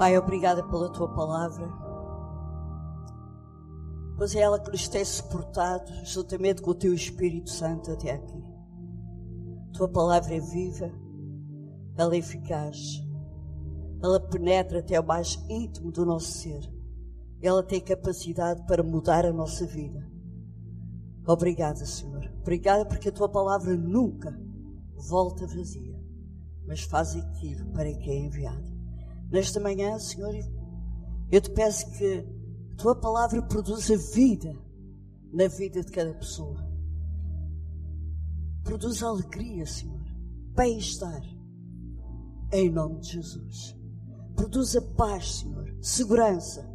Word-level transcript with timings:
Pai, 0.00 0.16
obrigada 0.16 0.62
pela 0.62 0.90
tua 0.90 1.12
palavra. 1.12 1.70
Pois 4.16 4.34
é 4.34 4.40
ela 4.40 4.58
que 4.58 4.70
nos 4.70 4.88
tem 4.88 5.04
suportado, 5.04 5.92
juntamente 6.06 6.62
com 6.62 6.70
o 6.70 6.74
teu 6.74 6.94
Espírito 6.94 7.50
Santo, 7.50 7.92
até 7.92 8.12
aqui. 8.12 8.42
Tua 9.74 9.90
palavra 9.90 10.34
é 10.34 10.40
viva, 10.40 10.90
ela 11.98 12.14
é 12.14 12.16
eficaz, 12.16 12.78
ela 14.02 14.18
penetra 14.18 14.78
até 14.78 14.98
o 14.98 15.06
mais 15.06 15.34
íntimo 15.50 15.92
do 15.92 16.06
nosso 16.06 16.32
ser. 16.32 16.62
Ela 17.42 17.62
tem 17.62 17.78
capacidade 17.78 18.64
para 18.66 18.82
mudar 18.82 19.26
a 19.26 19.32
nossa 19.34 19.66
vida. 19.66 20.10
Obrigada, 21.26 21.84
Senhor. 21.84 22.24
Obrigada 22.40 22.86
porque 22.86 23.10
a 23.10 23.12
tua 23.12 23.28
palavra 23.28 23.76
nunca 23.76 24.34
volta 24.96 25.46
vazia, 25.46 26.02
mas 26.66 26.84
faz 26.84 27.14
aquilo 27.16 27.66
para 27.72 27.92
que 27.92 28.08
é 28.08 28.16
enviada. 28.16 28.69
Nesta 29.30 29.60
manhã, 29.60 29.96
Senhor, 29.98 30.34
eu 31.30 31.40
te 31.40 31.50
peço 31.50 31.88
que 31.92 32.26
a 32.72 32.76
tua 32.76 32.96
palavra 32.96 33.40
produza 33.42 33.96
vida 33.96 34.52
na 35.32 35.46
vida 35.46 35.82
de 35.82 35.92
cada 35.92 36.12
pessoa. 36.14 36.68
Produza 38.64 39.06
alegria, 39.06 39.64
Senhor, 39.66 40.02
bem-estar, 40.54 41.22
em 42.52 42.68
nome 42.70 43.00
de 43.00 43.12
Jesus. 43.12 43.76
Produza 44.34 44.82
paz, 44.96 45.40
Senhor, 45.40 45.76
segurança, 45.80 46.68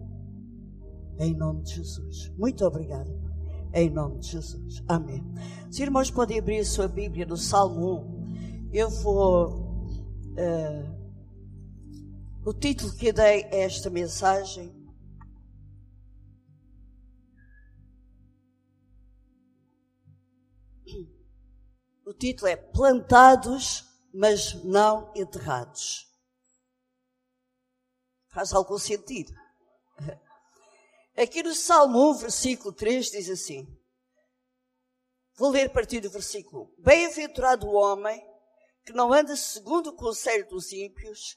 em 1.19 1.35
nome 1.35 1.61
de 1.63 1.75
Jesus. 1.75 2.31
Muito 2.37 2.65
obrigada, 2.65 3.13
em 3.73 3.89
nome 3.89 4.19
de 4.19 4.31
Jesus. 4.31 4.81
Amém. 4.87 5.21
Os 5.69 5.77
irmãos 5.77 6.09
podem 6.09 6.39
abrir 6.39 6.59
a 6.59 6.65
sua 6.65 6.87
Bíblia 6.87 7.25
no 7.25 7.35
Salmo 7.35 7.99
1. 7.99 8.69
Eu 8.71 8.89
vou. 8.89 9.65
Uh, 10.37 10.94
o 12.45 12.53
título 12.53 12.95
que 12.95 13.11
dei 13.11 13.43
a 13.45 13.55
esta 13.55 13.89
mensagem 13.89 14.85
O 22.05 22.13
título 22.13 22.47
é 22.47 22.55
Plantados, 22.55 23.83
mas 24.13 24.53
não 24.63 25.11
enterrados. 25.15 26.07
Faz 28.27 28.53
algum 28.53 28.77
sentido? 28.77 29.33
Aqui 31.17 31.41
no 31.41 31.55
Salmo 31.55 32.11
1, 32.11 32.17
versículo 32.17 32.71
3, 32.71 33.09
diz 33.09 33.27
assim: 33.27 33.65
Vou 35.35 35.49
ler 35.49 35.65
a 35.65 35.73
partir 35.73 35.99
do 35.99 36.11
versículo 36.11 36.71
1. 36.77 36.83
Bem-aventurado 36.83 37.65
o 37.65 37.73
homem 37.73 38.23
que 38.85 38.93
não 38.93 39.11
anda 39.11 39.35
segundo 39.35 39.87
o 39.87 39.95
conselho 39.95 40.47
dos 40.47 40.71
ímpios, 40.71 41.35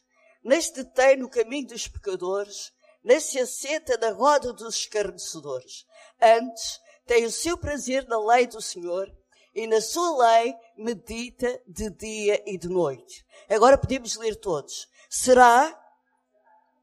nem 0.48 0.60
se 0.60 0.72
detém 0.72 1.16
no 1.18 1.28
caminho 1.28 1.68
dos 1.68 1.86
pecadores, 1.86 2.72
nem 3.04 3.20
se 3.20 3.38
assenta 3.38 3.96
na 3.98 4.10
roda 4.10 4.52
dos 4.52 4.76
escarnecedores. 4.76 5.86
Antes, 6.20 6.80
tem 7.06 7.24
o 7.24 7.30
seu 7.30 7.56
prazer 7.56 8.08
na 8.08 8.18
lei 8.18 8.46
do 8.46 8.60
Senhor 8.60 9.14
e 9.54 9.66
na 9.66 9.80
sua 9.80 10.26
lei 10.26 10.54
medita 10.76 11.62
de 11.66 11.90
dia 11.90 12.42
e 12.46 12.56
de 12.56 12.68
noite. 12.68 13.24
Agora 13.48 13.76
podemos 13.76 14.16
ler 14.16 14.36
todos. 14.36 14.88
Será? 15.08 15.78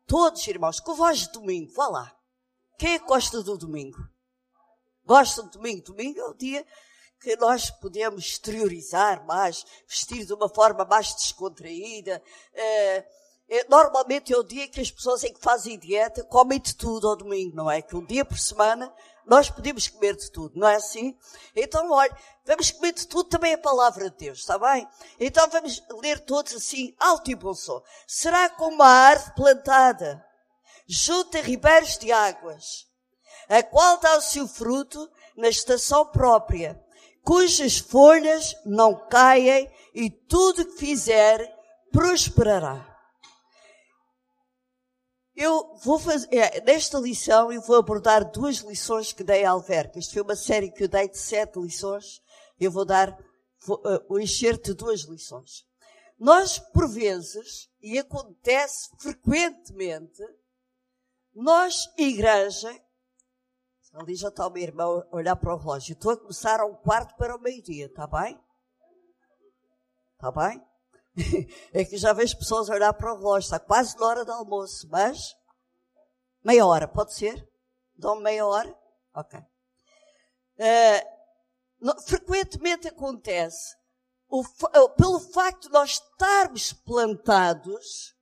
Todos, 0.05 0.47
irmãos, 0.47 0.79
com 0.79 0.93
voz 0.93 1.19
de 1.19 1.31
domingo, 1.31 1.73
vá 1.73 1.87
lá. 1.87 2.15
Quem 2.77 2.93
é 2.93 2.99
gosta 2.99 3.41
do 3.41 3.57
domingo? 3.57 3.97
Gosta 5.03 5.41
do 5.41 5.49
domingo? 5.49 5.83
Domingo 5.83 6.19
é 6.19 6.25
o 6.25 6.33
dia 6.33 6.65
que 7.19 7.35
nós 7.37 7.71
podemos 7.71 8.25
exteriorizar 8.25 9.25
mais, 9.25 9.65
vestir 9.87 10.25
de 10.25 10.33
uma 10.33 10.49
forma 10.49 10.85
mais 10.85 11.15
descontraída. 11.15 12.21
É, 12.53 13.07
normalmente 13.69 14.33
é 14.33 14.37
o 14.37 14.43
dia 14.43 14.67
que 14.67 14.81
as 14.81 14.89
pessoas 14.89 15.23
em 15.23 15.33
que 15.33 15.39
fazem 15.39 15.77
dieta 15.77 16.23
comem 16.23 16.59
de 16.59 16.75
tudo 16.75 17.07
ao 17.07 17.15
domingo, 17.15 17.55
não 17.55 17.69
é? 17.69 17.81
Que 17.81 17.95
um 17.95 18.05
dia 18.05 18.25
por 18.25 18.37
semana 18.37 18.93
nós 19.25 19.49
podemos 19.49 19.87
comer 19.87 20.15
de 20.15 20.31
tudo, 20.31 20.57
não 20.57 20.67
é 20.67 20.75
assim? 20.75 21.17
Então, 21.55 21.91
olha, 21.91 22.15
vamos 22.45 22.71
comer 22.71 22.93
de 22.93 23.07
tudo 23.07 23.29
também 23.29 23.53
a 23.53 23.57
palavra 23.57 24.09
de 24.09 24.17
Deus, 24.17 24.39
está 24.39 24.57
bem? 24.57 24.87
Então 25.19 25.49
vamos 25.49 25.81
ler 26.01 26.19
todos 26.19 26.53
assim, 26.53 26.95
alto 26.99 27.31
e 27.31 27.35
bom 27.35 27.53
som. 27.53 27.81
Será 28.07 28.49
como 28.49 28.75
uma 28.75 28.87
árvore 28.87 29.33
plantada 29.35 30.25
junto 30.87 31.37
a 31.37 31.41
ribeiros 31.41 31.97
de 31.97 32.11
águas, 32.11 32.87
a 33.49 33.63
qual 33.63 33.99
dá 33.99 34.17
o 34.17 34.21
seu 34.21 34.47
fruto 34.47 35.09
na 35.35 35.49
estação 35.49 36.05
própria, 36.05 36.79
cujas 37.23 37.77
folhas 37.77 38.55
não 38.65 39.07
caem 39.07 39.69
e 39.93 40.09
tudo 40.09 40.65
que 40.65 40.77
fizer 40.77 41.51
prosperará. 41.91 42.94
Eu 45.35 45.75
vou 45.83 45.99
fazer, 45.99 46.33
é, 46.33 46.61
nesta 46.61 46.97
lição 46.97 47.51
eu 47.51 47.61
vou 47.61 47.75
abordar 47.75 48.31
duas 48.31 48.57
lições 48.57 49.11
que 49.11 49.23
dei 49.23 49.43
a 49.43 49.51
Alverca. 49.51 49.99
Isto 49.99 50.13
foi 50.13 50.21
uma 50.21 50.35
série 50.35 50.71
que 50.71 50.83
eu 50.83 50.87
dei 50.87 51.09
de 51.09 51.17
sete 51.17 51.59
lições. 51.59 52.21
Eu 52.57 52.71
vou 52.71 52.85
dar 52.85 53.17
vou, 53.65 53.77
uh, 53.79 54.05
o 54.07 54.17
enxerto 54.17 54.71
de 54.71 54.73
duas 54.75 55.01
lições. 55.01 55.65
Nós, 56.17 56.57
por 56.57 56.87
vezes, 56.87 57.69
e 57.81 57.99
acontece 57.99 58.89
frequentemente, 58.97 60.23
nós, 61.33 61.89
igreja, 61.97 62.73
ali 63.93 64.15
já 64.15 64.29
está 64.29 64.47
o 64.47 64.49
meu 64.49 64.63
irmão 64.63 65.05
a 65.11 65.15
olhar 65.15 65.35
para 65.35 65.53
o 65.53 65.57
relógio. 65.57 65.93
Estou 65.93 66.11
a 66.11 66.17
começar 66.17 66.61
a 66.61 66.65
um 66.65 66.75
quarto 66.75 67.15
para 67.17 67.35
o 67.35 67.41
meio-dia, 67.41 67.87
está 67.87 68.07
bem? 68.07 68.39
Está 70.13 70.31
bem? 70.31 70.65
É 71.73 71.85
que 71.85 71.97
já 71.97 72.11
vejo 72.13 72.37
pessoas 72.37 72.69
olhar 72.69 72.93
para 72.93 73.13
o 73.13 73.17
relógio, 73.17 73.45
está 73.45 73.59
quase 73.59 73.97
na 73.97 74.05
hora 74.05 74.25
do 74.25 74.31
almoço, 74.31 74.87
mas 74.89 75.35
meia 76.43 76.65
hora, 76.65 76.87
pode 76.87 77.13
ser? 77.13 77.47
Dão 77.97 78.19
meia 78.19 78.45
hora? 78.45 78.77
Ok. 79.13 79.39
Uh, 80.57 82.01
frequentemente 82.05 82.87
acontece, 82.87 83.75
o, 84.27 84.43
pelo 84.89 85.19
facto 85.19 85.63
de 85.63 85.73
nós 85.73 85.91
estarmos 85.91 86.73
plantados, 86.73 88.15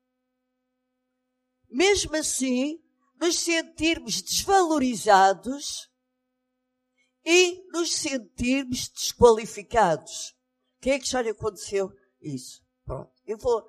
mesmo 1.69 2.15
assim, 2.15 2.79
nos 3.19 3.39
sentirmos 3.39 4.21
desvalorizados 4.21 5.89
e 7.25 7.65
nos 7.71 7.95
sentirmos 7.95 8.89
desqualificados. 8.89 10.35
Quem 10.79 10.93
é 10.93 10.99
que 10.99 11.07
já 11.07 11.21
lhe 11.21 11.29
aconteceu 11.29 11.91
isso? 12.21 12.62
Pronto. 12.85 13.11
Eu 13.25 13.37
vou 13.37 13.67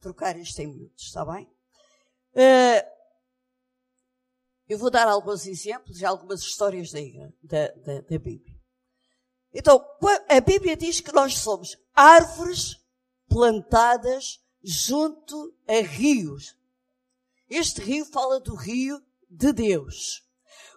trocar 0.00 0.36
isto 0.36 0.60
em 0.60 0.66
minutos, 0.66 1.04
está 1.04 1.24
bem? 1.24 1.44
Uh, 2.34 2.96
eu 4.68 4.78
vou 4.78 4.90
dar 4.90 5.06
alguns 5.06 5.46
exemplos 5.46 6.00
e 6.00 6.04
algumas 6.04 6.40
histórias 6.40 6.90
da, 6.90 7.00
da, 7.42 7.68
da, 7.68 8.00
da 8.00 8.18
Bíblia. 8.18 8.56
Então, 9.54 9.82
a 10.28 10.40
Bíblia 10.40 10.76
diz 10.76 11.00
que 11.00 11.12
nós 11.12 11.38
somos 11.38 11.78
árvores 11.94 12.76
plantadas 13.28 14.40
junto 14.62 15.54
a 15.66 15.80
rios. 15.80 16.56
Este 17.48 17.80
rio 17.80 18.04
fala 18.04 18.40
do 18.40 18.54
rio 18.54 19.00
de 19.30 19.52
Deus. 19.52 20.22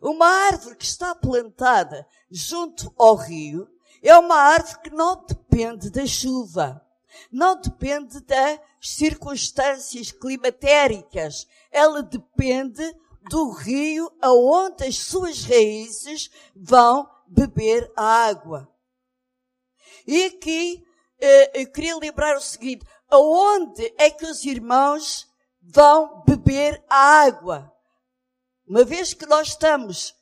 Uma 0.02 0.28
árvore 0.28 0.78
que 0.78 0.86
está 0.86 1.14
plantada 1.14 2.08
junto 2.32 2.94
ao 2.98 3.16
rio 3.16 3.68
é 4.02 4.16
uma 4.18 4.36
árvore 4.36 4.80
que 4.84 4.90
não 4.92 5.26
depende 5.26 5.90
da 5.90 6.06
chuva 6.06 6.86
não 7.32 7.60
depende 7.60 8.20
das 8.22 8.60
circunstâncias 8.82 10.12
climatéricas. 10.12 11.48
Ela 11.72 12.02
depende 12.02 12.84
do 13.30 13.52
rio 13.52 14.12
aonde 14.22 14.86
as 14.86 14.98
suas 14.98 15.44
raízes 15.44 16.30
vão 16.56 17.10
beber 17.28 17.92
a 17.96 18.26
água. 18.28 18.68
E 20.08 20.26
aqui 20.26 20.84
eh, 21.20 21.62
eu 21.62 21.72
queria 21.72 21.98
lembrar 21.98 22.38
o 22.38 22.42
seguinte: 22.42 22.86
aonde 23.10 23.94
é 23.98 24.10
que 24.10 24.26
os 24.26 24.44
irmãos 24.44 25.28
vão 25.62 26.24
beber 26.26 26.84
a 26.90 27.22
água? 27.22 27.72
Uma 28.68 28.84
vez 28.84 29.14
que 29.14 29.26
nós 29.26 29.50
estamos 29.50 30.16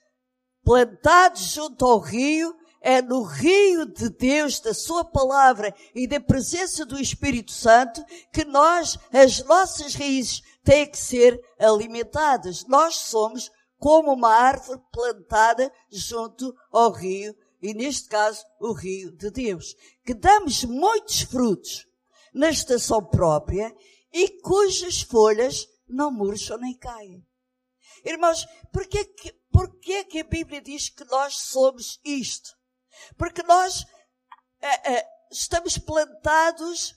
plantados 0.64 1.42
junto 1.42 1.86
ao 1.86 2.00
rio, 2.00 2.54
é 2.82 3.02
no 3.02 3.24
rio 3.24 3.86
de 3.86 4.10
Deus, 4.10 4.60
da 4.60 4.74
Sua 4.74 5.04
palavra 5.04 5.74
e 5.94 6.08
da 6.08 6.20
presença 6.20 6.86
do 6.86 7.00
Espírito 7.00 7.52
Santo 7.52 8.04
que 8.32 8.46
nós, 8.46 8.98
as 9.12 9.44
nossas 9.44 9.96
raízes, 9.96 10.42
têm 10.64 10.90
que 10.90 10.98
ser 10.98 11.40
alimentadas. 11.60 12.66
Nós 12.66 12.96
somos 12.96 13.52
como 13.78 14.14
uma 14.14 14.34
árvore 14.34 14.82
plantada 14.92 15.72
junto 15.92 16.54
ao 16.72 16.92
rio, 16.92 17.36
e 17.62 17.74
neste 17.74 18.08
caso, 18.10 18.46
o 18.60 18.74
rio 18.74 19.12
de 19.12 19.32
Deus, 19.32 19.76
que 20.06 20.14
damos 20.14 20.64
muitos 20.64 21.22
frutos 21.22 21.88
na 22.34 22.50
estação 22.50 23.04
própria 23.04 23.76
e 24.14 24.42
cujas 24.42 25.02
folhas 25.02 25.68
não 25.88 26.12
murcham 26.12 26.58
nem 26.58 26.76
caem. 26.78 27.26
Irmãos, 28.06 28.46
porquê 28.72 29.06
que, 29.06 29.34
porquê 29.52 30.04
que 30.04 30.20
a 30.20 30.24
Bíblia 30.24 30.62
diz 30.62 30.90
que 30.90 31.04
nós 31.06 31.36
somos 31.36 32.00
isto? 32.04 32.57
Porque 33.18 33.44
nós 33.44 33.86
é, 34.62 34.94
é, 34.94 35.08
estamos 35.32 35.78
plantados 35.78 36.96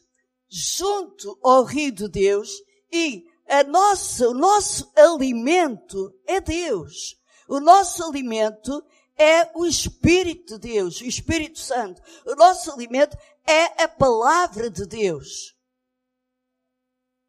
junto 0.49 1.39
ao 1.43 1.65
rio 1.65 1.93
de 1.93 2.09
Deus 2.09 2.51
e 2.93 3.25
nossa, 3.67 4.29
o 4.29 4.35
nosso 4.35 4.93
alimento 4.97 6.15
é 6.27 6.41
Deus. 6.41 7.17
O 7.49 7.59
nosso 7.59 8.05
alimento 8.05 8.85
é 9.17 9.51
o 9.55 9.67
Espírito 9.67 10.59
de 10.59 10.73
Deus, 10.73 11.01
o 11.01 11.05
Espírito 11.05 11.59
Santo. 11.59 12.01
O 12.25 12.35
nosso 12.37 12.71
alimento 12.71 13.17
é 13.45 13.83
a 13.83 13.89
palavra 13.89 14.71
de 14.71 14.87
Deus. 14.87 15.57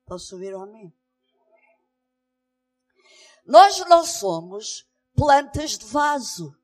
Posso 0.06 0.36
ouvir 0.36 0.56
um 0.56 0.62
amém? 0.62 0.94
Nós 3.46 3.80
não 3.88 4.06
somos 4.06 4.86
plantas 5.16 5.78
de 5.78 5.86
vaso. 5.86 6.56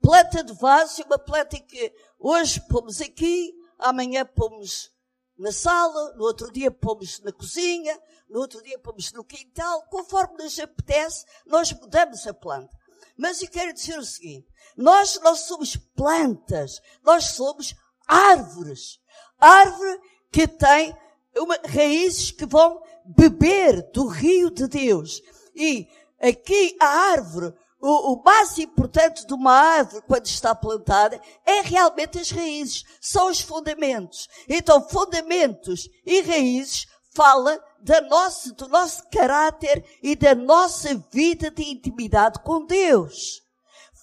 Planta 0.00 0.42
de 0.42 0.52
vaso 0.54 1.02
uma 1.02 1.18
planta 1.18 1.58
que 1.60 1.92
hoje 2.18 2.60
pomos 2.68 3.00
aqui, 3.00 3.52
amanhã 3.78 4.24
pomos 4.24 4.90
na 5.38 5.52
sala, 5.52 6.14
no 6.16 6.24
outro 6.24 6.50
dia 6.52 6.70
pomos 6.70 7.20
na 7.20 7.32
cozinha, 7.32 7.98
no 8.28 8.40
outro 8.40 8.62
dia 8.62 8.78
pomos 8.78 9.12
no 9.12 9.24
quintal, 9.24 9.82
conforme 9.88 10.42
nos 10.42 10.58
apetece, 10.58 11.24
nós 11.46 11.72
mudamos 11.72 12.26
a 12.26 12.34
planta. 12.34 12.76
Mas 13.16 13.42
eu 13.42 13.50
quero 13.50 13.72
dizer 13.72 13.98
o 13.98 14.04
seguinte, 14.04 14.48
nós 14.76 15.20
não 15.22 15.34
somos 15.34 15.76
plantas, 15.76 16.80
nós 17.02 17.24
somos 17.32 17.74
árvores. 18.06 18.98
Árvore 19.38 20.00
que 20.32 20.46
tem 20.48 20.96
uma, 21.36 21.58
raízes 21.66 22.30
que 22.30 22.46
vão 22.46 22.82
beber 23.04 23.90
do 23.92 24.06
rio 24.06 24.50
de 24.50 24.66
Deus. 24.66 25.20
E 25.54 25.88
aqui 26.20 26.76
a 26.80 26.86
árvore 27.12 27.54
o, 27.80 28.12
o, 28.12 28.22
mais 28.22 28.58
importante 28.58 29.26
de 29.26 29.32
uma 29.32 29.52
árvore 29.52 30.04
quando 30.06 30.26
está 30.26 30.54
plantada 30.54 31.20
é 31.46 31.62
realmente 31.62 32.18
as 32.18 32.30
raízes, 32.30 32.84
são 33.00 33.30
os 33.30 33.40
fundamentos. 33.40 34.28
Então, 34.48 34.86
fundamentos 34.88 35.88
e 36.04 36.20
raízes 36.20 36.86
fala 37.14 37.58
da 37.80 38.00
nossa, 38.02 38.52
do 38.52 38.68
nosso 38.68 39.02
caráter 39.10 39.84
e 40.02 40.14
da 40.14 40.34
nossa 40.34 40.94
vida 41.10 41.50
de 41.50 41.62
intimidade 41.62 42.38
com 42.40 42.64
Deus. 42.66 43.42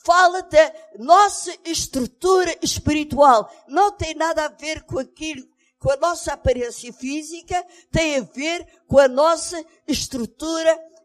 Fala 0.03 0.41
da 0.41 0.73
nossa 0.97 1.53
estrutura 1.65 2.57
espiritual. 2.61 3.51
Não 3.67 3.91
tem 3.91 4.15
nada 4.15 4.45
a 4.45 4.49
ver 4.49 4.83
com 4.83 4.99
aquilo, 4.99 5.45
com 5.79 5.91
a 5.91 5.97
nossa 5.97 6.33
aparência 6.33 6.91
física, 6.93 7.65
tem 7.91 8.17
a 8.17 8.21
ver 8.21 8.65
com 8.87 8.99
a 8.99 9.07
nossa 9.07 9.63
estrutura 9.87 10.71
espiritual, 10.71 10.96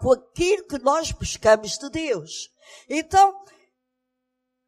com 0.00 0.12
aquilo 0.12 0.64
que 0.64 0.78
nós 0.78 1.12
buscamos 1.12 1.78
de 1.78 1.90
Deus. 1.90 2.50
Então, 2.88 3.34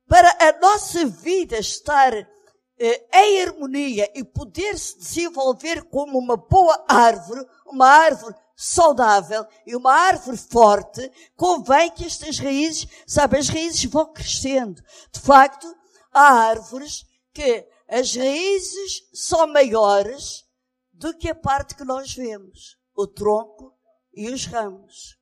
para 0.08 0.30
a 0.40 0.58
nossa 0.60 1.06
vida 1.06 1.58
estar 1.58 2.12
eh, 2.14 3.06
em 3.14 3.42
harmonia 3.42 4.10
e 4.14 4.24
poder 4.24 4.78
se 4.78 4.98
desenvolver 4.98 5.84
como 5.84 6.18
uma 6.18 6.36
boa 6.36 6.84
árvore, 6.88 7.46
uma 7.66 7.86
árvore 7.86 8.34
saudável 8.56 9.46
e 9.66 9.74
uma 9.74 9.92
árvore 9.92 10.36
forte, 10.36 11.10
convém 11.36 11.90
que 11.90 12.04
estas 12.04 12.38
raízes, 12.38 12.86
sabe, 13.06 13.38
as 13.38 13.48
raízes 13.48 13.84
vão 13.84 14.12
crescendo. 14.12 14.82
De 15.12 15.20
facto, 15.20 15.66
há 16.12 16.32
árvores 16.48 17.04
que 17.32 17.66
as 17.88 18.14
raízes 18.14 19.02
são 19.12 19.46
maiores 19.46 20.44
do 20.92 21.16
que 21.16 21.28
a 21.28 21.34
parte 21.34 21.74
que 21.74 21.84
nós 21.84 22.14
vemos. 22.14 22.76
O 22.94 23.06
tronco 23.06 23.72
e 24.14 24.30
os 24.30 24.46
ramos. 24.46 25.16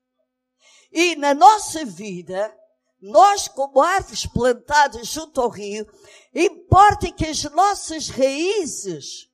E 0.92 1.14
na 1.16 1.34
nossa 1.34 1.84
vida, 1.84 2.54
nós 3.00 3.48
como 3.48 3.80
árvores 3.80 4.26
plantadas 4.26 5.06
junto 5.06 5.40
ao 5.40 5.48
rio, 5.48 5.86
importa 6.34 7.10
que 7.10 7.26
as 7.26 7.44
nossas 7.44 8.08
raízes 8.08 9.28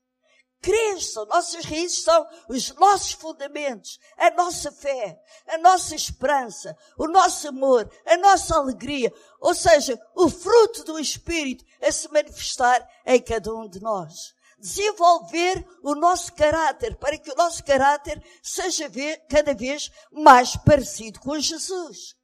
cresçam. 0.61 1.25
Nossas 1.27 1.65
raízes 1.65 2.03
são 2.03 2.27
os 2.49 2.75
nossos 2.75 3.13
fundamentos, 3.13 3.99
a 4.17 4.31
nossa 4.33 4.71
fé, 4.71 5.19
a 5.47 5.59
nossa 5.59 5.95
esperança, 5.95 6.77
o 6.99 7.07
nosso 7.09 7.49
amor, 7.49 7.91
a 8.05 8.17
nossa 8.17 8.57
alegria. 8.57 9.13
Ou 9.41 9.55
seja, 9.55 9.99
o 10.15 10.29
fruto 10.29 10.85
do 10.85 10.99
Espírito 10.99 11.65
a 11.81 11.91
se 11.91 12.11
manifestar 12.13 12.87
em 13.07 13.21
cada 13.21 13.55
um 13.55 13.69
de 13.69 13.81
nós 13.81 14.36
desenvolver 14.59 15.67
o 15.83 15.95
nosso 15.95 16.33
caráter, 16.33 16.97
para 16.97 17.19
que 17.19 17.31
o 17.31 17.37
nosso 17.37 17.63
caráter 17.65 18.23
seja 18.43 18.91
cada 19.29 19.55
vez 19.55 19.91
mais 20.11 20.57
parecido 20.57 21.21
com 21.21 21.39
Jesus. 21.39 22.15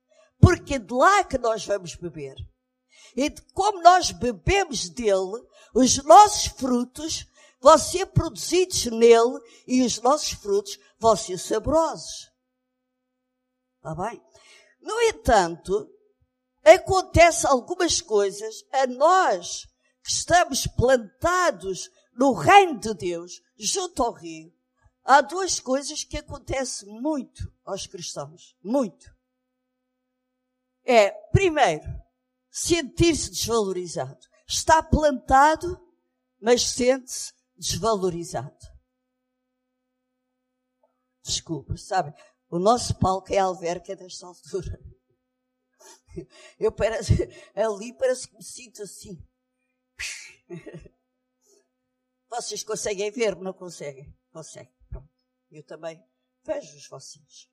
Porque 0.41 0.75
é 0.75 0.79
de 0.79 0.93
lá 0.93 1.25
que 1.25 1.39
nós 1.39 1.65
vamos 1.65 1.95
beber. 1.95 2.35
E 3.15 3.29
de 3.29 3.43
como 3.53 3.83
nós 3.83 4.11
bebemos 4.11 4.89
dele, 4.89 5.47
os 5.75 6.03
nossos 6.05 6.47
frutos 6.47 7.27
vão 7.61 7.79
ser 7.79 8.07
produzidos 8.07 8.87
nele 8.87 9.39
e 9.67 9.85
os 9.85 10.01
nossos 10.01 10.33
frutos 10.33 10.79
vão 10.99 11.15
ser 11.15 11.39
saborosos. 11.39 12.31
Está 13.77 13.95
bem? 13.95 14.21
No 14.81 15.01
entanto, 15.03 15.89
acontece 16.65 17.47
algumas 17.47 18.01
coisas 18.01 18.65
a 18.73 18.87
nós 18.87 19.67
que 20.03 20.11
estamos 20.11 20.67
plantados 20.67 21.89
no 22.15 22.33
reino 22.33 22.79
de 22.79 22.95
Deus, 22.95 23.43
junto 23.57 24.03
ao 24.03 24.13
rio, 24.13 24.53
há 25.05 25.21
duas 25.21 25.59
coisas 25.59 26.05
que 26.05 26.19
acontecem 26.19 26.89
muito 27.01 27.53
aos 27.65 27.87
cristãos. 27.87 28.57
Muito. 28.63 29.15
É, 30.85 31.11
primeiro, 31.31 31.85
sentir-se 32.51 33.31
desvalorizado. 33.31 34.27
Está 34.47 34.83
plantado, 34.83 35.81
mas 36.41 36.63
sente-se 36.71 37.33
desvalorizado. 37.57 38.73
Desculpa, 41.23 41.77
sabe? 41.77 42.13
O 42.49 42.59
nosso 42.59 42.99
palco 42.99 43.33
é 43.33 43.39
alverca 43.39 43.97
desta 43.97 44.27
altura. 44.27 44.79
Eu 46.59 46.71
parece, 46.71 47.15
ali 47.55 47.97
parece 47.97 48.29
que 48.29 48.37
me 48.37 48.45
sinto 48.45 48.83
assim. 48.83 49.27
Vocês 52.33 52.65
conseguem 52.65 53.11
ver-me, 53.11 53.45
não 53.45 53.53
conseguem? 53.53 54.11
Conseguem. 54.33 54.75
Pronto. 54.89 55.11
Eu 55.51 55.63
também 55.65 56.03
vejo-os 56.43 56.89
vocês. 56.89 57.47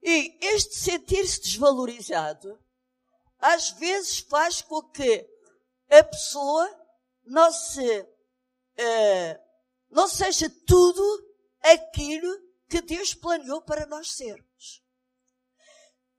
E 0.00 0.38
este 0.40 0.76
sentir-se 0.76 1.40
desvalorizado, 1.40 2.56
às 3.40 3.70
vezes 3.70 4.20
faz 4.20 4.62
com 4.62 4.80
que 4.90 5.28
a 5.90 6.04
pessoa 6.04 6.86
não 7.24 7.50
se, 7.50 8.02
uh, 8.02 9.40
não 9.90 10.06
seja 10.06 10.48
tudo 10.64 11.02
aquilo 11.60 12.32
que 12.68 12.80
Deus 12.80 13.14
planeou 13.14 13.60
para 13.62 13.84
nós 13.84 14.12
sermos. 14.12 14.80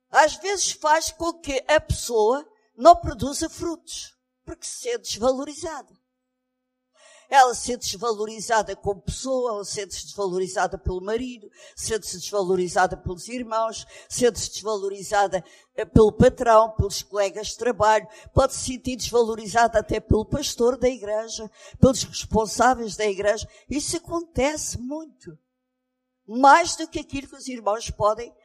Às 0.10 0.36
vezes 0.36 0.74
faz 0.74 1.12
com 1.12 1.40
que 1.40 1.64
a 1.66 1.80
pessoa 1.80 2.46
não 2.76 2.94
produza 2.94 3.50
frutos, 3.50 4.14
porque 4.44 4.66
se 4.66 4.82
sente 4.82 5.04
desvalorizada 5.04 6.01
ela 7.32 7.56
sente-se 7.56 7.94
desvalorizada 7.94 8.76
como 8.76 9.02
pessoa, 9.02 9.54
ela 9.54 9.64
sente-se 9.64 10.04
desvalorizada 10.04 10.78
pelo 10.78 11.00
marido, 11.00 11.50
sente-se 11.74 12.20
desvalorizada 12.20 12.98
pelos 12.98 13.30
irmãos, 13.30 13.88
sente-se 14.10 14.52
desvalorizada 14.52 15.42
eh, 15.74 15.86
pelo 15.86 16.12
patrão, 16.12 16.72
pelos 16.72 17.02
colegas 17.02 17.48
de 17.48 17.58
trabalho, 17.58 18.06
pode 18.34 18.54
se 18.54 18.66
sentir 18.66 18.98
desvalorizada 18.98 19.80
até 19.80 20.02
pelo 20.02 20.26
pastor 20.26 20.78
da 20.78 20.90
igreja, 20.90 21.50
pelos 21.80 22.04
responsáveis 22.04 22.98
da 22.98 23.06
igreja. 23.06 23.48
Isso 23.70 23.96
acontece 23.96 24.78
muito. 24.78 25.40
Mais 26.28 26.76
do 26.76 26.86
que 26.86 27.00
aquilo 27.00 27.30
que 27.30 27.36
os 27.38 27.48
irmãos 27.48 27.90
podem, 27.90 28.36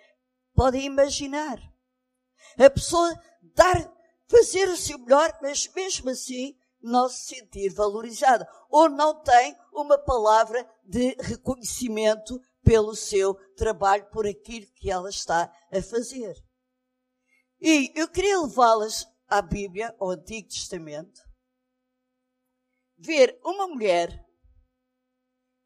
podem 0.55 0.85
imaginar. 0.85 1.59
A 2.57 2.71
pessoa 2.71 3.21
dar, 3.53 3.93
fazer 4.29 4.69
o 4.69 4.77
seu 4.77 4.97
melhor, 4.97 5.37
mas 5.43 5.69
mesmo 5.75 6.09
assim, 6.11 6.57
não 6.87 7.09
se 7.09 7.35
sentir 7.35 7.69
valorizada 7.71 8.49
ou 8.71 8.89
não 8.89 9.23
tem 9.23 9.57
uma 9.73 9.99
palavra 9.99 10.69
de 10.85 11.17
reconhecimento 11.21 12.41
pelo 12.63 12.95
seu 12.95 13.35
trabalho, 13.55 14.09
por 14.11 14.27
aquilo 14.27 14.67
que 14.75 14.91
ela 14.91 15.11
está 15.11 15.53
a 15.73 15.83
fazer. 15.83 16.37
E 17.61 17.93
eu 17.95 18.09
queria 18.09 18.41
levá-las 18.41 19.07
à 19.29 19.41
Bíblia, 19.43 19.95
ao 19.99 20.11
Antigo 20.11 20.49
Testamento, 20.49 21.21
ver 22.97 23.39
uma 23.45 23.67
mulher 23.67 24.25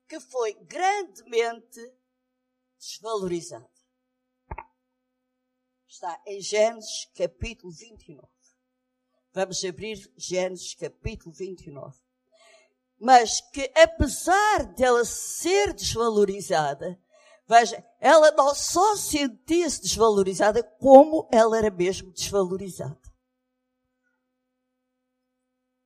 que 0.08 0.20
foi 0.20 0.54
grandemente 0.64 1.80
desvalorizada. 2.78 3.70
Está 5.86 6.22
em 6.26 6.40
Gênesis 6.40 7.06
capítulo 7.14 7.72
29. 7.72 8.39
Vamos 9.32 9.64
abrir 9.64 10.12
Gênesis 10.16 10.75
capítulo 10.75 11.32
29. 11.32 11.96
Mas 12.99 13.40
que 13.40 13.72
apesar 13.76 14.64
dela 14.75 15.04
ser 15.04 15.72
desvalorizada, 15.72 17.00
veja, 17.46 17.84
ela 18.00 18.32
não 18.32 18.54
só 18.54 18.96
sentia-se 18.96 19.82
desvalorizada, 19.82 20.62
como 20.62 21.28
ela 21.32 21.56
era 21.56 21.70
mesmo 21.70 22.12
desvalorizada. 22.12 23.00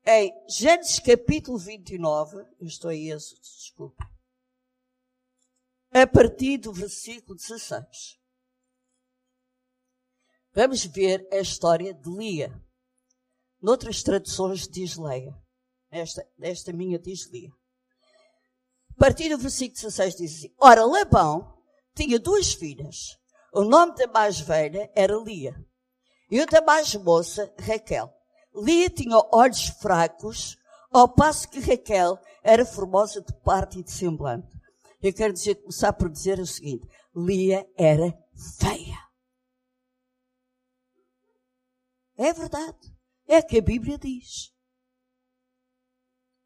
Em 0.06 0.32
Gênesis 0.48 0.98
capítulo 0.98 1.58
29, 1.58 2.38
eu 2.60 2.66
estou 2.66 2.90
em 2.90 3.10
Êxodo, 3.10 3.40
desculpa. 3.40 4.10
a 5.92 6.06
partir 6.06 6.58
do 6.58 6.72
versículo 6.72 7.36
16. 7.36 8.18
Vamos 10.52 10.84
ver 10.84 11.28
a 11.30 11.38
história 11.38 11.92
de 11.92 12.10
Lia. 12.10 12.63
Noutras 13.64 14.02
traduções 14.02 14.68
diz 14.68 14.98
Leia. 14.98 15.34
Esta, 15.90 16.22
esta 16.42 16.70
minha 16.70 16.98
diz 16.98 17.32
Lia. 17.32 17.48
A 18.90 18.94
partir 18.98 19.30
do 19.30 19.38
versículo 19.38 19.80
16 19.80 20.16
diz 20.16 20.34
assim, 20.34 20.54
Ora, 20.60 20.84
Labão 20.84 21.56
tinha 21.94 22.18
duas 22.18 22.52
filhas. 22.52 23.16
O 23.54 23.64
nome 23.64 23.94
da 23.94 24.06
mais 24.08 24.38
velha 24.38 24.92
era 24.94 25.16
Lia. 25.16 25.56
E 26.30 26.42
o 26.42 26.46
da 26.46 26.60
mais 26.60 26.94
moça, 26.96 27.54
Raquel. 27.58 28.12
Lia 28.54 28.90
tinha 28.90 29.16
olhos 29.32 29.68
fracos, 29.68 30.58
ao 30.92 31.08
passo 31.08 31.48
que 31.48 31.58
Raquel 31.58 32.18
era 32.42 32.66
formosa 32.66 33.22
de 33.22 33.32
parte 33.40 33.78
e 33.78 33.82
de 33.82 33.92
semblante. 33.92 34.54
Eu 35.02 35.14
quero 35.14 35.32
dizer, 35.32 35.54
começar 35.54 35.94
por 35.94 36.10
dizer 36.10 36.38
o 36.38 36.46
seguinte: 36.46 36.86
Lia 37.16 37.66
era 37.78 38.12
feia. 38.60 38.98
É 42.18 42.30
verdade. 42.30 42.93
É 43.26 43.42
que 43.42 43.58
a 43.58 43.62
Bíblia 43.62 43.98
diz. 43.98 44.52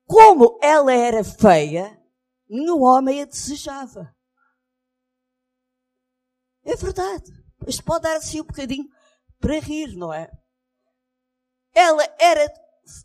Como 0.07 0.59
ela 0.63 0.93
era 0.93 1.23
feia, 1.23 2.01
nenhum 2.49 2.83
homem 2.83 3.23
a 3.23 3.25
desejava. 3.25 4.15
É 6.65 6.77
verdade. 6.77 7.31
Isto 7.67 7.85
pode 7.85 8.03
dar 8.03 8.17
assim 8.17 8.41
um 8.41 8.45
bocadinho 8.45 8.89
para 9.39 9.59
rir, 9.59 9.97
não 9.97 10.13
é? 10.13 10.31
Ela 11.75 12.05
era 12.19 12.53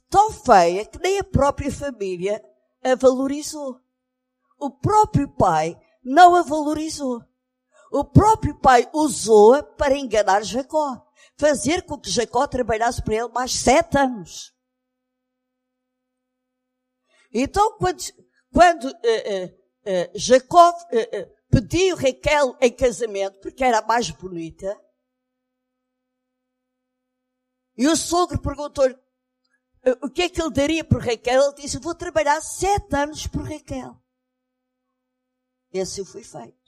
tão 0.10 0.32
feia 0.32 0.86
que 0.86 1.00
nem 1.00 1.20
a 1.20 1.24
própria 1.24 1.72
família 1.72 2.44
a 2.84 2.96
valorizou. 2.96 3.80
O 4.58 4.72
próprio 4.72 5.30
pai 5.36 5.78
não 6.04 6.36
a 6.36 6.42
valorizou. 6.42 7.22
O 7.92 8.04
próprio 8.04 8.58
pai 8.60 8.90
usou-a 8.94 9.62
para 9.62 9.98
enganar 9.98 10.44
Jacó. 10.44 11.06
Fazer 11.38 11.84
com 11.86 12.00
que 12.00 12.10
Jacó 12.10 12.48
trabalhasse 12.48 13.02
para 13.04 13.16
ele 13.16 13.28
mais 13.30 13.54
sete 13.54 13.98
anos. 13.98 14.54
Então, 17.34 17.78
quando, 17.78 18.04
quando 18.52 18.86
uh, 18.86 18.90
uh, 18.90 19.46
uh, 19.46 20.12
Jacó 20.14 20.72
pediu 21.50 21.96
Raquel 21.96 22.56
em 22.62 22.72
casamento, 22.72 23.40
porque 23.40 23.64
era 23.64 23.80
a 23.80 23.86
mais 23.86 24.10
bonita, 24.12 24.80
e 27.76 27.88
o 27.88 27.96
sogro 27.96 28.40
perguntou-lhe 28.40 28.96
o 30.02 30.10
que 30.10 30.24
é 30.24 30.30
que 30.30 30.42
ele 30.42 30.52
daria 30.52 30.84
por 30.84 31.02
Raquel. 31.02 31.42
Ele 31.42 31.56
disse, 31.56 31.80
vou 31.80 31.96
trabalhar 31.96 32.40
sete 32.42 32.96
anos 32.96 33.28
por 33.28 33.44
Raquel. 33.44 34.00
E 35.74 35.80
assim 35.80 36.06
foi 36.06 36.24
feito. 36.24 36.63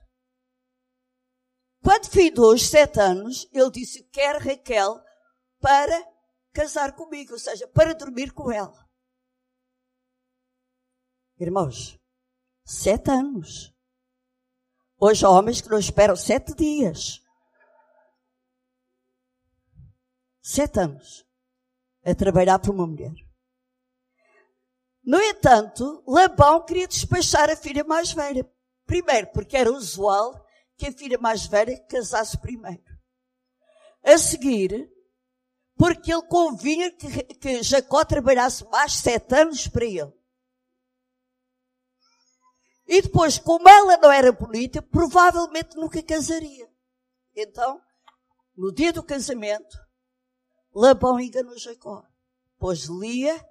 Quando 1.86 2.10
findou 2.10 2.52
os 2.52 2.68
sete 2.68 3.00
anos, 3.00 3.48
ele 3.54 3.70
disse, 3.70 4.02
quer 4.06 4.42
Raquel 4.42 5.00
para 5.62 6.04
casar 6.52 6.96
comigo, 6.96 7.34
ou 7.34 7.40
seja, 7.40 7.68
para 7.68 7.94
dormir 7.94 8.34
com 8.34 8.52
ela. 8.52 8.90
Irmãos, 11.40 12.00
sete 12.66 13.12
anos. 13.12 13.72
Hoje 15.00 15.24
há 15.24 15.30
homens 15.30 15.62
que 15.62 15.70
não 15.70 15.78
esperam 15.78 16.16
sete 16.16 16.56
dias. 16.56 17.22
Sete 20.42 20.80
anos 20.80 21.24
a 22.04 22.16
trabalhar 22.16 22.58
por 22.58 22.72
uma 22.72 22.88
mulher. 22.88 23.14
No 25.04 25.22
entanto, 25.22 26.04
Labão 26.08 26.66
queria 26.66 26.88
despachar 26.88 27.48
a 27.52 27.56
filha 27.56 27.84
mais 27.84 28.12
velha. 28.12 28.44
Primeiro, 28.88 29.28
porque 29.28 29.56
era 29.56 29.72
usual 29.72 30.45
que 30.78 30.88
a 30.88 30.92
filha 30.92 31.18
mais 31.18 31.46
velha 31.46 31.80
casasse 31.88 32.38
primeiro. 32.38 32.84
A 34.04 34.18
seguir, 34.18 34.90
porque 35.78 36.14
ele 36.14 36.22
convinha 36.24 36.92
que, 36.92 37.24
que 37.36 37.64
Jacó 37.64 38.04
trabalhasse 38.06 38.66
mais 38.70 38.94
sete 38.94 39.34
anos 39.36 39.68
para 39.68 39.86
ele. 39.86 40.14
E 42.88 43.02
depois, 43.02 43.40
como 43.40 43.68
ela 43.68 43.98
não 43.98 44.12
era 44.12 44.32
bonita, 44.32 44.82
provavelmente 44.82 45.76
nunca 45.76 46.04
casaria. 46.04 46.70
Então, 47.36 47.82
no 48.56 48.72
dia 48.72 48.94
do 48.94 49.04
casamento, 49.04 49.78
Labão 50.74 51.20
enganou 51.20 51.58
Jacó. 51.58 52.06
Pôs 52.60 52.86
Lia 52.86 53.44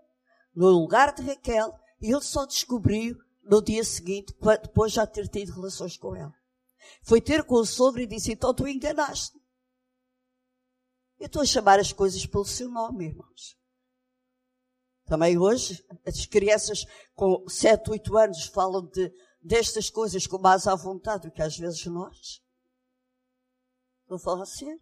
no 0.54 0.69
lugar 0.69 1.12
de 1.12 1.23
Raquel 1.23 1.75
e 2.00 2.12
ele 2.12 2.23
só 2.23 2.47
descobriu 2.47 3.16
no 3.43 3.61
dia 3.61 3.85
seguinte, 3.85 4.35
depois 4.62 4.93
já 4.93 5.07
ter 5.07 5.28
tido 5.28 5.52
relações 5.52 5.97
com 5.97 6.14
ela. 6.14 6.35
Foi 7.03 7.21
ter 7.21 7.45
com 7.45 7.57
o 7.57 7.67
sogro 7.67 8.00
e 8.00 8.07
disse, 8.07 8.33
então 8.33 8.55
tu 8.55 8.67
enganaste. 8.67 9.38
Eu 11.19 11.26
estou 11.26 11.43
a 11.43 11.47
chamar 11.47 11.79
as 11.79 11.93
coisas 11.93 12.26
pelo 12.26 12.45
seu 12.45 12.69
nome, 12.69 13.07
irmãos. 13.07 13.57
Também 15.07 15.38
hoje, 15.38 15.85
as 16.07 16.26
crianças 16.26 16.85
com 17.14 17.49
7, 17.49 17.91
8 17.91 18.17
anos 18.17 18.47
falam 18.47 18.87
de, 18.87 19.12
destas 19.41 19.91
coisas 19.91 20.26
com 20.26 20.38
mais 20.38 20.67
à 20.67 20.75
vontade 20.75 21.29
do 21.29 21.33
que 21.33 21.43
às 21.43 21.57
vezes 21.57 21.85
nós. 21.87 22.43
Vou 24.07 24.19
falar 24.19 24.43
assim. 24.43 24.79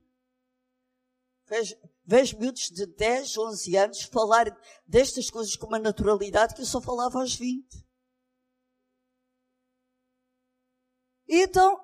Vejo, 1.46 1.76
vejo 2.04 2.38
miúdos 2.38 2.70
de 2.70 2.86
10, 2.86 3.36
11 3.36 3.76
anos 3.76 4.02
falar 4.02 4.56
destas 4.86 5.28
coisas 5.28 5.56
com 5.56 5.66
uma 5.66 5.78
naturalidade 5.78 6.54
que 6.54 6.62
eu 6.62 6.66
só 6.66 6.80
falava 6.80 7.20
aos 7.20 7.34
20. 7.34 7.84
E 11.28 11.42
então, 11.42 11.82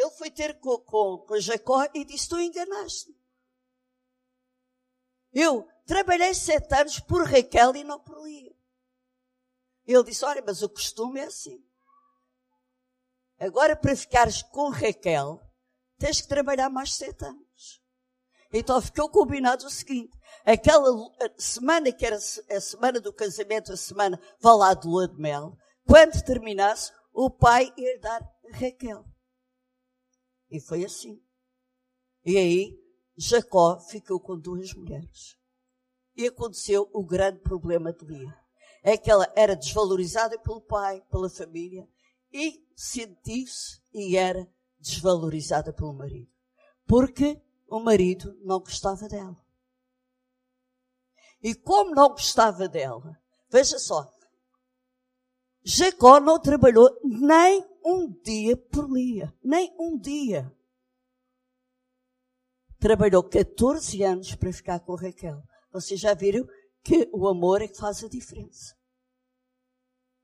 ele 0.00 0.10
foi 0.12 0.30
ter 0.30 0.58
com, 0.58 0.78
com, 0.78 1.18
com 1.18 1.38
Jacó 1.38 1.86
e 1.92 2.04
disse, 2.04 2.28
tu 2.28 2.40
enganaste. 2.40 3.14
Eu 5.32 5.68
trabalhei 5.86 6.32
sete 6.34 6.74
anos 6.74 6.98
por 6.98 7.24
Raquel 7.24 7.76
e 7.76 7.84
não 7.84 8.00
por 8.00 8.26
Lia. 8.26 8.54
Ele 9.86 10.04
disse, 10.04 10.24
olha, 10.24 10.42
mas 10.44 10.62
o 10.62 10.68
costume 10.68 11.20
é 11.20 11.24
assim. 11.24 11.62
Agora, 13.38 13.76
para 13.76 13.94
ficares 13.94 14.42
com 14.42 14.70
Raquel, 14.70 15.40
tens 15.98 16.20
que 16.20 16.28
trabalhar 16.28 16.70
mais 16.70 16.94
sete 16.94 17.24
anos. 17.24 17.80
Então 18.52 18.80
ficou 18.80 19.08
combinado 19.08 19.64
o 19.66 19.70
seguinte: 19.70 20.18
aquela 20.44 20.90
semana 21.38 21.92
que 21.92 22.04
era 22.04 22.16
a 22.16 22.60
semana 22.60 23.00
do 23.00 23.12
casamento, 23.12 23.72
a 23.72 23.76
semana, 23.76 24.20
vá 24.40 24.52
lá 24.54 24.74
de 24.74 24.86
lua 24.88 25.06
de 25.06 25.18
mel, 25.20 25.56
quando 25.86 26.22
terminasse, 26.24 26.92
o 27.12 27.30
pai 27.30 27.72
ia 27.76 28.00
dar 28.00 28.20
Raquel. 28.52 29.04
E 30.50 30.60
foi 30.60 30.84
assim. 30.84 31.22
E 32.24 32.36
aí, 32.36 32.78
Jacó 33.16 33.78
ficou 33.78 34.18
com 34.18 34.38
duas 34.38 34.72
mulheres. 34.74 35.36
E 36.16 36.26
aconteceu 36.26 36.90
o 36.92 37.04
grande 37.04 37.40
problema 37.40 37.92
de 37.92 38.04
Lia. 38.04 38.36
É 38.82 38.96
que 38.96 39.10
ela 39.10 39.30
era 39.36 39.54
desvalorizada 39.54 40.38
pelo 40.38 40.60
pai, 40.60 41.02
pela 41.10 41.28
família, 41.28 41.88
e 42.32 42.66
sentiu-se 42.74 43.80
e 43.92 44.16
era 44.16 44.50
desvalorizada 44.78 45.72
pelo 45.72 45.92
marido. 45.92 46.30
Porque 46.86 47.40
o 47.68 47.78
marido 47.78 48.36
não 48.42 48.58
gostava 48.58 49.08
dela. 49.08 49.36
E 51.42 51.54
como 51.54 51.94
não 51.94 52.10
gostava 52.10 52.68
dela, 52.68 53.18
veja 53.50 53.78
só, 53.78 54.10
Jacó 55.62 56.20
não 56.20 56.40
trabalhou 56.40 56.90
nem 57.04 57.69
um 57.84 58.10
dia 58.22 58.56
por 58.56 58.90
Lia, 58.90 59.34
nem 59.42 59.74
um 59.78 59.98
dia. 59.98 60.50
Trabalhou 62.78 63.22
14 63.22 64.02
anos 64.02 64.34
para 64.34 64.52
ficar 64.52 64.80
com 64.80 64.94
Raquel. 64.94 65.42
Vocês 65.72 66.00
já 66.00 66.14
viram 66.14 66.46
que 66.82 67.08
o 67.12 67.28
amor 67.28 67.62
é 67.62 67.68
que 67.68 67.76
faz 67.76 68.02
a 68.02 68.08
diferença. 68.08 68.74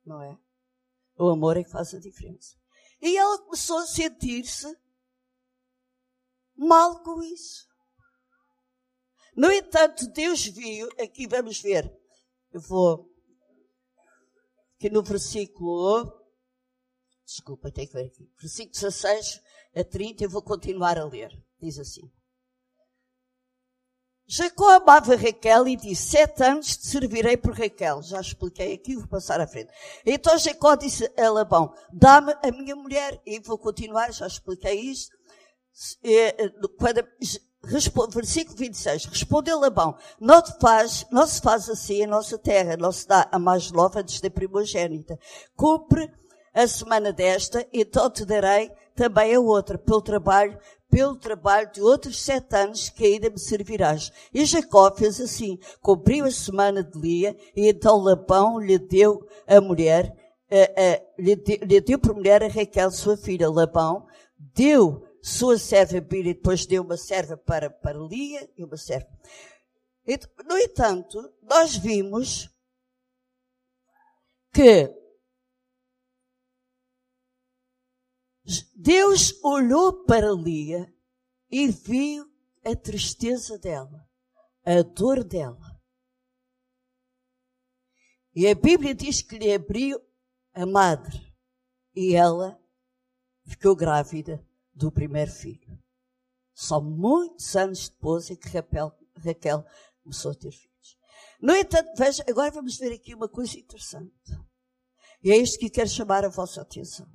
Não 0.04 0.22
é? 0.22 0.38
O 1.18 1.28
amor 1.28 1.56
é 1.56 1.64
que 1.64 1.70
faz 1.70 1.94
a 1.94 1.98
diferença. 1.98 2.56
E 3.00 3.16
ela 3.16 3.38
começou 3.42 3.78
a 3.78 3.86
sentir-se 3.86 4.74
mal 6.56 7.02
com 7.02 7.22
isso. 7.22 7.66
No 9.36 9.52
entanto, 9.52 10.10
Deus 10.12 10.46
viu, 10.46 10.88
aqui 10.98 11.26
vamos 11.26 11.60
ver, 11.60 11.94
eu 12.52 12.60
vou, 12.60 13.06
aqui 14.74 14.88
no 14.88 15.02
versículo, 15.02 16.15
desculpa, 17.26 17.70
tenho 17.70 17.88
que 17.88 17.94
ver 17.94 18.06
aqui, 18.06 18.30
versículo 18.40 18.72
16 18.72 19.40
a 19.76 19.84
30, 19.84 20.24
eu 20.24 20.30
vou 20.30 20.42
continuar 20.42 20.98
a 20.98 21.04
ler. 21.04 21.30
Diz 21.60 21.78
assim. 21.78 22.10
Jacó 24.28 24.70
amava 24.70 25.14
Raquel 25.14 25.68
e 25.68 25.76
disse, 25.76 26.10
sete 26.10 26.42
anos 26.42 26.76
te 26.76 26.86
servirei 26.86 27.36
por 27.36 27.52
Raquel. 27.52 28.02
Já 28.02 28.20
expliquei 28.20 28.74
aqui, 28.74 28.96
vou 28.96 29.06
passar 29.06 29.40
à 29.40 29.46
frente. 29.46 29.70
Então 30.04 30.36
Jacó 30.36 30.74
disse 30.74 31.10
a 31.16 31.30
Labão, 31.30 31.72
dá-me 31.92 32.34
a 32.42 32.50
minha 32.50 32.74
mulher. 32.74 33.20
E 33.24 33.38
vou 33.38 33.56
continuar, 33.56 34.12
já 34.12 34.26
expliquei 34.26 34.80
isto. 34.80 35.14
É, 36.02 36.48
quando, 36.78 37.06
versículo 38.10 38.56
26, 38.56 39.04
respondeu 39.04 39.60
Labão, 39.60 39.96
não, 40.20 40.42
te 40.42 40.58
faz, 40.58 41.06
não 41.12 41.26
se 41.26 41.40
faz 41.40 41.68
assim 41.68 42.02
a 42.02 42.08
nossa 42.08 42.38
terra, 42.38 42.76
não 42.76 42.90
se 42.90 43.06
dá 43.06 43.28
a 43.30 43.38
mais 43.38 43.70
nova 43.70 44.00
antes 44.00 44.20
da 44.20 44.30
primogênita. 44.30 45.18
Cumpre 45.54 46.10
a 46.56 46.66
semana 46.66 47.12
desta, 47.12 47.68
então 47.70 48.10
te 48.10 48.24
darei 48.24 48.72
também 48.94 49.34
a 49.34 49.40
outra, 49.40 49.76
pelo 49.76 50.00
trabalho, 50.00 50.58
pelo 50.90 51.14
trabalho 51.14 51.70
de 51.70 51.82
outros 51.82 52.18
sete 52.22 52.56
anos 52.56 52.88
que 52.88 53.04
ainda 53.04 53.28
me 53.28 53.38
servirás. 53.38 54.10
E 54.32 54.42
Jacó 54.46 54.90
fez 54.96 55.20
assim, 55.20 55.58
cumpriu 55.82 56.24
a 56.24 56.30
semana 56.30 56.82
de 56.82 56.98
Lia, 56.98 57.36
e 57.54 57.68
então 57.68 57.98
Labão 57.98 58.58
lhe 58.58 58.78
deu 58.78 59.28
a 59.46 59.60
mulher, 59.60 60.10
lhe, 61.18 61.34
lhe 61.62 61.80
deu 61.82 61.98
por 61.98 62.14
mulher 62.14 62.42
a 62.42 62.48
Raquel, 62.48 62.90
sua 62.90 63.18
filha. 63.18 63.50
Labão 63.50 64.06
deu 64.38 65.06
sua 65.22 65.58
serva 65.58 65.98
e 65.98 66.22
depois 66.22 66.64
deu 66.64 66.82
uma 66.82 66.96
serva 66.96 67.36
para, 67.36 67.68
para 67.68 67.98
Lia 67.98 68.48
e 68.56 68.64
uma 68.64 68.78
serva. 68.78 69.08
No 70.46 70.56
entanto, 70.56 71.20
nós 71.42 71.76
vimos 71.76 72.48
que 74.54 74.90
Deus 78.74 79.42
olhou 79.42 80.04
para 80.04 80.30
Lia 80.30 80.92
e 81.50 81.68
viu 81.68 82.24
a 82.64 82.76
tristeza 82.76 83.58
dela, 83.58 84.08
a 84.64 84.82
dor 84.82 85.24
dela. 85.24 85.80
E 88.34 88.46
a 88.46 88.54
Bíblia 88.54 88.94
diz 88.94 89.22
que 89.22 89.38
lhe 89.38 89.52
abriu 89.52 90.00
a 90.54 90.64
madre 90.64 91.34
e 91.94 92.14
ela 92.14 92.60
ficou 93.44 93.74
grávida 93.74 94.46
do 94.72 94.92
primeiro 94.92 95.32
filho. 95.32 95.82
Só 96.54 96.80
muitos 96.80 97.56
anos 97.56 97.88
depois 97.88 98.30
é 98.30 98.36
que 98.36 98.48
Raquel, 98.48 98.96
Raquel 99.16 99.64
começou 100.02 100.30
a 100.30 100.34
ter 100.34 100.52
filhos. 100.52 100.98
No 101.40 101.54
entanto, 101.54 101.90
veja, 101.96 102.24
agora 102.28 102.50
vamos 102.50 102.76
ver 102.76 102.92
aqui 102.92 103.14
uma 103.14 103.28
coisa 103.28 103.58
interessante. 103.58 104.12
E 105.22 105.32
é 105.32 105.36
isto 105.36 105.58
que 105.58 105.68
quero 105.68 105.88
chamar 105.88 106.24
a 106.24 106.28
vossa 106.28 106.62
atenção 106.62 107.10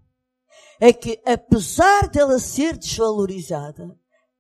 é 0.84 0.92
que 0.92 1.22
apesar 1.24 2.10
dela 2.10 2.40
ser 2.40 2.76
desvalorizada, 2.76 3.96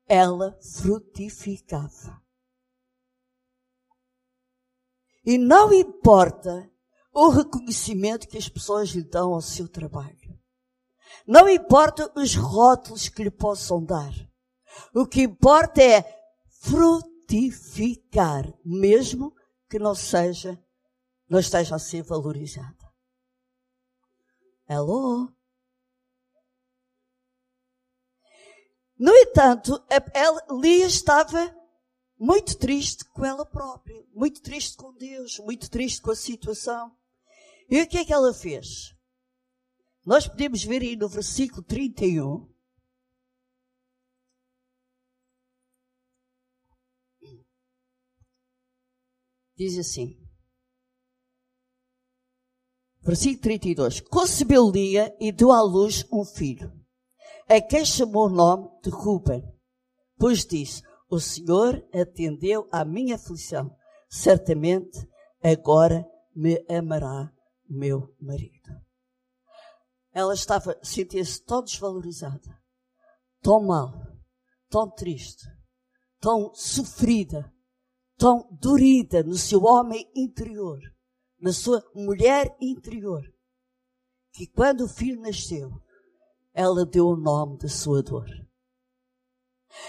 ela 0.07 0.57
frutificava. 0.81 2.19
E 5.23 5.37
não 5.37 5.71
importa 5.71 6.67
o 7.13 7.29
reconhecimento 7.29 8.27
que 8.27 8.39
as 8.39 8.49
pessoas 8.49 8.89
lhe 8.89 9.03
dão 9.03 9.35
ao 9.35 9.41
seu 9.41 9.67
trabalho. 9.67 10.35
Não 11.27 11.47
importa 11.47 12.11
os 12.19 12.33
rótulos 12.33 13.07
que 13.07 13.23
lhe 13.23 13.29
possam 13.29 13.85
dar. 13.85 14.11
O 14.95 15.05
que 15.05 15.21
importa 15.21 15.79
é 15.83 16.03
frutificar, 16.63 18.51
mesmo 18.65 19.31
que 19.69 19.77
não 19.77 19.93
seja, 19.93 20.59
não 21.29 21.37
esteja 21.37 21.75
a 21.75 21.79
ser 21.79 22.01
valorizada. 22.01 22.91
Alô? 24.67 25.29
No 29.01 29.11
entanto, 29.15 29.83
Lia 30.61 30.85
estava 30.85 31.51
muito 32.19 32.55
triste 32.55 33.03
com 33.05 33.25
ela 33.25 33.43
própria, 33.43 34.05
muito 34.13 34.43
triste 34.43 34.77
com 34.77 34.93
Deus, 34.93 35.39
muito 35.39 35.71
triste 35.71 35.99
com 35.99 36.11
a 36.11 36.15
situação. 36.15 36.95
E 37.67 37.81
o 37.81 37.87
que 37.87 37.97
é 37.97 38.05
que 38.05 38.13
ela 38.13 38.31
fez? 38.31 38.95
Nós 40.05 40.27
podemos 40.27 40.63
ver 40.63 40.83
aí 40.83 40.95
no 40.95 41.09
versículo 41.09 41.63
31. 41.63 42.47
Diz 49.55 49.79
assim. 49.79 50.15
Versículo 53.01 53.41
32. 53.41 53.99
Concebeu 54.01 54.69
Lia 54.69 55.11
e 55.19 55.31
deu 55.31 55.51
à 55.51 55.63
luz 55.63 56.05
um 56.11 56.23
filho 56.23 56.80
a 57.51 57.61
quem 57.61 57.83
chamou 57.83 58.27
o 58.27 58.29
nome 58.29 58.69
de 58.81 58.89
Ruben, 58.89 59.43
pois 60.17 60.45
disse, 60.45 60.81
o 61.09 61.19
Senhor 61.19 61.85
atendeu 61.93 62.65
à 62.71 62.85
minha 62.85 63.15
aflição, 63.15 63.75
certamente 64.09 65.05
agora 65.43 66.07
me 66.33 66.65
amará 66.69 67.29
meu 67.69 68.15
marido. 68.21 68.71
Ela 70.13 70.33
estava, 70.33 70.79
sentia-se 70.81 71.43
tão 71.43 71.61
desvalorizada, 71.61 72.57
tão 73.41 73.61
mal, 73.61 73.91
tão 74.69 74.89
triste, 74.89 75.45
tão 76.21 76.53
sofrida, 76.53 77.53
tão 78.15 78.47
dorida 78.61 79.23
no 79.23 79.35
seu 79.35 79.63
homem 79.63 80.09
interior, 80.15 80.79
na 81.37 81.51
sua 81.51 81.83
mulher 81.93 82.55
interior, 82.61 83.23
que 84.31 84.47
quando 84.47 84.85
o 84.85 84.89
filho 84.89 85.19
nasceu, 85.19 85.69
ela 86.53 86.85
deu 86.85 87.07
o 87.07 87.15
nome 87.15 87.57
da 87.57 87.67
sua 87.67 88.01
dor. 88.01 88.27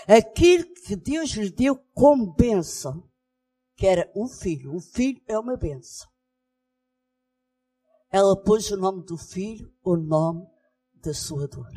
Aquilo 0.07 0.64
que 0.75 0.96
Deus 0.96 1.31
lhe 1.31 1.51
deu 1.51 1.77
como 1.92 2.33
bênção, 2.35 3.09
que 3.77 3.87
era 3.87 4.11
um 4.14 4.29
filho. 4.29 4.75
Um 4.75 4.81
filho 4.81 5.20
é 5.27 5.38
uma 5.38 5.57
bênção. 5.57 6.09
Ela 8.11 8.40
pôs 8.40 8.70
o 8.70 8.77
nome 8.77 9.05
do 9.05 9.16
filho, 9.16 9.72
o 9.83 9.96
nome 9.96 10.46
da 10.94 11.14
sua 11.14 11.48
dor. 11.48 11.72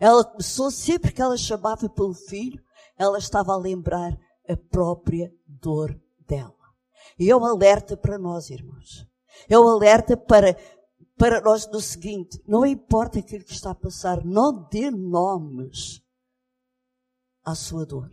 Ela 0.00 0.24
começou, 0.24 0.70
sempre 0.70 1.12
que 1.12 1.22
ela 1.22 1.36
chamava 1.36 1.88
pelo 1.88 2.14
filho, 2.14 2.62
ela 2.98 3.18
estava 3.18 3.52
a 3.52 3.56
lembrar 3.56 4.12
a 4.48 4.56
própria 4.56 5.32
dor 5.46 5.98
dela. 6.26 6.54
E 7.18 7.30
é 7.30 7.36
um 7.36 7.44
alerta 7.44 7.96
para 7.96 8.18
nós, 8.18 8.50
irmãos. 8.50 9.06
É 9.48 9.58
um 9.58 9.68
alerta 9.68 10.16
para 10.16 10.56
para 11.16 11.40
nós 11.40 11.66
no 11.70 11.80
seguinte: 11.80 12.42
não 12.46 12.64
importa 12.64 13.18
aquilo 13.18 13.44
que 13.44 13.52
está 13.52 13.70
a 13.70 13.74
passar, 13.74 14.24
não 14.24 14.68
dê 14.68 14.90
nomes 14.90 16.02
à 17.44 17.54
sua 17.54 17.84
dor. 17.84 18.10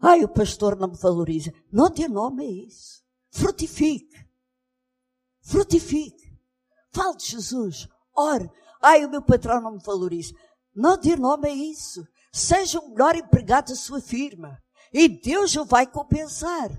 Ai, 0.00 0.22
o 0.22 0.28
pastor 0.28 0.76
não 0.76 0.88
me 0.88 0.96
valoriza. 0.96 1.52
Não 1.72 1.90
dê 1.90 2.06
nome 2.06 2.44
a 2.44 2.50
isso. 2.66 3.02
Frutifique. 3.30 4.16
Frutifique. 5.40 6.38
Fale 6.92 7.16
de 7.16 7.26
Jesus. 7.26 7.88
Ore. 8.14 8.48
Ai, 8.80 9.04
o 9.04 9.10
meu 9.10 9.22
patrão 9.22 9.60
não 9.60 9.72
me 9.72 9.82
valoriza. 9.82 10.34
Não 10.74 10.96
dê 10.96 11.16
nome 11.16 11.48
a 11.48 11.52
isso. 11.52 12.06
Seja 12.32 12.78
o 12.78 12.90
melhor 12.90 13.16
empregado 13.16 13.70
da 13.70 13.74
sua 13.74 14.00
firma. 14.00 14.62
E 14.92 15.08
Deus 15.08 15.56
o 15.56 15.64
vai 15.64 15.86
compensar. 15.86 16.70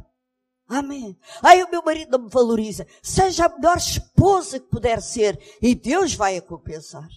Amém. 0.70 1.18
Ai, 1.42 1.64
o 1.64 1.72
meu 1.72 1.82
marido 1.84 2.12
não 2.12 2.26
me 2.26 2.30
valoriza. 2.30 2.86
Seja 3.02 3.48
a 3.48 3.50
melhor 3.50 3.78
esposa 3.78 4.60
que 4.60 4.68
puder 4.68 5.02
ser 5.02 5.40
e 5.60 5.74
Deus 5.74 6.14
vai 6.14 6.38
a 6.38 6.42
compensar. 6.44 7.10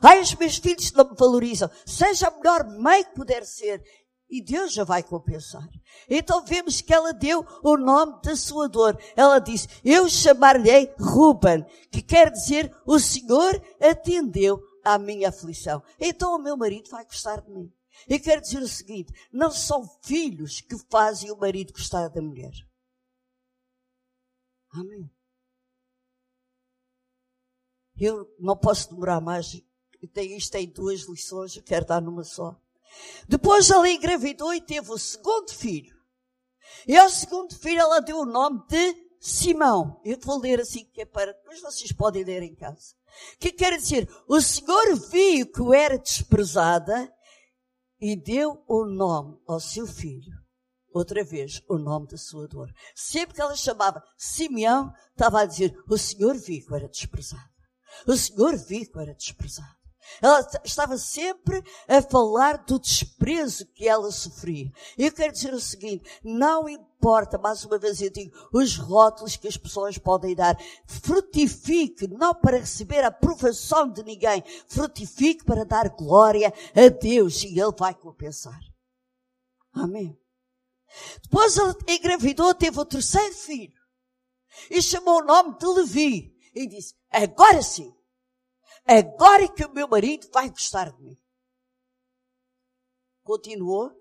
Ai, 0.00 0.20
os 0.20 0.32
meus 0.36 0.58
filhos 0.58 0.92
não 0.92 1.10
me 1.10 1.16
valorizam. 1.16 1.68
Seja 1.84 2.28
a 2.28 2.30
melhor 2.30 2.64
mãe 2.64 3.02
que 3.02 3.10
puder 3.10 3.44
ser 3.44 3.82
e 4.30 4.40
Deus 4.40 4.72
já 4.72 4.84
vai 4.84 5.02
compensar. 5.02 5.66
Então 6.08 6.44
vemos 6.44 6.80
que 6.80 6.94
ela 6.94 7.12
deu 7.12 7.44
o 7.64 7.76
nome 7.76 8.22
da 8.22 8.36
sua 8.36 8.68
dor. 8.68 8.96
Ela 9.16 9.40
disse, 9.40 9.66
eu 9.84 10.08
chamar-lhe 10.08 10.94
Ruben, 11.00 11.64
que 11.90 12.00
quer 12.00 12.30
dizer 12.30 12.72
o 12.86 13.00
Senhor 13.00 13.60
atendeu 13.80 14.60
à 14.84 14.96
minha 14.96 15.30
aflição. 15.30 15.82
Então 15.98 16.36
o 16.36 16.38
meu 16.38 16.56
marido 16.56 16.88
vai 16.88 17.04
gostar 17.04 17.40
de 17.40 17.50
mim. 17.50 17.72
E 18.06 18.18
quero 18.18 18.40
dizer 18.40 18.62
o 18.62 18.68
seguinte: 18.68 19.12
não 19.32 19.50
são 19.50 19.86
filhos 20.02 20.60
que 20.60 20.76
fazem 20.90 21.30
o 21.30 21.36
marido 21.36 21.72
gostar 21.72 22.08
da 22.08 22.20
mulher. 22.20 22.52
Amém. 24.70 25.10
Eu 27.98 28.32
não 28.38 28.56
posso 28.56 28.90
demorar 28.90 29.20
mais. 29.20 29.60
Isto 30.00 30.52
tem 30.52 30.68
duas 30.68 31.00
lições, 31.08 31.56
eu 31.56 31.62
quero 31.62 31.86
dar 31.86 32.00
numa 32.00 32.22
só. 32.22 32.60
Depois 33.28 33.70
ela 33.70 33.88
engravidou 33.90 34.54
e 34.54 34.60
teve 34.60 34.90
o 34.90 34.98
segundo 34.98 35.52
filho. 35.52 35.96
E 36.86 36.96
ao 36.96 37.08
segundo 37.10 37.56
filho 37.56 37.80
ela 37.80 38.00
deu 38.00 38.18
o 38.18 38.26
nome 38.26 38.64
de 38.68 39.08
Simão. 39.20 40.00
Eu 40.04 40.18
vou 40.20 40.38
ler 40.38 40.60
assim 40.60 40.84
que 40.84 41.02
é 41.02 41.04
para, 41.04 41.32
depois 41.32 41.60
vocês 41.60 41.92
podem 41.92 42.24
ler 42.24 42.42
em 42.42 42.54
casa. 42.54 42.94
Que 43.40 43.50
quer 43.50 43.76
dizer, 43.76 44.08
o 44.28 44.40
Senhor 44.40 44.94
viu 45.10 45.50
que 45.50 45.60
eu 45.60 45.74
era 45.74 45.98
desprezada 45.98 47.12
e 48.00 48.16
deu 48.16 48.62
o 48.66 48.84
nome 48.84 49.38
ao 49.46 49.60
seu 49.60 49.86
filho. 49.86 50.32
Outra 50.92 51.22
vez, 51.22 51.62
o 51.68 51.78
nome 51.78 52.08
da 52.08 52.16
sua 52.16 52.48
dor. 52.48 52.72
Sempre 52.94 53.34
que 53.34 53.40
ela 53.40 53.54
chamava 53.54 54.02
Simeão, 54.16 54.92
estava 55.10 55.42
a 55.42 55.46
dizer, 55.46 55.76
o 55.88 55.98
Senhor 55.98 56.36
viu 56.36 56.66
que 56.66 56.74
era 56.74 56.88
desprezado. 56.88 57.48
O 58.06 58.16
Senhor 58.16 58.56
viu 58.56 58.90
que 58.90 58.98
era 58.98 59.14
desprezado. 59.14 59.77
Ela 60.20 60.46
estava 60.64 60.96
sempre 60.98 61.62
a 61.86 62.02
falar 62.02 62.64
do 62.64 62.78
desprezo 62.78 63.66
que 63.66 63.88
ela 63.88 64.10
sofria. 64.10 64.70
E 64.96 65.06
eu 65.06 65.12
quero 65.12 65.32
dizer 65.32 65.54
o 65.54 65.60
seguinte, 65.60 66.08
não 66.22 66.68
importa, 66.68 67.38
mais 67.38 67.64
uma 67.64 67.78
vez 67.78 68.00
eu 68.00 68.10
digo, 68.10 68.36
os 68.52 68.76
rótulos 68.76 69.36
que 69.36 69.48
as 69.48 69.56
pessoas 69.56 69.98
podem 69.98 70.34
dar. 70.34 70.56
Frutifique, 70.86 72.08
não 72.08 72.34
para 72.34 72.58
receber 72.58 73.04
a 73.04 73.08
aprovação 73.08 73.90
de 73.90 74.02
ninguém. 74.02 74.42
Frutifique 74.66 75.44
para 75.44 75.64
dar 75.64 75.88
glória 75.90 76.52
a 76.74 76.88
Deus 76.88 77.42
e 77.42 77.58
Ele 77.58 77.74
vai 77.78 77.94
compensar. 77.94 78.58
Amém. 79.72 80.18
Depois 81.22 81.56
ela 81.56 81.76
engravidou, 81.86 82.54
teve 82.54 82.78
o 82.80 82.84
terceiro 82.84 83.34
filho. 83.34 83.78
E 84.70 84.82
chamou 84.82 85.20
o 85.20 85.24
nome 85.24 85.56
de 85.58 85.66
Levi. 85.66 86.34
E 86.54 86.66
disse, 86.66 86.94
agora 87.10 87.62
sim. 87.62 87.94
Agora 88.88 89.44
é 89.44 89.48
que 89.48 89.66
o 89.66 89.72
meu 89.74 89.86
marido 89.86 90.26
vai 90.32 90.48
gostar 90.48 90.90
de 90.90 91.02
mim. 91.02 91.18
Continuou 93.22 93.92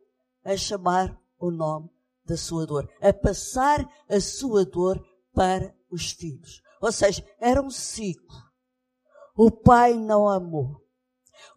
a 0.45 0.55
chamar 0.55 1.21
o 1.37 1.51
nome 1.51 1.89
da 2.23 2.37
sua 2.37 2.65
dor. 2.65 2.89
A 3.01 3.11
passar 3.11 3.85
a 4.07 4.21
sua 4.21 4.63
dor 4.63 5.05
para 5.33 5.75
os 5.91 6.11
filhos. 6.11 6.61
Ou 6.81 6.89
seja, 6.89 7.21
era 7.37 7.61
um 7.61 7.69
ciclo. 7.69 8.37
O 9.35 9.51
pai 9.51 9.93
não 9.93 10.29
amou. 10.29 10.81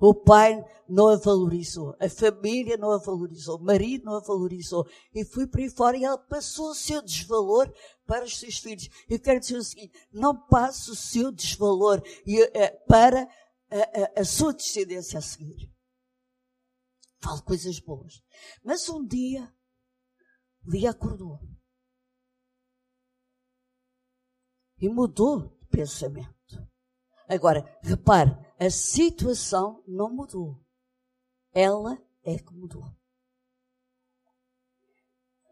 O 0.00 0.12
pai 0.12 0.60
não 0.88 1.08
a 1.08 1.16
valorizou. 1.16 1.94
A 2.00 2.08
família 2.08 2.76
não 2.76 2.90
a 2.90 2.98
valorizou. 2.98 3.58
O 3.58 3.62
marido 3.62 4.06
não 4.06 4.16
a 4.16 4.20
valorizou. 4.20 4.84
E 5.14 5.24
foi 5.24 5.46
por 5.46 5.60
aí 5.60 5.70
fora 5.70 5.96
e 5.96 6.04
ela 6.04 6.18
passou 6.18 6.70
o 6.70 6.74
seu 6.74 7.00
desvalor 7.00 7.72
para 8.10 8.24
os 8.24 8.40
seus 8.40 8.58
filhos. 8.58 8.88
Eu 9.08 9.20
quero 9.20 9.38
dizer 9.38 9.56
o 9.56 9.62
seguinte, 9.62 9.96
não 10.10 10.36
passe 10.48 10.90
o 10.90 10.96
seu 10.96 11.30
desvalor 11.30 12.02
eh, 12.26 12.70
para 12.88 13.22
a, 13.22 14.18
a, 14.18 14.20
a 14.22 14.24
sua 14.24 14.52
descendência 14.52 15.16
a 15.16 15.22
seguir. 15.22 15.72
Falo 17.22 17.40
coisas 17.44 17.78
boas. 17.78 18.20
Mas 18.64 18.88
um 18.88 19.06
dia, 19.06 19.54
Lia 20.66 20.90
acordou. 20.90 21.38
E 24.78 24.88
mudou 24.88 25.56
de 25.60 25.66
pensamento. 25.68 26.68
Agora, 27.28 27.62
repare, 27.80 28.32
a 28.58 28.70
situação 28.70 29.84
não 29.86 30.10
mudou. 30.12 30.60
Ela 31.52 31.96
é 32.24 32.36
que 32.38 32.52
mudou. 32.52 32.84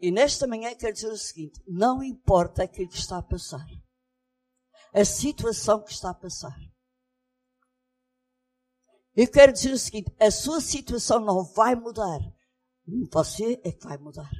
E 0.00 0.11
nesta 0.11 0.46
manhã 0.46 0.74
quero 0.74 0.92
dizer 0.92 1.11
o 1.11 1.16
seguinte: 1.16 1.61
não 1.66 2.02
importa 2.02 2.62
aquilo 2.62 2.88
que 2.88 2.98
está 2.98 3.18
a 3.18 3.22
passar, 3.22 3.66
a 4.92 5.04
situação 5.04 5.82
que 5.82 5.92
está 5.92 6.11
a 6.11 6.14
passar. 6.14 6.56
Eu 9.14 9.28
quero 9.28 9.52
dizer 9.52 9.72
o 9.72 9.78
seguinte: 9.78 10.14
a 10.20 10.30
sua 10.30 10.61
situação 10.61 11.18
não 11.18 11.44
vai 11.44 11.74
mudar, 11.74 12.20
você 13.11 13.61
é 13.64 13.72
que 13.72 13.84
vai 13.84 13.98
mudar. 13.98 14.30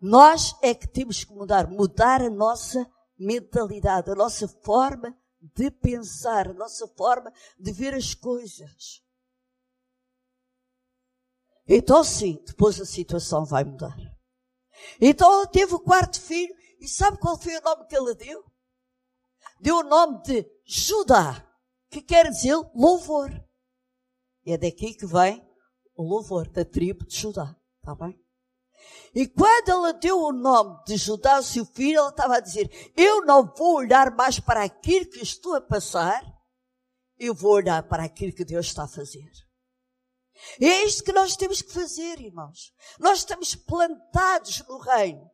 Nós 0.00 0.54
é 0.62 0.72
que 0.74 0.86
temos 0.86 1.24
que 1.24 1.32
mudar, 1.32 1.68
mudar 1.68 2.22
a 2.22 2.30
nossa 2.30 2.88
mentalidade, 3.18 4.08
a 4.10 4.14
nossa 4.14 4.46
forma 4.46 5.12
de 5.40 5.70
pensar, 5.72 6.48
a 6.48 6.54
nossa 6.54 6.86
forma 6.96 7.32
de 7.58 7.72
ver 7.72 7.94
as 7.94 8.14
coisas. 8.14 9.02
Então 11.66 12.04
sim, 12.04 12.40
depois 12.46 12.80
a 12.80 12.84
situação 12.84 13.44
vai 13.44 13.64
mudar. 13.64 13.96
Então 15.00 15.32
ela 15.32 15.46
teve 15.46 15.74
o 15.74 15.80
quarto 15.80 16.20
filho 16.20 16.54
e 16.80 16.88
sabe 16.88 17.18
qual 17.18 17.38
foi 17.38 17.56
o 17.56 17.62
nome 17.62 17.86
que 17.86 17.96
ela 17.96 18.14
deu? 18.14 18.44
Deu 19.60 19.78
o 19.78 19.82
nome 19.82 20.22
de 20.22 20.46
Judá, 20.64 21.44
que 21.90 22.00
quer 22.00 22.30
dizer 22.30 22.56
louvor. 22.74 23.30
E 24.44 24.52
é 24.52 24.58
daqui 24.58 24.94
que 24.94 25.06
vem 25.06 25.46
o 25.96 26.02
louvor 26.02 26.48
da 26.48 26.64
tribo 26.64 27.04
de 27.04 27.16
Judá. 27.16 27.56
Está 27.80 27.94
bem? 27.94 28.18
E 29.14 29.26
quando 29.26 29.68
ela 29.68 29.92
deu 29.92 30.20
o 30.20 30.32
nome 30.32 30.82
de 30.84 30.96
Judá, 30.96 31.42
seu 31.42 31.64
filho, 31.64 31.98
ela 31.98 32.10
estava 32.10 32.36
a 32.36 32.40
dizer, 32.40 32.70
eu 32.96 33.24
não 33.24 33.52
vou 33.54 33.76
olhar 33.76 34.14
mais 34.14 34.38
para 34.38 34.62
aquilo 34.62 35.06
que 35.06 35.22
estou 35.22 35.54
a 35.56 35.60
passar, 35.60 36.22
eu 37.18 37.34
vou 37.34 37.52
olhar 37.52 37.82
para 37.88 38.04
aquilo 38.04 38.32
que 38.32 38.44
Deus 38.44 38.66
está 38.66 38.84
a 38.84 38.88
fazer. 38.88 39.28
É 40.60 40.84
isto 40.84 41.04
que 41.04 41.12
nós 41.12 41.36
temos 41.36 41.62
que 41.62 41.72
fazer, 41.72 42.20
irmãos. 42.20 42.72
Nós 42.98 43.18
estamos 43.18 43.54
plantados 43.54 44.60
no 44.66 44.78
reino. 44.78 45.30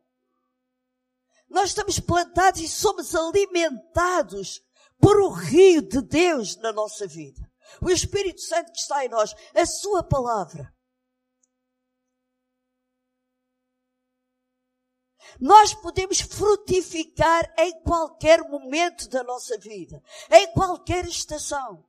Nós 1.49 1.69
estamos 1.69 1.99
plantados 1.99 2.61
e 2.61 2.67
somos 2.67 3.15
alimentados 3.15 4.61
por 4.99 5.19
o 5.19 5.29
rio 5.29 5.81
de 5.81 6.01
Deus 6.01 6.55
na 6.57 6.73
nossa 6.73 7.07
vida. 7.07 7.41
O 7.81 7.89
Espírito 7.89 8.41
Santo 8.41 8.71
que 8.71 8.79
está 8.79 9.05
em 9.05 9.09
nós, 9.09 9.33
a 9.53 9.65
sua 9.65 10.03
palavra. 10.03 10.73
Nós 15.39 15.73
podemos 15.73 16.21
frutificar 16.21 17.53
em 17.57 17.81
qualquer 17.81 18.41
momento 18.47 19.09
da 19.09 19.23
nossa 19.23 19.57
vida, 19.57 20.01
em 20.31 20.51
qualquer 20.53 21.05
estação. 21.05 21.85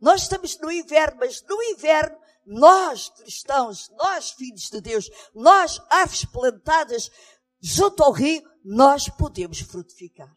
Nós 0.00 0.22
estamos 0.22 0.58
no 0.58 0.70
inverno, 0.72 1.18
mas 1.20 1.42
no 1.42 1.62
inverno, 1.62 2.16
nós 2.46 3.10
cristãos, 3.10 3.90
nós 3.90 4.30
filhos 4.30 4.70
de 4.70 4.80
Deus, 4.80 5.10
nós 5.34 5.80
árvores 5.90 6.24
plantadas 6.24 7.10
junto 7.60 8.02
ao 8.02 8.12
rio, 8.12 8.42
nós 8.64 9.08
podemos 9.08 9.60
frutificar. 9.60 10.32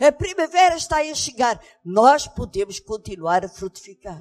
A 0.00 0.12
primavera 0.12 0.76
está 0.76 0.98
a 0.98 1.14
chegar, 1.14 1.60
nós 1.84 2.26
podemos 2.26 2.78
continuar 2.78 3.44
a 3.44 3.48
frutificar. 3.48 4.20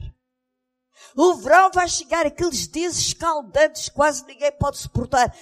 O 1.16 1.36
verão 1.36 1.70
vai 1.72 1.88
chegar, 1.88 2.26
aqueles 2.26 2.68
dias 2.68 2.98
escaldantes, 2.98 3.90
quase 3.90 4.26
ninguém 4.26 4.52
pode 4.54 4.78
suportar. 4.78 5.36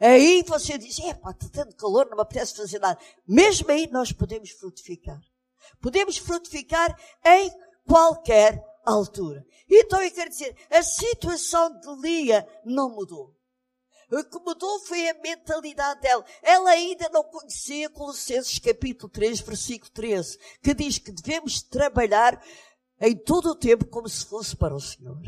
Aí 0.00 0.42
você 0.46 0.78
diz, 0.78 0.98
é 1.00 1.12
pá, 1.12 1.30
está 1.30 1.48
tanto 1.48 1.76
calor, 1.76 2.06
não 2.06 2.16
me 2.16 2.22
apetece 2.22 2.56
fazer 2.56 2.78
nada. 2.78 2.98
Mesmo 3.26 3.70
aí 3.70 3.86
nós 3.90 4.12
podemos 4.12 4.50
frutificar. 4.50 5.20
Podemos 5.80 6.16
frutificar 6.16 6.98
em 7.24 7.50
qualquer 7.90 8.64
altura. 8.84 9.44
Então 9.68 10.00
eu 10.00 10.10
quero 10.12 10.30
dizer, 10.30 10.56
a 10.70 10.80
situação 10.80 11.76
de 11.80 11.88
Lia 12.00 12.46
não 12.64 12.88
mudou. 12.88 13.36
O 14.12 14.24
que 14.24 14.38
mudou 14.38 14.80
foi 14.86 15.08
a 15.08 15.20
mentalidade 15.20 16.00
dela. 16.00 16.24
Ela 16.42 16.70
ainda 16.70 17.08
não 17.10 17.24
conhecia 17.24 17.90
Colossenses 17.90 18.58
capítulo 18.58 19.08
3, 19.10 19.40
versículo 19.40 19.90
13, 19.92 20.38
que 20.62 20.74
diz 20.74 20.98
que 20.98 21.12
devemos 21.12 21.62
trabalhar 21.62 22.40
em 23.00 23.16
todo 23.16 23.50
o 23.50 23.56
tempo 23.56 23.86
como 23.86 24.08
se 24.08 24.24
fosse 24.24 24.56
para 24.56 24.74
o 24.74 24.80
Senhor. 24.80 25.20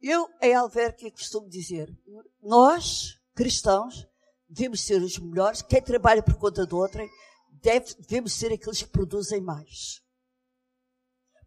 Eu, 0.00 0.28
em 0.42 0.54
Alverque, 0.54 1.10
costumo 1.10 1.48
dizer, 1.48 1.90
nós, 2.42 3.18
cristãos, 3.34 4.06
devemos 4.48 4.82
ser 4.82 5.02
os 5.02 5.18
melhores. 5.18 5.62
Quem 5.62 5.82
trabalha 5.82 6.22
por 6.22 6.34
conta 6.36 6.66
de 6.66 6.74
outrem, 6.74 7.08
deve, 7.66 7.94
devemos 7.96 8.32
ser 8.32 8.52
aqueles 8.52 8.80
que 8.80 8.88
produzem 8.88 9.40
mais. 9.40 10.00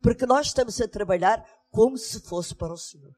Porque 0.01 0.25
nós 0.25 0.47
estamos 0.47 0.79
a 0.82 0.88
trabalhar 0.88 1.41
como 1.69 1.97
se 1.97 2.19
fosse 2.19 2.53
para 2.53 2.73
o 2.73 2.77
Senhor. 2.77 3.15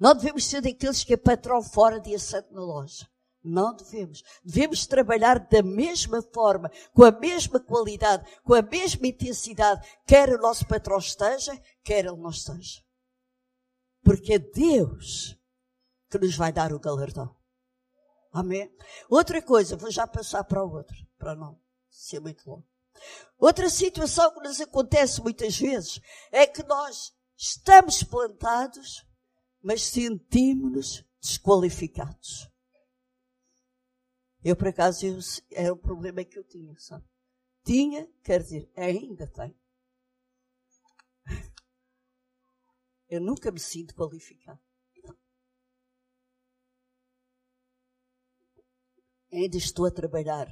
Não 0.00 0.14
devemos 0.14 0.46
ser 0.46 0.62
daqueles 0.62 1.04
que 1.04 1.12
é 1.12 1.16
patrão 1.16 1.62
fora 1.62 2.00
dia 2.00 2.18
santo 2.18 2.52
na 2.54 2.60
loja. 2.60 3.08
Não 3.44 3.74
devemos. 3.74 4.22
Devemos 4.42 4.86
trabalhar 4.86 5.38
da 5.38 5.62
mesma 5.62 6.22
forma, 6.22 6.70
com 6.92 7.04
a 7.04 7.12
mesma 7.12 7.60
qualidade, 7.60 8.28
com 8.42 8.54
a 8.54 8.62
mesma 8.62 9.06
intensidade, 9.06 9.86
quer 10.06 10.30
o 10.30 10.40
nosso 10.40 10.66
patrão 10.66 10.98
esteja, 10.98 11.52
quer 11.84 12.04
ele 12.06 12.16
não 12.16 12.30
esteja. 12.30 12.82
Porque 14.02 14.34
é 14.34 14.38
Deus 14.38 15.38
que 16.10 16.18
nos 16.18 16.34
vai 16.34 16.52
dar 16.52 16.72
o 16.72 16.80
galardão. 16.80 17.37
Amém? 18.32 18.70
Outra 19.08 19.40
coisa, 19.42 19.76
vou 19.76 19.90
já 19.90 20.06
passar 20.06 20.44
para 20.44 20.64
o 20.64 20.70
outro, 20.70 20.96
para 21.16 21.34
não 21.34 21.60
ser 21.88 22.20
muito 22.20 22.48
longo. 22.48 22.66
Outra 23.38 23.70
situação 23.70 24.32
que 24.34 24.40
nos 24.40 24.60
acontece 24.60 25.22
muitas 25.22 25.58
vezes 25.58 26.00
é 26.30 26.46
que 26.46 26.62
nós 26.64 27.14
estamos 27.36 28.02
plantados, 28.02 29.06
mas 29.62 29.82
sentimos-nos 29.82 31.04
desqualificados. 31.20 32.48
Eu, 34.42 34.56
por 34.56 34.68
acaso, 34.68 35.06
eu, 35.06 35.18
era 35.50 35.72
o 35.72 35.76
problema 35.76 36.24
que 36.24 36.38
eu 36.38 36.44
tinha, 36.44 36.74
sabe? 36.78 37.04
Tinha, 37.64 38.08
quer 38.22 38.42
dizer, 38.42 38.70
ainda 38.76 39.26
tenho. 39.26 39.56
Eu 43.08 43.20
nunca 43.20 43.50
me 43.50 43.58
sinto 43.58 43.94
qualificado. 43.94 44.60
Ainda 49.32 49.56
estou 49.56 49.86
a 49.86 49.90
trabalhar 49.90 50.46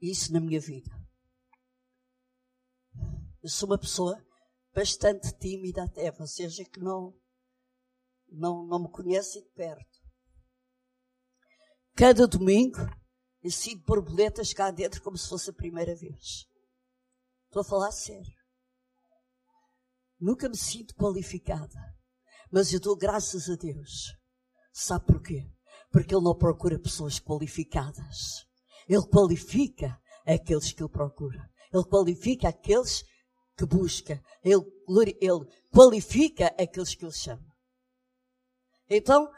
isso 0.00 0.32
na 0.32 0.40
minha 0.40 0.60
vida. 0.60 0.90
Eu 3.42 3.48
sou 3.48 3.68
uma 3.68 3.78
pessoa 3.78 4.22
bastante 4.74 5.32
tímida 5.38 5.84
até, 5.84 6.10
vocês 6.10 6.58
é 6.58 6.64
que 6.64 6.80
não, 6.80 7.18
não, 8.28 8.66
não 8.66 8.82
me 8.82 8.90
conhecem 8.90 9.42
de 9.42 9.48
perto. 9.50 9.98
Cada 11.94 12.26
domingo 12.26 12.78
eu 13.42 13.78
borboletas 13.86 14.52
cá 14.52 14.70
dentro 14.70 15.02
como 15.02 15.16
se 15.16 15.28
fosse 15.28 15.50
a 15.50 15.54
primeira 15.54 15.94
vez. 15.94 16.46
Estou 17.46 17.62
a 17.62 17.64
falar 17.64 17.92
sério. 17.92 18.36
Nunca 20.18 20.48
me 20.48 20.56
sinto 20.56 20.94
qualificada. 20.94 21.78
Mas 22.50 22.72
eu 22.72 22.80
dou 22.80 22.96
graças 22.96 23.48
a 23.48 23.56
Deus. 23.56 24.12
Sabe 24.72 25.06
porquê? 25.06 25.50
Porque 25.96 26.14
Ele 26.14 26.24
não 26.24 26.36
procura 26.36 26.78
pessoas 26.78 27.18
qualificadas. 27.18 28.46
Ele 28.86 29.06
qualifica 29.06 29.98
aqueles 30.26 30.70
que 30.70 30.82
Ele 30.82 30.90
procura. 30.90 31.50
Ele 31.72 31.84
qualifica 31.84 32.50
aqueles 32.50 33.02
que 33.56 33.64
busca. 33.64 34.22
Ele, 34.44 34.62
ele 35.18 35.46
qualifica 35.72 36.48
aqueles 36.48 36.94
que 36.94 37.02
ele 37.02 37.14
chama. 37.14 37.50
Então, 38.90 39.32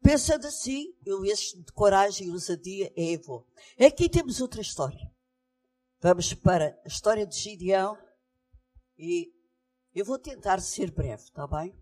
pensando 0.00 0.46
assim, 0.46 0.94
eu 1.04 1.24
este 1.24 1.60
de 1.60 1.72
coragem 1.72 2.28
e 2.28 2.30
ousadia 2.30 2.92
é 2.96 3.12
Evo. 3.14 3.44
Aqui 3.84 4.08
temos 4.08 4.40
outra 4.40 4.60
história. 4.60 5.10
Vamos 6.00 6.32
para 6.34 6.80
a 6.84 6.88
história 6.88 7.26
de 7.26 7.36
Gideão 7.36 7.98
e 8.96 9.32
eu 9.92 10.04
vou 10.04 10.20
tentar 10.20 10.60
ser 10.60 10.92
breve, 10.92 11.24
está 11.24 11.48
bem? 11.48 11.76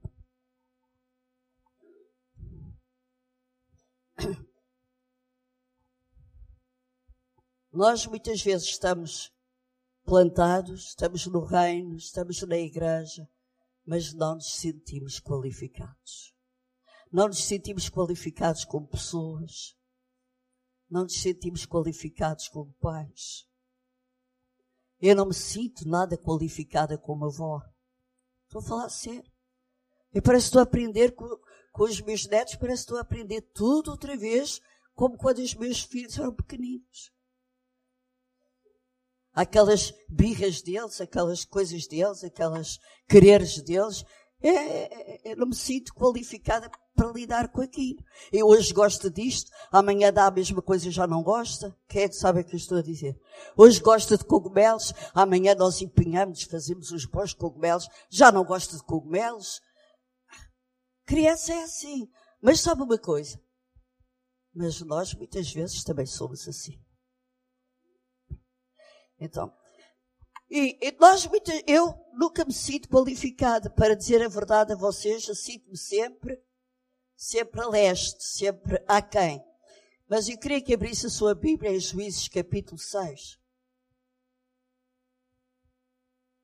Nós 7.73 8.05
muitas 8.05 8.43
vezes 8.43 8.67
estamos 8.67 9.33
plantados, 10.05 10.89
estamos 10.89 11.25
no 11.29 11.45
reino, 11.45 11.95
estamos 11.97 12.43
na 12.43 12.57
igreja, 12.57 13.29
mas 13.87 14.13
não 14.13 14.35
nos 14.35 14.57
sentimos 14.57 15.21
qualificados. 15.21 16.35
Não 17.13 17.29
nos 17.29 17.45
sentimos 17.45 17.89
qualificados 17.89 18.65
como 18.65 18.89
pessoas. 18.89 19.77
Não 20.91 21.05
nos 21.05 21.23
sentimos 21.23 21.65
qualificados 21.65 22.49
como 22.49 22.73
pais. 22.81 23.47
Eu 25.01 25.15
não 25.15 25.27
me 25.27 25.35
sinto 25.35 25.89
nada 25.89 26.19
qualificada 26.19 26.99
como 26.99 27.27
avó. 27.27 27.63
Estou 28.47 28.61
a 28.63 28.65
falar 28.65 28.89
sério. 28.89 29.31
E 30.13 30.21
parece 30.21 30.47
que 30.47 30.49
estou 30.49 30.61
a 30.61 30.65
aprender 30.65 31.13
com, 31.15 31.25
com 31.71 31.85
os 31.85 32.01
meus 32.01 32.27
netos, 32.27 32.57
parece 32.57 32.79
que 32.79 32.87
estou 32.87 32.99
a 32.99 33.03
aprender 33.03 33.43
tudo 33.55 33.93
outra 33.93 34.17
vez, 34.17 34.61
como 34.93 35.17
quando 35.17 35.39
os 35.39 35.55
meus 35.55 35.83
filhos 35.83 36.19
eram 36.19 36.35
pequeninos 36.35 37.13
aquelas 39.41 39.95
birras 40.09 40.61
deles, 40.61 41.01
aquelas 41.01 41.45
coisas 41.45 41.87
deles, 41.87 42.23
aquelas 42.23 42.79
quereres 43.09 43.63
deles. 43.63 44.05
É, 44.43 44.49
é, 44.49 45.29
é, 45.29 45.33
eu 45.33 45.37
não 45.37 45.49
me 45.49 45.55
sinto 45.55 45.95
qualificada 45.95 46.71
para 46.95 47.13
lidar 47.13 47.49
com 47.49 47.63
aquilo. 47.63 48.03
Eu 48.31 48.47
hoje 48.47 48.73
gosto 48.73 49.11
disto, 49.11 49.51
amanhã 49.73 50.13
dá 50.13 50.27
a 50.27 50.31
mesma 50.31 50.61
coisa 50.61 50.89
e 50.89 50.91
já 50.91 51.07
não 51.07 51.23
gosta. 51.23 51.75
Quem 51.89 52.03
é 52.03 52.09
que 52.09 52.17
sabe 52.17 52.41
o 52.41 52.45
que 52.45 52.55
eu 52.55 52.59
estou 52.59 52.79
a 52.79 52.83
dizer? 52.83 53.19
Hoje 53.57 53.81
gosta 53.81 54.17
de 54.17 54.25
cogumelos, 54.25 54.93
amanhã 55.15 55.55
nós 55.55 55.81
empenhamos, 55.81 56.43
fazemos 56.43 56.91
os 56.91 57.07
bons 57.07 57.33
cogumelos, 57.33 57.89
já 58.11 58.31
não 58.31 58.45
gosta 58.45 58.77
de 58.77 58.83
cogumelos. 58.83 59.61
Criança 61.07 61.53
é 61.53 61.63
assim. 61.63 62.09
Mas 62.43 62.61
sabe 62.61 62.83
uma 62.83 62.99
coisa? 62.99 63.39
Mas 64.55 64.81
nós 64.81 65.15
muitas 65.15 65.51
vezes 65.53 65.83
também 65.85 66.07
somos 66.07 66.47
assim. 66.49 66.79
Então, 69.21 69.55
e, 70.51 70.77
e 70.81 70.93
nós, 70.99 71.29
eu 71.65 71.95
nunca 72.13 72.45
me 72.45 72.53
sinto 72.53 72.89
qualificada 72.89 73.71
para 73.71 73.95
dizer 73.95 74.21
a 74.21 74.29
verdade 74.29 74.73
a 74.73 74.77
vocês, 74.77 75.29
eu 75.29 75.35
sinto-me 75.35 75.77
sempre, 75.77 76.43
sempre 77.17 77.61
a 77.61 77.69
leste, 77.69 78.25
sempre 78.25 78.83
a 78.89 79.01
quem. 79.01 79.45
Mas 80.09 80.29
eu 80.29 80.37
queria 80.37 80.61
que 80.61 80.75
abrisse 80.75 81.07
a 81.07 81.11
sua 81.11 81.37
Bíblia 81.37 81.71
em 81.71 81.79
Juízes 81.79 82.27
capítulo 82.27 82.79
6. 82.79 83.39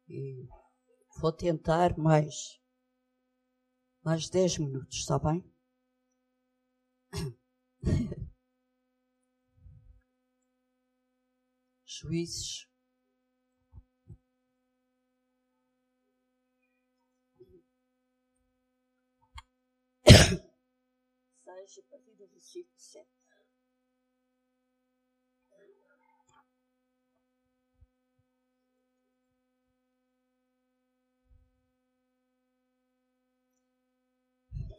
E 0.08 0.46
vou 1.18 1.32
tentar 1.32 1.98
mais, 1.98 2.60
mais 4.04 4.28
10 4.30 4.58
minutos, 4.58 4.98
está 4.98 5.18
bem? 5.18 5.44
Juízes 11.98 12.66
Seja 21.66 21.80
a 21.80 21.90
partir 21.90 22.14
do 22.14 22.28
versículo 22.28 22.78
7. 22.78 23.06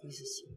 Diz 0.01 0.21
assim: 0.21 0.47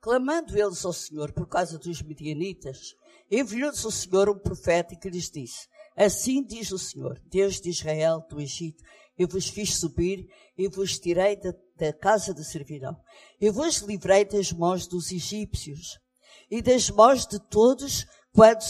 Clamando 0.00 0.58
eles 0.58 0.84
ao 0.84 0.92
Senhor 0.92 1.32
por 1.32 1.46
causa 1.46 1.78
dos 1.78 2.02
medianitas, 2.02 2.96
enviou-lhes 3.30 3.84
o 3.84 3.90
Senhor 3.90 4.28
um 4.28 4.38
profeta 4.38 4.96
que 4.96 5.08
lhes 5.08 5.30
disse: 5.30 5.68
Assim 5.96 6.44
diz 6.44 6.70
o 6.70 6.78
Senhor, 6.78 7.20
Deus 7.26 7.60
de 7.60 7.70
Israel, 7.70 8.24
do 8.28 8.40
Egito, 8.40 8.82
eu 9.18 9.26
vos 9.26 9.48
fiz 9.48 9.76
subir 9.78 10.28
e 10.56 10.68
vos 10.68 10.98
tirei 10.98 11.36
da, 11.36 11.52
da 11.76 11.92
casa 11.92 12.32
de 12.32 12.44
servidão. 12.44 12.96
Eu 13.40 13.52
vos 13.52 13.78
livrei 13.78 14.24
das 14.24 14.52
mãos 14.52 14.86
dos 14.86 15.10
egípcios 15.10 15.98
e 16.50 16.62
das 16.62 16.88
mãos 16.90 17.26
de 17.26 17.38
todos 17.48 18.06
quando 18.32 18.60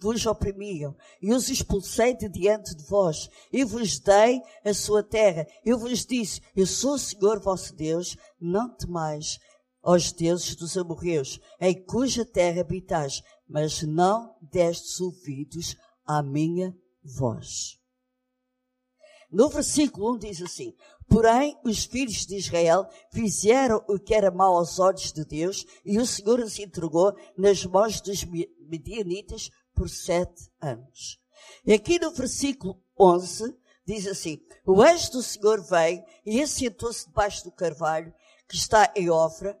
vos 0.00 0.24
oprimiam, 0.24 0.94
e 1.20 1.32
os 1.32 1.48
expulsei 1.48 2.14
de 2.14 2.28
diante 2.28 2.76
de 2.76 2.84
vós, 2.84 3.28
e 3.52 3.64
vos 3.64 3.98
dei 3.98 4.40
a 4.64 4.72
sua 4.72 5.02
terra. 5.02 5.44
Eu 5.64 5.78
vos 5.78 6.06
disse, 6.06 6.40
eu 6.54 6.64
sou 6.64 6.94
o 6.94 6.98
Senhor 6.98 7.40
vosso 7.40 7.74
Deus, 7.74 8.16
não 8.40 8.72
temais 8.76 9.40
aos 9.82 10.12
deuses 10.12 10.54
dos 10.54 10.76
amorreus, 10.76 11.40
em 11.60 11.74
cuja 11.84 12.24
terra 12.24 12.60
habitais, 12.60 13.22
mas 13.48 13.82
não 13.82 14.34
destes 14.40 15.00
ouvidos 15.00 15.76
à 16.06 16.22
minha 16.22 16.76
voz. 17.02 17.78
No 19.30 19.48
versículo 19.48 20.14
1 20.14 20.18
diz 20.18 20.42
assim: 20.42 20.74
Porém, 21.08 21.56
os 21.64 21.84
filhos 21.84 22.26
de 22.26 22.36
Israel 22.36 22.88
fizeram 23.12 23.84
o 23.88 23.98
que 23.98 24.14
era 24.14 24.30
mau 24.30 24.56
aos 24.56 24.78
olhos 24.78 25.12
de 25.12 25.24
Deus, 25.24 25.64
e 25.84 25.98
o 25.98 26.06
Senhor 26.06 26.40
os 26.40 26.58
entregou 26.58 27.14
nas 27.36 27.64
mãos 27.64 28.00
dos 28.00 28.24
medianitas 28.24 29.50
por 29.74 29.88
sete 29.88 30.50
anos. 30.60 31.18
E 31.64 31.72
aqui 31.72 31.98
no 31.98 32.10
versículo 32.10 32.82
11 32.98 33.56
diz 33.86 34.06
assim: 34.06 34.40
O 34.66 34.82
anjo 34.82 35.12
do 35.12 35.22
Senhor 35.22 35.62
veio 35.62 36.02
e 36.26 36.42
assentou-se 36.42 37.06
debaixo 37.06 37.44
do 37.44 37.52
carvalho 37.52 38.12
que 38.48 38.56
está 38.56 38.92
em 38.96 39.08
Ofra, 39.08 39.58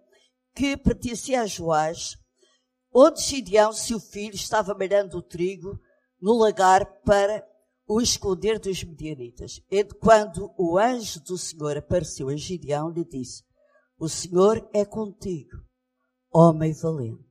que 0.54 0.76
pertencia 0.76 1.42
a 1.42 1.46
Joás, 1.46 2.16
onde 2.92 3.22
Gideão, 3.22 3.72
seu 3.72 4.00
filho, 4.00 4.34
estava 4.34 4.74
malhando 4.74 5.18
o 5.18 5.22
trigo 5.22 5.78
no 6.20 6.38
lagar 6.38 6.84
para 7.02 7.46
o 7.86 8.00
esconder 8.00 8.58
dos 8.58 8.84
medianitas. 8.84 9.60
E 9.70 9.84
quando 9.84 10.54
o 10.56 10.78
anjo 10.78 11.20
do 11.20 11.36
Senhor 11.36 11.76
apareceu 11.76 12.28
a 12.28 12.36
Gideão, 12.36 12.90
lhe 12.90 13.04
disse, 13.04 13.42
o 13.98 14.08
Senhor 14.08 14.68
é 14.72 14.84
contigo, 14.84 15.56
homem 16.32 16.72
valente. 16.72 17.28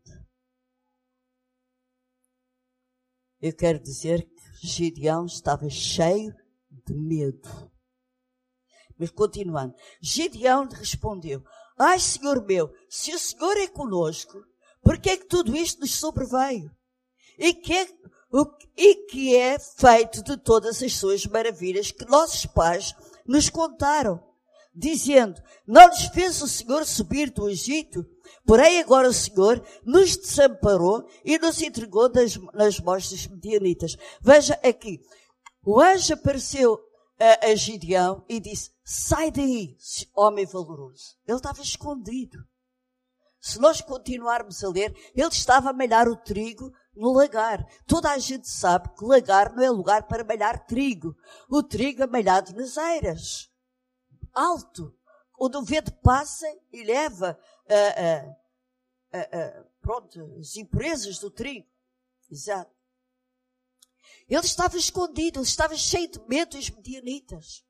Eu 3.41 3.55
quero 3.55 3.79
dizer 3.79 4.29
que 4.59 4.67
Gideão 4.67 5.25
estava 5.25 5.69
cheio 5.69 6.33
de 6.85 6.93
medo. 6.93 7.71
Mas 8.97 9.11
continuando, 9.11 9.73
Gideão 10.01 10.67
respondeu, 10.67 11.41
ai 11.79 11.99
Senhor 11.99 12.45
meu, 12.45 12.69
se 12.89 13.13
o 13.13 13.19
Senhor 13.19 13.57
é 13.57 13.67
conosco, 13.67 14.37
por 14.83 14.99
que 14.99 15.09
é 15.09 15.17
que 15.17 15.25
tudo 15.25 15.55
isto 15.55 15.79
nos 15.79 15.95
sobreveio? 15.95 16.69
E 17.37 17.53
que 17.53 17.73
é 17.73 17.87
o, 18.31 18.45
e 18.77 19.07
que 19.07 19.35
é 19.35 19.57
feito 19.57 20.23
de 20.23 20.37
todas 20.37 20.83
as 20.83 20.93
suas 20.93 21.25
maravilhas 21.25 21.91
que 21.91 22.05
nossos 22.05 22.45
pais 22.45 22.93
nos 23.25 23.49
contaram, 23.49 24.21
dizendo, 24.75 25.41
não 25.65 25.87
nos 25.87 26.05
fez 26.07 26.41
o 26.41 26.47
Senhor 26.47 26.85
subir 26.85 27.31
do 27.31 27.49
Egito, 27.49 28.05
porém 28.45 28.79
agora 28.79 29.09
o 29.09 29.13
Senhor 29.13 29.63
nos 29.83 30.15
desamparou 30.17 31.07
e 31.25 31.37
nos 31.39 31.61
entregou 31.61 32.09
das, 32.09 32.37
nas 32.53 32.79
mãos 32.79 33.09
dos 33.09 33.25
medianitas. 33.27 33.95
Veja 34.21 34.59
aqui, 34.63 34.99
o 35.65 35.79
anjo 35.79 36.13
apareceu 36.13 36.79
a, 37.19 37.47
a 37.47 37.55
Gideão 37.55 38.23
e 38.27 38.39
disse, 38.39 38.71
sai 38.83 39.29
daí, 39.29 39.77
homem 40.15 40.45
valoroso. 40.45 41.17
Ele 41.27 41.37
estava 41.37 41.61
escondido. 41.61 42.37
Se 43.41 43.59
nós 43.59 43.81
continuarmos 43.81 44.63
a 44.63 44.69
ler, 44.69 44.93
ele 45.15 45.27
estava 45.27 45.69
a 45.69 45.73
malhar 45.73 46.07
o 46.07 46.15
trigo 46.15 46.73
no 46.95 47.13
lagar. 47.13 47.65
Toda 47.85 48.11
a 48.11 48.17
gente 48.17 48.49
sabe 48.49 48.89
que 48.95 49.05
lagar 49.05 49.53
não 49.55 49.63
é 49.63 49.69
lugar 49.69 50.03
para 50.07 50.23
malhar 50.23 50.65
trigo. 50.65 51.15
O 51.49 51.63
trigo 51.63 52.03
é 52.03 52.07
malhado 52.07 52.53
nas 52.53 52.75
eiras. 52.75 53.49
Alto. 54.33 54.93
Onde 55.39 55.55
o 55.55 55.63
vento 55.63 55.93
passa 56.01 56.45
e 56.71 56.83
leva 56.83 57.39
uh, 57.65 58.35
uh, 59.15 59.61
uh, 59.61 59.65
pronto, 59.81 60.35
as 60.37 60.57
impurezas 60.57 61.17
do 61.19 61.31
trigo. 61.31 61.67
Exato. 62.29 62.78
Ele 64.29 64.45
estava 64.45 64.77
escondido, 64.77 65.41
estava 65.41 65.75
cheio 65.75 66.09
de 66.09 66.19
medo 66.27 66.55
dos 66.55 66.69
medianitas. 66.69 67.65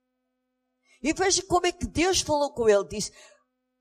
E 1.02 1.13
veja 1.13 1.41
como 1.43 1.65
é 1.65 1.72
que 1.72 1.88
Deus 1.88 2.19
falou 2.19 2.54
com 2.54 2.67
ele. 2.67 2.84
Disse, 2.86 3.13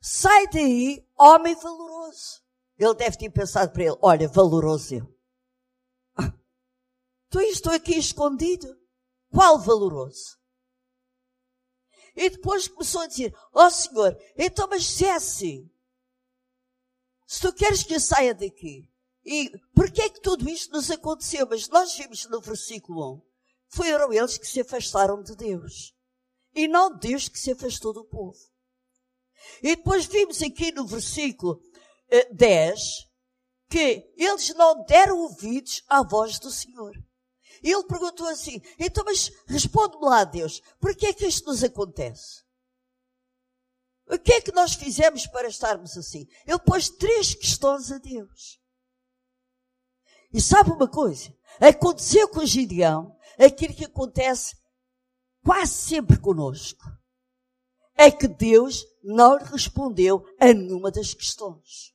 sai 0.00 0.46
daí, 0.48 1.04
homem 1.18 1.56
valoroso. 1.56 2.40
Ele 2.78 2.94
deve 2.94 3.16
ter 3.18 3.30
pensado 3.30 3.72
para 3.72 3.82
ele, 3.82 3.98
olha, 4.00 4.28
valoroso 4.28 4.94
eu. 4.94 5.18
Então 7.26 7.42
estou 7.42 7.72
aqui 7.72 7.98
escondido. 7.98 8.78
Qual 9.30 9.58
valoroso? 9.58 10.38
E 12.16 12.30
depois 12.30 12.66
começou 12.66 13.02
a 13.02 13.06
dizer, 13.06 13.36
ó 13.52 13.66
oh, 13.66 13.70
Senhor, 13.70 14.16
então 14.36 14.66
mas 14.66 14.86
se 14.86 15.04
é 15.04 15.14
assim, 15.14 15.70
se 17.26 17.40
tu 17.40 17.52
queres 17.52 17.82
que 17.82 17.94
eu 17.94 18.00
saia 18.00 18.34
daqui, 18.34 18.90
e 19.24 19.50
porquê 19.74 20.02
é 20.02 20.08
que 20.08 20.20
tudo 20.20 20.48
isto 20.48 20.72
nos 20.72 20.90
aconteceu? 20.90 21.46
Mas 21.48 21.68
nós 21.68 21.94
vimos 21.94 22.26
no 22.26 22.40
versículo 22.40 23.16
1, 23.16 23.22
foram 23.68 24.12
eles 24.12 24.38
que 24.38 24.46
se 24.46 24.60
afastaram 24.60 25.22
de 25.22 25.36
Deus. 25.36 25.94
E 26.54 26.66
não 26.66 26.96
Deus 26.96 27.28
que 27.28 27.38
se 27.38 27.52
afastou 27.52 27.92
do 27.92 28.04
povo. 28.04 28.38
E 29.62 29.76
depois 29.76 30.06
vimos 30.06 30.42
aqui 30.42 30.72
no 30.72 30.86
versículo 30.86 31.60
10 32.32 32.80
eh, 32.80 33.08
que 33.70 34.14
eles 34.16 34.54
não 34.54 34.84
deram 34.84 35.18
ouvidos 35.18 35.84
à 35.88 36.02
voz 36.02 36.38
do 36.38 36.50
Senhor. 36.50 36.94
E 37.62 37.70
ele 37.70 37.84
perguntou 37.84 38.26
assim, 38.28 38.62
então 38.78 39.04
mas 39.04 39.30
responde-me 39.46 40.04
lá 40.04 40.24
Deus, 40.24 40.62
por 40.80 40.94
que 40.96 41.06
é 41.06 41.12
que 41.12 41.26
isto 41.26 41.46
nos 41.46 41.62
acontece? 41.62 42.42
O 44.06 44.18
que 44.18 44.32
é 44.32 44.40
que 44.40 44.52
nós 44.52 44.74
fizemos 44.74 45.26
para 45.26 45.48
estarmos 45.48 45.96
assim? 45.98 46.26
Ele 46.46 46.58
pôs 46.60 46.88
três 46.88 47.34
questões 47.34 47.92
a 47.92 47.98
Deus. 47.98 48.57
E 50.32 50.40
sabe 50.40 50.70
uma 50.70 50.88
coisa? 50.88 51.34
Aconteceu 51.60 52.28
com 52.28 52.44
Gideão 52.44 53.16
aquilo 53.38 53.74
que 53.74 53.84
acontece 53.84 54.56
quase 55.44 55.72
sempre 55.72 56.18
conosco. 56.18 56.84
É 57.96 58.10
que 58.10 58.28
Deus 58.28 58.84
não 59.02 59.38
respondeu 59.38 60.24
a 60.38 60.46
nenhuma 60.52 60.90
das 60.90 61.14
questões. 61.14 61.92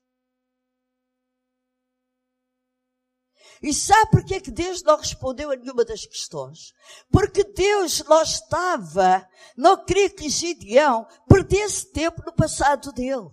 E 3.62 3.74
sabe 3.74 4.12
porquê 4.12 4.41
que 4.41 4.52
Deus 4.52 4.84
não 4.84 4.98
respondeu 4.98 5.50
a 5.50 5.56
nenhuma 5.56 5.86
das 5.86 6.06
questões? 6.06 6.74
Porque 7.10 7.46
Deus 7.46 8.04
não 8.04 8.22
estava, 8.22 9.26
não 9.56 9.86
queria 9.86 10.10
que 10.10 10.28
Gideão 10.28 11.08
perdesse 11.30 11.89
tempo 11.93 12.22
no 12.26 12.34
passado 12.34 12.91
dele. 12.91 13.32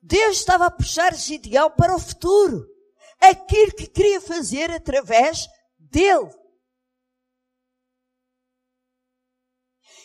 Deus 0.00 0.38
estava 0.38 0.66
a 0.66 0.70
puxar 0.70 1.14
Gideão 1.14 1.70
para 1.70 1.94
o 1.94 1.98
futuro. 1.98 2.66
Aquilo 3.20 3.72
que 3.72 3.86
queria 3.86 4.20
fazer 4.20 4.70
através 4.70 5.48
dele. 5.78 6.30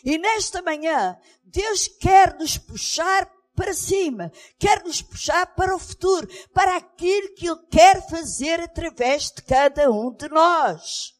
E 0.03 0.17
nesta 0.17 0.61
manhã, 0.61 1.17
Deus 1.43 1.87
quer 1.87 2.33
nos 2.35 2.57
puxar 2.57 3.29
para 3.55 3.73
cima, 3.73 4.31
quer 4.57 4.83
nos 4.83 5.01
puxar 5.01 5.53
para 5.55 5.75
o 5.75 5.79
futuro, 5.79 6.27
para 6.53 6.77
aquilo 6.77 7.33
que 7.35 7.47
Ele 7.47 7.67
quer 7.69 8.07
fazer 8.09 8.59
através 8.59 9.25
de 9.25 9.41
cada 9.43 9.91
um 9.91 10.11
de 10.11 10.27
nós. 10.29 11.13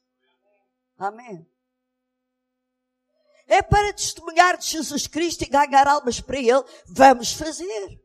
Amém. 0.98 1.46
É 3.48 3.62
para 3.62 3.94
testemunhar 3.94 4.58
de 4.58 4.66
Jesus 4.66 5.08
Cristo 5.08 5.44
e 5.44 5.48
ganhar 5.48 5.88
almas 5.88 6.22
para 6.22 6.40
Ele, 6.40 6.64
vamos 6.88 7.34
fazer. 7.34 8.01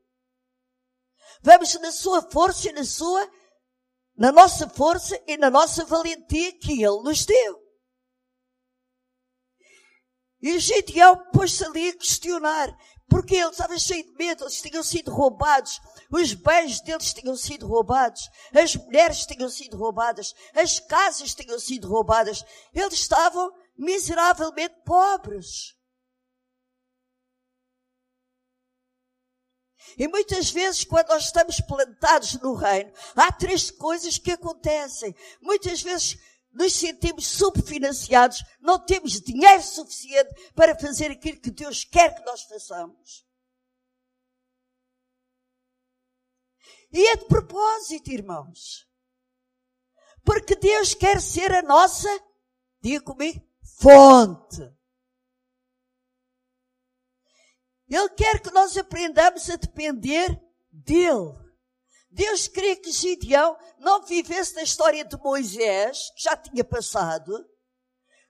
Vamos 1.46 1.72
na 1.74 1.92
sua 1.92 2.28
força 2.28 2.68
e 2.68 2.72
na 2.72 2.82
sua, 2.82 3.30
na 4.16 4.32
nossa 4.32 4.68
força 4.68 5.16
e 5.28 5.36
na 5.36 5.48
nossa 5.48 5.84
valentia 5.84 6.58
que 6.58 6.82
Ele 6.82 7.02
nos 7.04 7.24
deu. 7.24 7.62
E 10.42 10.58
Gideão 10.58 11.16
pôs-se 11.32 11.64
ali 11.64 11.90
a 11.90 11.96
questionar. 11.96 12.76
Porque 13.08 13.36
ele 13.36 13.50
estava 13.50 13.78
cheio 13.78 14.02
de 14.02 14.12
medo, 14.14 14.42
eles 14.42 14.60
tinham 14.60 14.82
sido 14.82 15.12
roubados, 15.12 15.80
os 16.10 16.34
bens 16.34 16.80
deles 16.80 17.14
tinham 17.14 17.36
sido 17.36 17.64
roubados, 17.64 18.28
as 18.52 18.74
mulheres 18.74 19.24
tinham 19.24 19.48
sido 19.48 19.76
roubadas, 19.76 20.34
as 20.52 20.80
casas 20.80 21.32
tinham 21.32 21.56
sido 21.60 21.86
roubadas, 21.86 22.44
eles 22.74 22.94
estavam 22.94 23.52
miseravelmente 23.78 24.74
pobres. 24.84 25.76
E 29.96 30.06
muitas 30.06 30.50
vezes, 30.50 30.84
quando 30.84 31.08
nós 31.08 31.24
estamos 31.24 31.60
plantados 31.60 32.34
no 32.34 32.54
reino, 32.54 32.92
há 33.14 33.32
três 33.32 33.70
coisas 33.70 34.18
que 34.18 34.30
acontecem. 34.30 35.14
Muitas 35.40 35.80
vezes 35.80 36.18
nos 36.52 36.72
sentimos 36.72 37.26
subfinanciados, 37.26 38.42
não 38.60 38.78
temos 38.78 39.20
dinheiro 39.20 39.62
suficiente 39.62 40.52
para 40.54 40.78
fazer 40.78 41.10
aquilo 41.10 41.40
que 41.40 41.50
Deus 41.50 41.84
quer 41.84 42.14
que 42.14 42.24
nós 42.24 42.42
façamos. 42.42 43.26
E 46.92 47.06
é 47.08 47.16
de 47.16 47.26
propósito, 47.26 48.10
irmãos. 48.10 48.86
Porque 50.24 50.56
Deus 50.56 50.94
quer 50.94 51.20
ser 51.20 51.52
a 51.52 51.62
nossa, 51.62 52.08
diga 52.80 53.02
comigo, 53.02 53.40
fonte. 53.78 54.75
Ele 57.88 58.08
quer 58.10 58.40
que 58.40 58.50
nós 58.50 58.76
aprendamos 58.76 59.48
a 59.48 59.56
depender 59.56 60.40
dele. 60.70 61.34
Deus 62.10 62.48
queria 62.48 62.76
que 62.76 62.90
Gideão 62.90 63.56
não 63.78 64.04
vivesse 64.04 64.54
da 64.54 64.62
história 64.62 65.04
de 65.04 65.16
Moisés, 65.18 66.10
que 66.16 66.22
já 66.22 66.36
tinha 66.36 66.64
passado, 66.64 67.46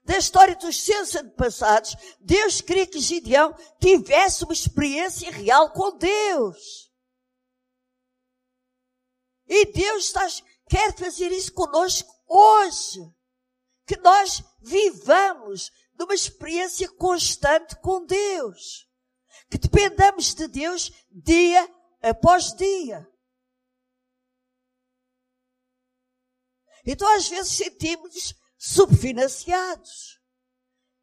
da 0.03 0.17
história 0.17 0.55
dos 0.55 0.83
seus 0.83 1.15
antepassados. 1.15 1.95
Deus 2.19 2.61
queria 2.61 2.87
que 2.87 2.99
Gideão 2.99 3.55
tivesse 3.79 4.43
uma 4.43 4.53
experiência 4.53 5.31
real 5.31 5.71
com 5.71 5.97
Deus. 5.97 6.91
E 9.47 9.65
Deus 9.71 10.05
está, 10.05 10.27
quer 10.69 10.95
fazer 10.95 11.31
isso 11.31 11.53
conosco 11.53 12.13
hoje. 12.27 13.01
Que 13.85 13.97
nós 13.97 14.43
vivamos 14.61 15.71
numa 15.97 16.13
experiência 16.13 16.89
constante 16.89 17.75
com 17.77 18.05
Deus. 18.05 18.86
Que 19.49 19.57
dependamos 19.57 20.33
de 20.33 20.47
Deus 20.47 20.91
dia 21.11 21.69
após 22.01 22.53
dia. 22.53 23.07
Então 26.85 27.07
às 27.15 27.27
vezes 27.27 27.53
sentimos 27.53 28.33
subfinanciados. 28.57 30.21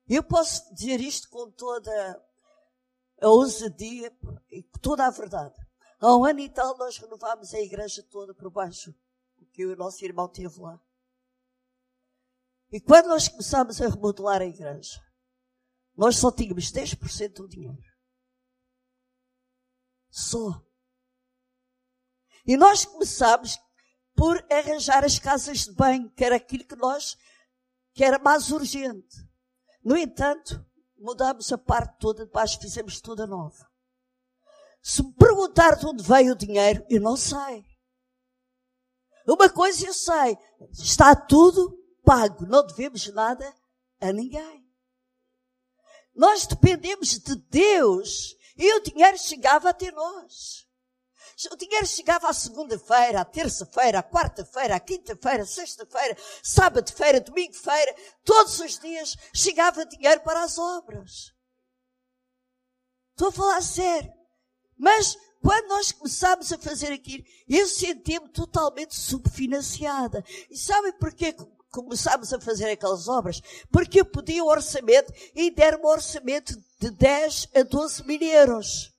Eu 0.09 0.23
posso 0.23 0.75
dizer 0.75 1.01
isto 1.01 1.29
com 1.29 1.51
toda 1.51 2.23
a 3.21 3.29
ousadia 3.29 4.15
e 4.51 4.63
toda 4.81 5.07
a 5.07 5.11
verdade. 5.11 5.55
Há 6.01 6.17
um 6.17 6.25
ano 6.25 6.41
e 6.41 6.49
tal 6.49 6.77
nós 6.77 6.99
renovámos 6.99 7.55
a 7.55 7.61
igreja 7.61 8.03
toda 8.11 8.35
por 8.35 8.51
baixo, 8.51 8.95
porque 9.39 9.65
o 9.65 9.77
nosso 9.77 10.05
irmão 10.05 10.27
esteve 10.27 10.61
lá. 10.61 10.79
E 12.71 12.81
quando 12.81 13.07
nós 13.07 13.29
começámos 13.29 13.81
a 13.81 13.89
remodelar 13.89 14.43
a 14.43 14.47
igreja, 14.47 15.01
nós 15.97 16.17
só 16.17 16.31
tínhamos 16.31 16.73
10% 16.73 17.35
do 17.35 17.49
dinheiro. 17.49 17.94
Só. 20.15 20.63
E 22.47 22.57
nós 22.57 22.85
começámos 22.85 23.59
por 24.15 24.47
arranjar 24.49 25.05
as 25.05 25.19
casas 25.19 25.65
de 25.65 25.73
banho, 25.73 26.09
que 26.13 26.25
era 26.25 26.37
aquilo 26.37 26.65
que 26.65 26.77
nós, 26.77 27.19
que 27.93 28.05
era 28.05 28.17
mais 28.17 28.53
urgente. 28.53 29.17
No 29.83 29.97
entanto, 29.97 30.65
mudámos 30.97 31.53
a 31.53 31.59
parte 31.59 31.99
toda 31.99 32.25
de 32.25 32.31
baixo, 32.31 32.61
fizemos 32.61 33.01
toda 33.01 33.27
nova. 33.27 33.69
Se 34.81 35.03
me 35.03 35.13
perguntar 35.15 35.75
de 35.75 35.85
onde 35.85 36.05
veio 36.05 36.35
o 36.35 36.39
dinheiro, 36.39 36.87
eu 36.89 37.01
não 37.01 37.17
sei. 37.17 37.65
Uma 39.27 39.51
coisa 39.51 39.85
eu 39.85 39.95
sei, 39.95 40.39
está 40.71 41.17
tudo 41.17 41.77
pago, 42.05 42.47
não 42.47 42.65
devemos 42.65 43.05
nada 43.09 43.53
a 44.01 44.13
ninguém. 44.13 44.65
Nós 46.15 46.47
dependemos 46.47 47.19
de 47.19 47.35
Deus 47.35 48.37
e 48.57 48.73
o 48.75 48.81
dinheiro 48.81 49.19
chegava 49.19 49.71
até 49.71 49.91
nós. 49.91 50.65
O 51.51 51.57
dinheiro 51.57 51.87
chegava 51.87 52.29
à 52.29 52.33
segunda-feira, 52.33 53.21
à 53.21 53.25
terça-feira, 53.25 53.99
à 53.99 54.03
quarta-feira, 54.03 54.77
à 54.77 54.81
quinta-feira, 54.81 55.45
sexta-feira, 55.45 56.17
sábado-feira, 56.43 57.21
domingo-feira, 57.21 57.95
todos 58.25 58.61
os 58.61 58.79
dias 58.79 59.17
chegava 59.35 59.85
dinheiro 59.85 60.21
para 60.21 60.45
as 60.45 60.59
obras. 60.59 61.35
Estou 63.11 63.29
a 63.29 63.33
falar 63.33 63.63
sério. 63.63 64.13
Mas 64.77 65.17
quando 65.43 65.69
nós 65.69 65.93
começámos 65.93 66.53
a 66.53 66.59
fazer 66.59 66.93
aquilo, 66.93 67.25
eu 67.49 67.67
senti-me 67.67 68.29
totalmente 68.31 68.95
subfinanciada. 68.95 70.25
E 70.49 70.57
sabem 70.57 70.93
porquê 70.95 71.35
começámos 71.71 72.33
a 72.33 72.41
fazer 72.41 72.71
aquelas 72.71 73.09
obras? 73.09 73.43
Porque 73.71 74.01
eu 74.01 74.07
pedi 74.07 74.41
o 74.41 74.47
orçamento 74.47 75.13
e 75.35 75.51
deram-me 75.51 75.85
um 75.85 75.89
orçamento 75.89 76.57
de 76.57 76.67
10 76.91 77.49
a 77.55 77.63
12 77.63 78.05
mil 78.05 78.21
euros. 78.23 78.93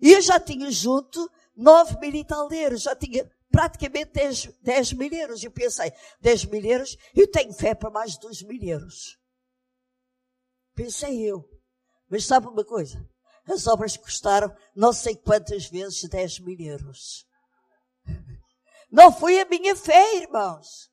E 0.00 0.12
eu 0.12 0.20
já 0.20 0.38
tinha 0.38 0.70
junto 0.70 1.30
9 1.56 1.98
mil 2.00 2.14
e 2.14 2.76
já 2.76 2.94
tinha 2.94 3.30
praticamente 3.50 4.12
10, 4.12 4.46
10 4.62 4.92
mil 4.92 5.12
euros. 5.12 5.42
Eu 5.42 5.50
pensei, 5.50 5.92
10 6.20 6.44
mil 6.46 6.64
euros, 6.64 6.96
eu 7.14 7.30
tenho 7.30 7.52
fé 7.52 7.74
para 7.74 7.90
mais 7.90 8.12
de 8.12 8.20
2 8.20 8.42
mil 8.42 8.62
euros. 8.62 9.18
Pensei 10.74 11.22
eu. 11.22 11.48
Mas 12.08 12.24
sabe 12.24 12.46
uma 12.46 12.64
coisa? 12.64 13.02
As 13.46 13.66
obras 13.66 13.96
custaram 13.96 14.54
não 14.74 14.92
sei 14.92 15.16
quantas 15.16 15.66
vezes 15.66 16.08
10 16.08 16.40
mil 16.40 16.58
euros. 16.60 17.26
Não 18.90 19.12
foi 19.12 19.40
a 19.40 19.46
minha 19.46 19.74
fé, 19.74 20.16
irmãos. 20.16 20.90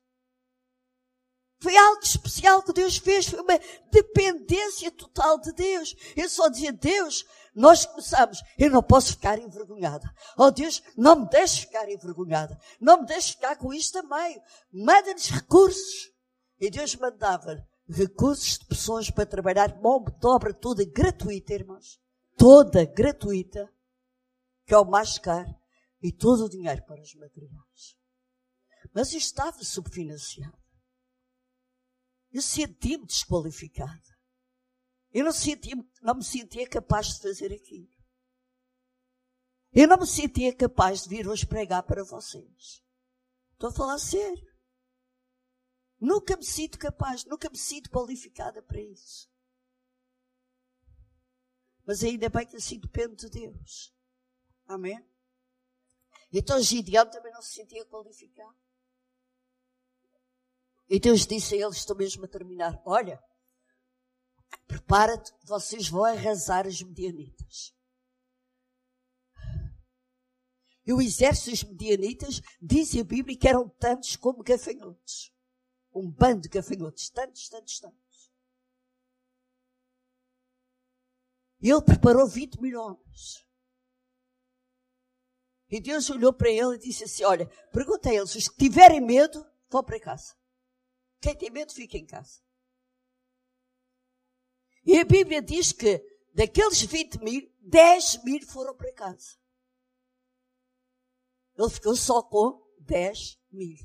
Foi 1.64 1.74
algo 1.78 2.02
especial 2.02 2.62
que 2.62 2.74
Deus 2.74 2.98
fez, 2.98 3.26
foi 3.26 3.40
uma 3.40 3.58
dependência 3.90 4.90
total 4.90 5.40
de 5.40 5.50
Deus. 5.54 5.96
Eu 6.14 6.28
só 6.28 6.50
dizia, 6.50 6.70
Deus, 6.70 7.24
nós 7.54 7.86
começamos, 7.86 8.42
eu 8.58 8.70
não 8.70 8.82
posso 8.82 9.12
ficar 9.12 9.38
envergonhada. 9.38 10.06
Oh 10.36 10.50
Deus, 10.50 10.82
não 10.94 11.20
me 11.20 11.28
deixes 11.30 11.60
ficar 11.60 11.90
envergonhada. 11.90 12.60
Não 12.78 13.00
me 13.00 13.06
deixes 13.06 13.30
ficar 13.30 13.56
com 13.56 13.72
isto 13.72 13.96
a 13.98 14.02
meio. 14.02 14.42
Manda-nos 14.70 15.30
recursos. 15.30 16.12
E 16.60 16.68
Deus 16.68 16.94
mandava 16.96 17.66
recursos 17.88 18.58
de 18.58 18.66
pessoas 18.66 19.10
para 19.10 19.24
trabalhar 19.24 19.80
mão 19.80 20.04
de 20.04 20.26
obra 20.26 20.52
toda 20.52 20.84
gratuita, 20.84 21.54
irmãos. 21.54 21.98
Toda 22.36 22.84
gratuita. 22.84 23.72
Que 24.66 24.74
é 24.74 24.78
o 24.78 24.84
mais 24.84 25.18
caro. 25.18 25.54
E 26.02 26.12
todo 26.12 26.44
o 26.44 26.50
dinheiro 26.50 26.84
para 26.84 27.00
os 27.00 27.14
materiais. 27.14 27.96
Mas 28.92 29.12
eu 29.12 29.18
estava 29.18 29.64
subfinanciado. 29.64 30.63
Eu 32.34 32.42
senti-me 32.42 33.06
desqualificada. 33.06 34.18
Eu 35.12 35.24
não, 35.24 35.32
sentia, 35.32 35.76
não 36.02 36.16
me 36.16 36.24
sentia 36.24 36.68
capaz 36.68 37.14
de 37.14 37.22
fazer 37.22 37.52
aquilo. 37.52 37.88
Eu 39.72 39.86
não 39.86 39.98
me 39.98 40.06
sentia 40.06 40.52
capaz 40.52 41.04
de 41.04 41.10
vir 41.10 41.28
hoje 41.28 41.46
pregar 41.46 41.84
para 41.84 42.02
vocês. 42.02 42.82
Estou 43.52 43.70
a 43.70 43.72
falar 43.72 43.98
sério. 43.98 44.52
Nunca 46.00 46.36
me 46.36 46.44
sinto 46.44 46.76
capaz, 46.76 47.24
nunca 47.24 47.48
me 47.48 47.56
sinto 47.56 47.88
qualificada 47.88 48.60
para 48.60 48.80
isso. 48.80 49.30
Mas 51.86 52.02
ainda 52.02 52.28
bem 52.28 52.48
que 52.48 52.56
assim 52.56 52.80
depende 52.80 53.14
de 53.14 53.30
Deus. 53.30 53.94
Amém? 54.66 55.00
Então 56.32 56.60
Gideão 56.60 57.08
também 57.08 57.32
não 57.32 57.42
se 57.42 57.54
sentia 57.54 57.86
qualificado. 57.86 58.63
E 60.94 61.00
Deus 61.00 61.26
disse 61.26 61.56
a 61.56 61.58
eles, 61.58 61.78
estou 61.78 61.96
mesmo 61.96 62.24
a 62.24 62.28
terminar, 62.28 62.80
olha, 62.86 63.20
prepara-te, 64.64 65.32
vocês 65.44 65.88
vão 65.88 66.04
arrasar 66.04 66.68
os 66.68 66.80
medianitas. 66.80 67.74
E 70.86 70.92
o 70.92 71.02
exército 71.02 71.50
dos 71.50 71.64
medianitas, 71.64 72.40
diz 72.62 72.94
a 72.94 73.02
Bíblia, 73.02 73.36
que 73.36 73.48
eram 73.48 73.68
tantos 73.70 74.14
como 74.14 74.44
gafanhotos. 74.44 75.32
Um 75.92 76.08
bando 76.08 76.42
de 76.42 76.48
gafanhotos, 76.48 77.10
tantos, 77.10 77.48
tantos, 77.48 77.80
tantos. 77.80 78.32
Ele 81.60 81.82
preparou 81.82 82.28
20 82.28 82.60
mil 82.60 82.80
homens. 82.80 83.44
E 85.68 85.80
Deus 85.80 86.08
olhou 86.08 86.32
para 86.32 86.50
ele 86.50 86.76
e 86.76 86.78
disse 86.78 87.02
assim, 87.02 87.24
olha, 87.24 87.48
pergunta 87.72 88.10
a 88.10 88.14
eles, 88.14 88.36
os 88.36 88.48
que 88.48 88.58
tiverem 88.58 89.00
medo, 89.00 89.44
vão 89.68 89.82
para 89.82 89.98
casa. 89.98 90.43
Quem 91.24 91.34
tem 91.34 91.48
medo 91.48 91.72
fica 91.72 91.96
em 91.96 92.04
casa. 92.04 92.42
E 94.84 94.98
a 94.98 95.04
Bíblia 95.06 95.40
diz 95.40 95.72
que 95.72 95.98
daqueles 96.34 96.82
20 96.82 97.18
mil, 97.20 97.50
10 97.60 98.24
mil 98.24 98.46
foram 98.46 98.76
para 98.76 98.92
casa. 98.92 99.38
Ele 101.56 101.70
ficou 101.70 101.96
só 101.96 102.22
com 102.22 102.62
10 102.80 103.40
mil. 103.50 103.78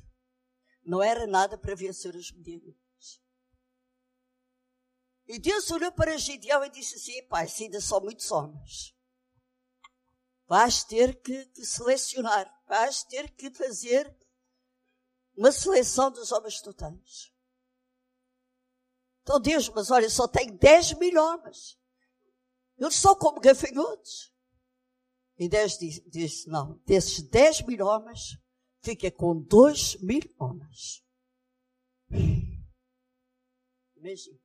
Não 0.83 1.01
era 1.01 1.25
nada 1.25 1.57
para 1.57 1.75
vencer 1.75 2.13
os 2.13 2.29
medianitas. 2.29 3.21
E 5.25 5.39
Deus 5.39 5.71
olhou 5.71 5.93
para 5.93 6.17
Gideão 6.17 6.65
e 6.65 6.69
disse 6.69 6.95
assim, 6.95 7.25
pai, 7.29 7.47
se 7.47 7.63
ainda 7.63 7.79
são 7.79 8.01
muitos 8.01 8.29
homens, 8.31 8.93
vais 10.45 10.83
ter 10.83 11.21
que, 11.21 11.45
que 11.45 11.63
selecionar, 11.63 12.53
vais 12.67 13.01
ter 13.03 13.31
que 13.31 13.49
fazer 13.51 14.13
uma 15.39 15.53
seleção 15.53 16.11
dos 16.11 16.33
homens 16.33 16.57
que 16.57 16.65
tu 16.65 16.73
tens. 16.73 17.33
Então 19.21 19.39
Deus, 19.39 19.69
mas 19.69 19.89
olha, 19.89 20.09
só 20.09 20.27
tem 20.27 20.53
10 20.53 20.95
mil 20.95 21.17
homens. 21.17 21.79
Eles 22.77 22.95
são 22.95 23.15
como 23.15 23.39
gafanhotos. 23.39 24.33
E 25.37 25.47
Deus 25.47 25.77
disse, 25.77 26.09
disse 26.09 26.49
não, 26.49 26.77
desses 26.85 27.21
10 27.21 27.61
mil 27.61 27.85
homens, 27.85 28.37
fica 28.81 29.09
com 29.09 29.41
2 29.41 30.01
mil 30.01 30.21
homens. 30.37 31.05
Imagina. 33.95 34.39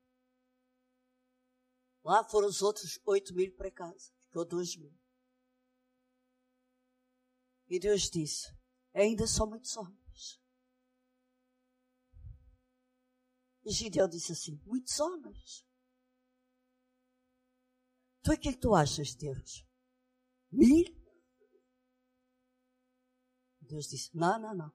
Lá 2.05 2.23
foram 2.23 2.47
os 2.47 2.63
outros 2.63 3.01
8 3.05 3.35
mil 3.35 3.53
para 3.57 3.71
casa. 3.71 4.13
Ficou 4.27 4.45
2 4.45 4.77
mil. 4.77 4.97
E 7.67 7.81
Deus 7.81 8.09
disse, 8.09 8.55
ainda 8.95 9.27
são 9.27 9.49
muitos 9.49 9.77
homens. 9.77 10.04
E 13.65 13.71
Gideão 13.71 14.09
disse 14.09 14.33
assim: 14.33 14.61
Muitos 14.67 15.01
homens. 15.01 15.67
Tu 18.23 18.33
é 18.33 18.37
que 18.37 18.57
tu 18.57 18.75
achas, 18.75 19.15
Deus? 19.15 19.67
Mil? 20.51 20.87
Deus 23.61 23.87
disse: 23.87 24.15
Não, 24.15 24.39
não, 24.39 24.55
não. 24.55 24.73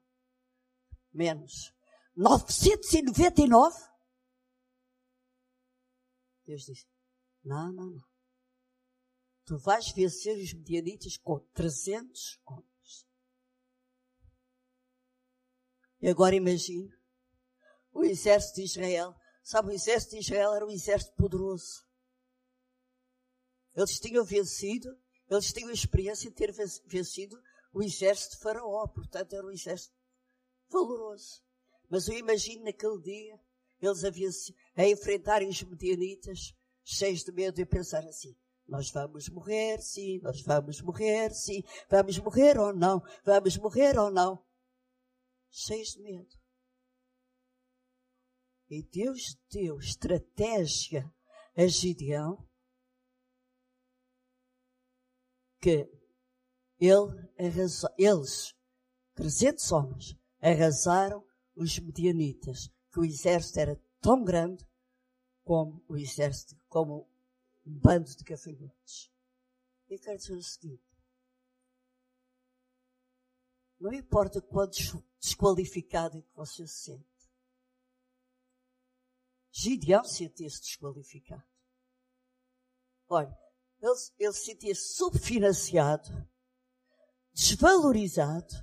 Menos. 1.12 1.72
999? 2.16 3.78
Deus 6.44 6.64
disse: 6.64 6.86
Não, 7.44 7.72
não, 7.72 7.90
não. 7.90 8.10
Tu 9.44 9.56
vais 9.58 9.90
vencer 9.92 10.36
os 10.36 10.52
medianitas 10.52 11.16
com 11.16 11.38
300 11.54 12.40
homens. 12.44 13.06
E 16.00 16.08
agora 16.08 16.34
imagine 16.34 16.99
o 17.92 18.04
exército 18.04 18.56
de 18.56 18.64
Israel. 18.64 19.14
Sabe, 19.42 19.68
o 19.68 19.72
exército 19.72 20.12
de 20.12 20.20
Israel 20.20 20.54
era 20.54 20.66
um 20.66 20.70
exército 20.70 21.14
poderoso. 21.16 21.84
Eles 23.74 23.98
tinham 23.98 24.24
vencido, 24.24 24.88
eles 25.28 25.52
tinham 25.52 25.70
experiência 25.70 26.30
de 26.30 26.36
ter 26.36 26.52
vencido 26.86 27.40
o 27.72 27.82
exército 27.82 28.36
de 28.36 28.42
Faraó, 28.42 28.86
portanto 28.88 29.32
era 29.32 29.46
um 29.46 29.50
exército 29.50 29.94
valoroso. 30.68 31.42
Mas 31.88 32.08
eu 32.08 32.16
imagino 32.16 32.64
naquele 32.64 33.00
dia, 33.00 33.40
eles 33.80 34.04
a, 34.04 34.82
a 34.82 34.88
enfrentarem 34.88 35.48
os 35.48 35.62
medianitas, 35.62 36.54
cheios 36.84 37.24
de 37.24 37.32
medo 37.32 37.60
e 37.60 37.66
pensar 37.66 38.04
assim, 38.06 38.36
nós 38.66 38.90
vamos 38.90 39.28
morrer, 39.28 39.80
sim, 39.80 40.20
nós 40.20 40.42
vamos 40.42 40.80
morrer, 40.80 41.32
sim, 41.34 41.62
vamos 41.88 42.18
morrer 42.18 42.58
ou 42.58 42.72
não, 42.72 43.02
vamos 43.24 43.56
morrer 43.56 43.98
ou 43.98 44.10
não. 44.10 44.44
Cheios 45.50 45.94
de 45.94 46.02
medo. 46.02 46.39
E 48.70 48.84
Deus 48.84 49.36
deu 49.50 49.80
estratégia 49.80 51.12
a 51.56 51.66
Gideão 51.66 52.48
que 55.60 55.90
ele 56.78 57.28
eles, 57.98 58.54
300 59.14 59.72
homens, 59.72 60.16
arrasaram 60.40 61.26
os 61.54 61.78
medianitas, 61.80 62.70
que 62.90 63.00
o 63.00 63.04
exército 63.04 63.58
era 63.58 63.82
tão 64.00 64.24
grande 64.24 64.64
como 65.44 65.84
o 65.88 65.96
exército, 65.96 66.56
como 66.68 67.10
um 67.66 67.78
bando 67.78 68.08
de 68.16 68.22
gafanhotos. 68.24 69.12
Eu 69.88 69.98
quero 69.98 70.16
dizer 70.16 70.32
o 70.32 70.42
seguinte. 70.42 70.90
Não 73.80 73.92
importa 73.92 74.40
quão 74.40 74.70
desqualificado 75.18 76.18
é 76.18 76.22
que 76.22 76.36
você 76.36 76.66
se 76.66 76.84
sente. 76.84 77.09
Gideão 79.60 80.02
sentia-se 80.02 80.58
desqualificado. 80.62 81.44
Olha, 83.10 83.38
ele, 83.78 83.92
ele 84.18 84.32
sentia-se 84.32 84.94
subfinanciado, 84.94 86.08
desvalorizado 87.34 88.54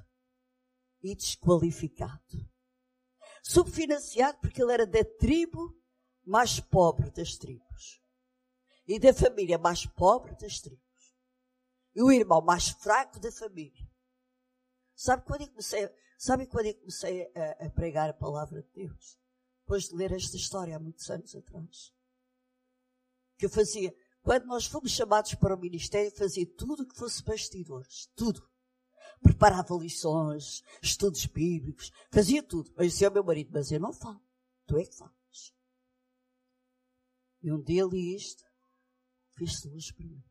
e 1.03 1.13
desqualificado. 1.15 2.49
Subfinanciado 3.43 4.39
porque 4.39 4.59
ele 4.59 4.73
era 4.73 4.87
da 4.87 5.05
tribo 5.19 5.79
mais 6.25 6.59
pobre 6.59 7.11
das 7.11 7.37
tribos. 7.37 8.01
E 8.87 8.99
da 8.99 9.13
família 9.13 9.59
mais 9.59 9.85
pobre 9.85 10.35
das 10.37 10.59
tribos. 10.59 11.15
E 11.93 12.01
o 12.01 12.11
irmão 12.11 12.41
mais 12.41 12.69
fraco 12.69 13.19
da 13.19 13.31
família. 13.31 13.87
Sabe 14.95 15.23
quando 15.25 15.41
eu 15.41 15.49
comecei, 15.49 15.95
sabe 16.17 16.47
quando 16.47 16.65
eu 16.65 16.75
comecei 16.79 17.31
a, 17.35 17.67
a 17.67 17.69
pregar 17.69 18.09
a 18.09 18.13
palavra 18.15 18.63
de 18.63 18.69
Deus? 18.71 19.26
Depois 19.68 19.89
de 19.89 19.95
ler 19.95 20.13
esta 20.13 20.38
história 20.38 20.78
há 20.78 20.80
muitos 20.80 21.09
anos 21.09 21.36
atrás. 21.36 21.93
Que 23.38 23.45
eu 23.45 23.49
fazia, 23.49 23.93
quando 24.24 24.45
nós 24.45 24.65
fomos 24.65 24.91
chamados 24.91 25.36
para 25.36 25.53
o 25.53 25.59
ministério, 25.59 26.09
fazia 26.15 26.47
tudo 26.55 26.84
o 26.84 26.88
que 26.88 26.95
fosse 26.95 27.22
bastidores. 27.22 28.09
Tudo. 28.15 28.49
Preparava 29.22 29.76
lições, 29.76 30.63
estudos 30.82 31.26
bíblicos, 31.26 31.91
fazia 32.09 32.41
tudo. 32.41 32.72
Eu 32.78 32.86
disse 32.86 33.03
ao 33.03 33.11
meu 33.11 33.26
marido, 33.26 33.51
mas 33.51 33.70
eu 33.70 33.80
não 33.80 33.91
falo. 33.91 34.22
Tu 34.65 34.78
é 34.78 34.86
que 34.86 34.95
falas. 34.95 35.53
E 37.41 37.51
um 37.51 37.61
dia 37.61 37.84
li 37.84 38.15
isto, 38.15 38.43
fez-se 39.34 39.68
luz 39.68 39.91
para 39.91 40.05
mim. 40.05 40.24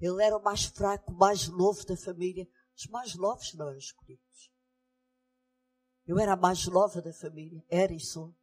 Ele 0.00 0.24
era 0.24 0.36
o 0.36 0.42
mais 0.42 0.64
fraco, 0.64 1.12
o 1.12 1.14
mais 1.16 1.46
novo 1.48 1.84
da 1.84 1.96
família, 1.96 2.48
Os 2.74 2.86
mais 2.86 3.14
novos 3.14 3.52
não 3.52 3.68
eram 3.68 3.78
escolhidos. 3.78 4.50
Eu 6.10 6.18
era 6.18 6.32
a 6.32 6.36
mais 6.36 6.66
nova 6.66 7.00
da 7.00 7.12
família. 7.12 7.64
Era 7.68 7.92
e 7.92 8.00
sou. 8.00 8.34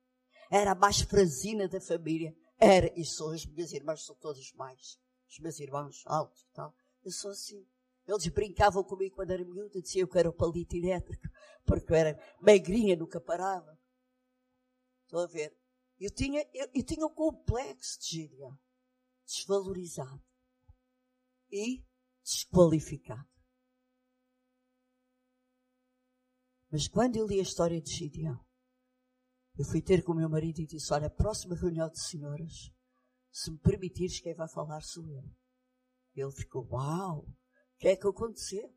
Era 0.49 0.71
a 0.71 0.75
mais 0.75 1.01
frasina 1.01 1.67
da 1.67 1.81
família. 1.81 2.33
Era 2.57 2.89
e 2.97 3.03
sou. 3.03 3.33
As 3.33 3.45
minhas 3.45 3.73
irmãs 3.73 4.05
são 4.05 4.15
todas 4.15 4.53
mais. 4.53 4.97
Os 5.27 5.37
meus 5.39 5.59
irmãos, 5.59 6.01
altos 6.05 6.43
e 6.43 6.53
tal. 6.53 6.73
Eu 7.03 7.11
sou 7.11 7.31
assim. 7.31 7.67
Eles 8.07 8.25
brincavam 8.27 8.85
comigo 8.85 9.17
quando 9.17 9.31
era 9.31 9.43
miúda, 9.43 9.81
diziam 9.81 10.07
que 10.07 10.17
era 10.17 10.29
o 10.29 10.33
palito 10.33 10.77
elétrico, 10.77 11.27
porque 11.65 11.91
eu 11.91 11.97
era 11.97 12.37
magrinha, 12.39 12.95
nunca 12.95 13.19
parava. 13.19 13.77
Estão 15.03 15.19
a 15.19 15.27
ver? 15.27 15.53
Eu 15.99 16.09
tinha, 16.09 16.47
eu, 16.53 16.69
eu 16.73 16.83
tinha 16.85 17.05
um 17.05 17.13
complexo 17.13 17.99
de 17.99 18.21
Gideão. 18.21 18.57
Desvalorizado. 19.25 20.23
E 21.51 21.83
desqualificado. 22.23 23.27
Mas 26.77 26.87
quando 26.87 27.15
eu 27.15 27.25
li 27.25 27.39
a 27.39 27.41
história 27.41 27.81
de 27.81 27.91
Gideão, 27.91 28.39
eu 29.57 29.65
fui 29.65 29.81
ter 29.81 30.03
com 30.03 30.11
o 30.11 30.15
meu 30.15 30.29
marido 30.29 30.61
e 30.61 30.67
disse, 30.67 30.93
olha, 30.93 31.07
a 31.07 31.09
próxima 31.09 31.55
reunião 31.55 31.89
de 31.89 31.99
senhoras, 31.99 32.71
se 33.31 33.49
me 33.49 33.57
permitires, 33.57 34.19
quem 34.19 34.35
vai 34.35 34.47
falar 34.47 34.79
sou 34.81 35.09
eu. 35.09 35.23
Ele 36.15 36.31
ficou, 36.31 36.67
uau, 36.69 37.21
o 37.21 37.77
que 37.79 37.87
é 37.87 37.95
que 37.95 38.05
aconteceu? 38.05 38.71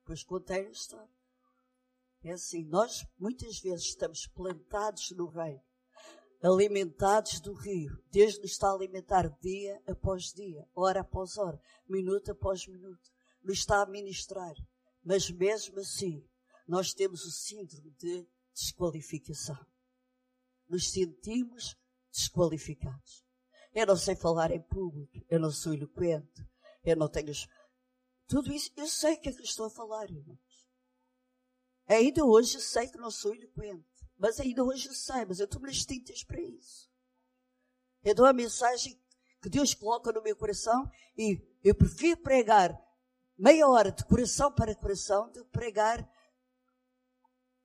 Depois 0.00 0.24
contei 0.24 0.66
a 0.66 0.70
história. 0.72 1.14
É 2.24 2.32
assim, 2.32 2.64
nós 2.64 3.06
muitas 3.16 3.60
vezes 3.60 3.86
estamos 3.86 4.26
plantados 4.26 5.12
no 5.12 5.28
reino, 5.28 5.62
alimentados 6.42 7.38
do 7.38 7.52
rio. 7.52 7.96
Deus 8.10 8.36
nos 8.40 8.50
está 8.50 8.70
a 8.70 8.74
alimentar 8.74 9.28
dia 9.38 9.80
após 9.86 10.32
dia, 10.32 10.68
hora 10.74 11.02
após 11.02 11.38
hora, 11.38 11.62
minuto 11.88 12.32
após 12.32 12.66
minuto. 12.66 13.12
Nos 13.44 13.58
está 13.58 13.82
a 13.82 13.86
ministrar. 13.86 14.56
Mas 15.02 15.30
mesmo 15.30 15.80
assim, 15.80 16.26
nós 16.66 16.92
temos 16.92 17.24
o 17.24 17.30
síndrome 17.30 17.90
de 17.92 18.26
desqualificação. 18.54 19.58
Nos 20.68 20.90
sentimos 20.90 21.76
desqualificados. 22.12 23.24
Eu 23.74 23.86
não 23.86 23.96
sei 23.96 24.16
falar 24.16 24.50
em 24.50 24.60
público, 24.60 25.24
eu 25.28 25.38
não 25.38 25.50
sou 25.50 25.72
eloquente, 25.72 26.46
eu 26.84 26.96
não 26.96 27.08
tenho. 27.08 27.32
Tudo 28.26 28.52
isso, 28.52 28.70
eu 28.76 28.86
sei 28.86 29.14
o 29.14 29.20
que 29.20 29.28
é 29.28 29.32
que 29.32 29.42
estou 29.42 29.66
a 29.66 29.70
falar, 29.70 30.10
irmãos. 30.10 30.68
Ainda 31.86 32.24
hoje 32.24 32.56
eu 32.56 32.60
sei 32.60 32.88
que 32.88 32.98
não 32.98 33.10
sou 33.10 33.34
eloquente. 33.34 33.90
Mas 34.16 34.38
ainda 34.38 34.62
hoje 34.62 34.86
eu 34.86 34.92
sei, 34.92 35.24
mas 35.24 35.40
eu 35.40 35.48
tomo 35.48 35.66
as 35.66 35.84
tintas 35.84 36.22
para 36.22 36.40
isso. 36.40 36.90
Eu 38.04 38.14
dou 38.14 38.26
a 38.26 38.34
mensagem 38.34 39.00
que 39.40 39.48
Deus 39.48 39.72
coloca 39.72 40.12
no 40.12 40.22
meu 40.22 40.36
coração 40.36 40.90
e 41.16 41.40
eu 41.64 41.74
prefiro 41.74 42.20
pregar 42.20 42.70
meia 43.40 43.66
hora 43.66 43.90
de 43.90 44.04
coração 44.04 44.52
para 44.52 44.74
coração 44.74 45.30
que 45.32 45.42
pregar 45.44 46.06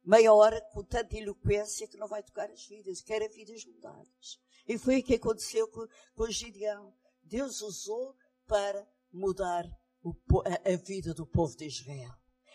meia 0.02 0.34
hora 0.34 0.62
com 0.72 0.82
tanta 0.84 1.18
eloquência 1.18 1.88
que 1.88 1.98
não 1.98 2.08
vai 2.08 2.24
tocar 2.24 2.50
as 2.50 2.66
vidas, 2.66 3.02
quer 3.02 3.28
vidas 3.30 3.66
mudadas. 3.66 4.40
E 4.66 4.78
foi 4.78 5.00
o 5.00 5.04
que 5.04 5.16
aconteceu 5.16 5.68
com, 5.68 5.86
com 6.16 6.32
Gideão. 6.32 6.96
Deus 7.22 7.62
usou 7.62 8.16
para 8.48 8.88
mudar 9.12 9.66
o, 10.02 10.14
a, 10.46 10.74
a 10.74 10.78
vida 10.78 11.14
do 11.14 11.28
povo 11.28 11.58
de 11.58 11.66
Israel. 11.66 12.14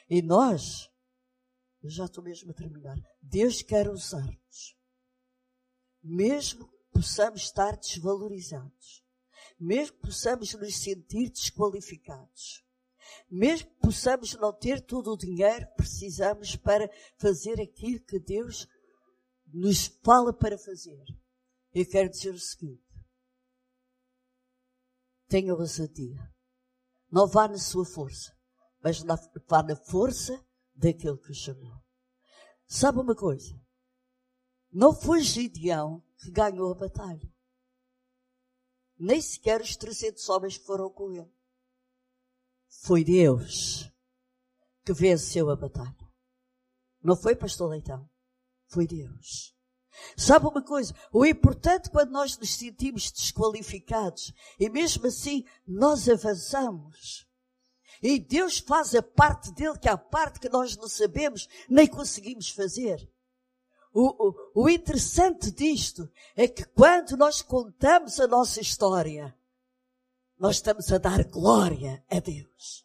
E 0.09 0.23
nós, 0.23 0.91
eu 1.83 1.91
já 1.91 2.07
estou 2.07 2.25
mesmo 2.25 2.53
a 2.53 2.55
terminar, 2.55 2.97
Deus 3.21 3.61
quer 3.61 3.89
usar-nos. 3.91 4.77
Mesmo 6.03 6.67
que 6.67 6.79
possamos 6.95 7.43
estar 7.43 7.77
desvalorizados. 7.77 9.05
Mesmo 9.59 9.97
que 9.97 10.07
possamos 10.07 10.55
nos 10.55 10.77
sentir 10.83 11.29
desqualificados. 11.29 12.65
Mesmo 13.31 13.71
possamos 13.77 14.35
não 14.35 14.53
ter 14.53 14.81
todo 14.81 15.13
o 15.13 15.17
dinheiro 15.17 15.67
que 15.67 15.77
precisamos 15.77 16.57
para 16.57 16.91
fazer 17.17 17.61
aquilo 17.61 18.05
que 18.05 18.19
Deus 18.19 18.67
nos 19.47 19.87
fala 20.03 20.33
para 20.33 20.59
fazer. 20.59 21.05
Eu 21.73 21.89
quero 21.89 22.11
dizer 22.11 22.35
o 22.35 22.39
seguinte. 22.39 22.83
Tenha 25.29 25.55
ousadia. 25.55 26.35
Não 27.11 27.27
vá 27.27 27.49
na 27.49 27.59
sua 27.59 27.85
força, 27.85 28.37
mas 28.83 29.03
vá 29.49 29.63
na 29.63 29.77
força 29.77 30.45
daquele 30.75 31.19
que 31.19 31.31
o 31.31 31.35
chamou. 31.35 31.75
Sabe 32.67 33.01
uma 33.01 33.15
coisa? 33.15 33.61
Não 34.73 34.95
foi 34.95 35.23
Gideão 35.23 36.05
que 36.19 36.31
ganhou 36.31 36.71
a 36.71 36.75
batalha. 36.75 37.35
Nem 38.97 39.21
sequer 39.21 39.61
os 39.61 39.77
300 39.77 40.29
homens 40.29 40.57
foram 40.57 40.91
com 40.91 41.11
ele. 41.11 41.33
Foi 42.71 43.05
Deus 43.05 43.91
que 44.85 44.93
venceu 44.93 45.51
a 45.51 45.57
batalha. 45.57 45.95
Não 47.03 47.17
foi 47.17 47.35
pastor 47.35 47.71
Leitão. 47.71 48.09
Foi 48.69 48.87
Deus. 48.87 49.55
Sabe 50.17 50.47
uma 50.47 50.63
coisa? 50.63 50.95
O 51.13 51.27
importante 51.27 51.91
quando 51.91 52.11
nós 52.11 52.39
nos 52.39 52.57
sentimos 52.57 53.11
desqualificados 53.11 54.33
e 54.59 54.71
mesmo 54.71 55.07
assim 55.07 55.45
nós 55.67 56.09
avançamos. 56.09 57.27
E 58.03 58.19
Deus 58.19 58.59
faz 58.59 58.95
a 58.95 59.03
parte 59.03 59.53
dele, 59.53 59.79
que 59.79 59.89
é 59.89 59.93
a 59.93 59.99
parte 59.99 60.41
que 60.41 60.49
nós 60.49 60.77
não 60.77 60.89
sabemos, 60.89 61.49
nem 61.69 61.87
conseguimos 61.87 62.49
fazer. 62.49 63.11
O, 63.93 64.29
o, 64.29 64.63
o 64.63 64.69
interessante 64.71 65.51
disto 65.51 66.09
é 66.37 66.47
que 66.47 66.65
quando 66.65 67.17
nós 67.17 67.43
contamos 67.43 68.21
a 68.21 68.27
nossa 68.27 68.61
história, 68.61 69.37
nós 70.41 70.57
estamos 70.57 70.91
a 70.91 70.97
dar 70.97 71.23
glória 71.25 72.03
a 72.11 72.19
Deus. 72.19 72.83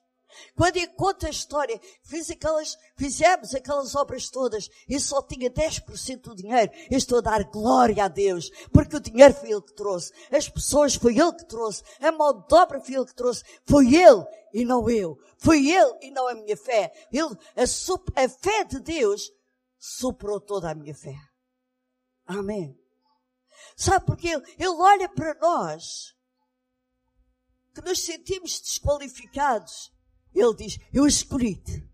Quando 0.58 0.76
eu 0.76 0.90
conto 0.90 1.26
a 1.26 1.30
história, 1.30 1.80
fiz 2.04 2.30
aquelas, 2.30 2.78
fizemos 2.98 3.56
aquelas 3.56 3.96
obras 3.96 4.30
todas 4.30 4.70
e 4.90 5.00
só 5.00 5.22
tinha 5.22 5.50
10% 5.50 6.22
do 6.22 6.36
dinheiro, 6.36 6.70
eu 6.92 6.98
estou 6.98 7.20
a 7.20 7.22
dar 7.22 7.44
glória 7.46 8.04
a 8.04 8.10
Deus, 8.10 8.50
porque 8.74 8.98
o 8.98 9.00
dinheiro 9.00 9.34
foi 9.34 9.52
Ele 9.52 9.62
que 9.62 9.74
trouxe, 9.74 10.12
as 10.30 10.50
pessoas 10.50 10.96
foi 10.96 11.18
Ele 11.18 11.32
que 11.32 11.46
trouxe, 11.46 11.82
a 12.02 12.12
mão 12.12 12.34
de 12.34 12.54
obra 12.54 12.82
foi 12.82 12.96
Ele 12.96 13.06
que 13.06 13.16
trouxe, 13.16 13.44
foi 13.66 13.96
Ele 13.96 14.26
e 14.54 14.66
não 14.66 14.90
eu, 14.90 15.18
foi 15.38 15.70
Ele 15.70 15.98
e 16.02 16.12
não 16.12 16.28
a 16.28 16.34
minha 16.34 16.58
fé. 16.58 16.92
Ele, 17.10 17.38
a, 17.56 18.24
a 18.24 18.30
fé 18.30 18.66
de 18.66 18.82
Deus 18.82 19.32
superou 19.80 20.42
toda 20.42 20.70
a 20.70 20.76
minha 20.76 20.94
fé. 20.94 21.16
Amém. 22.26 22.78
Sabe 23.78 24.06
porque 24.06 24.28
Ele, 24.28 24.44
ele 24.60 24.76
olha 24.76 25.08
para 25.08 25.34
nós 25.36 26.15
que 27.76 27.82
nos 27.82 28.06
sentimos 28.06 28.62
desqualificados, 28.62 29.92
ele 30.34 30.56
diz: 30.56 30.80
Eu 30.94 31.06
escolhi-te. 31.06 31.86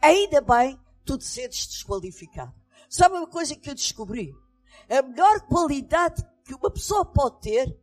Ainda 0.00 0.42
bem 0.42 0.78
tu 1.04 1.16
te 1.16 1.24
sentes 1.24 1.66
desqualificado. 1.66 2.54
Sabe 2.88 3.16
uma 3.16 3.26
coisa 3.26 3.56
que 3.56 3.70
eu 3.70 3.74
descobri? 3.74 4.34
A 4.88 5.00
melhor 5.00 5.40
qualidade 5.46 6.22
que 6.44 6.54
uma 6.54 6.70
pessoa 6.70 7.04
pode 7.04 7.40
ter 7.40 7.80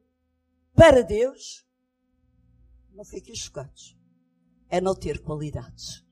para 0.75 1.01
Deus, 1.01 1.65
não 2.93 3.03
fiquem 3.03 3.35
chocados, 3.35 3.97
é 4.69 4.79
não 4.79 4.93
ter 4.93 5.23
qualidades. 5.23 6.05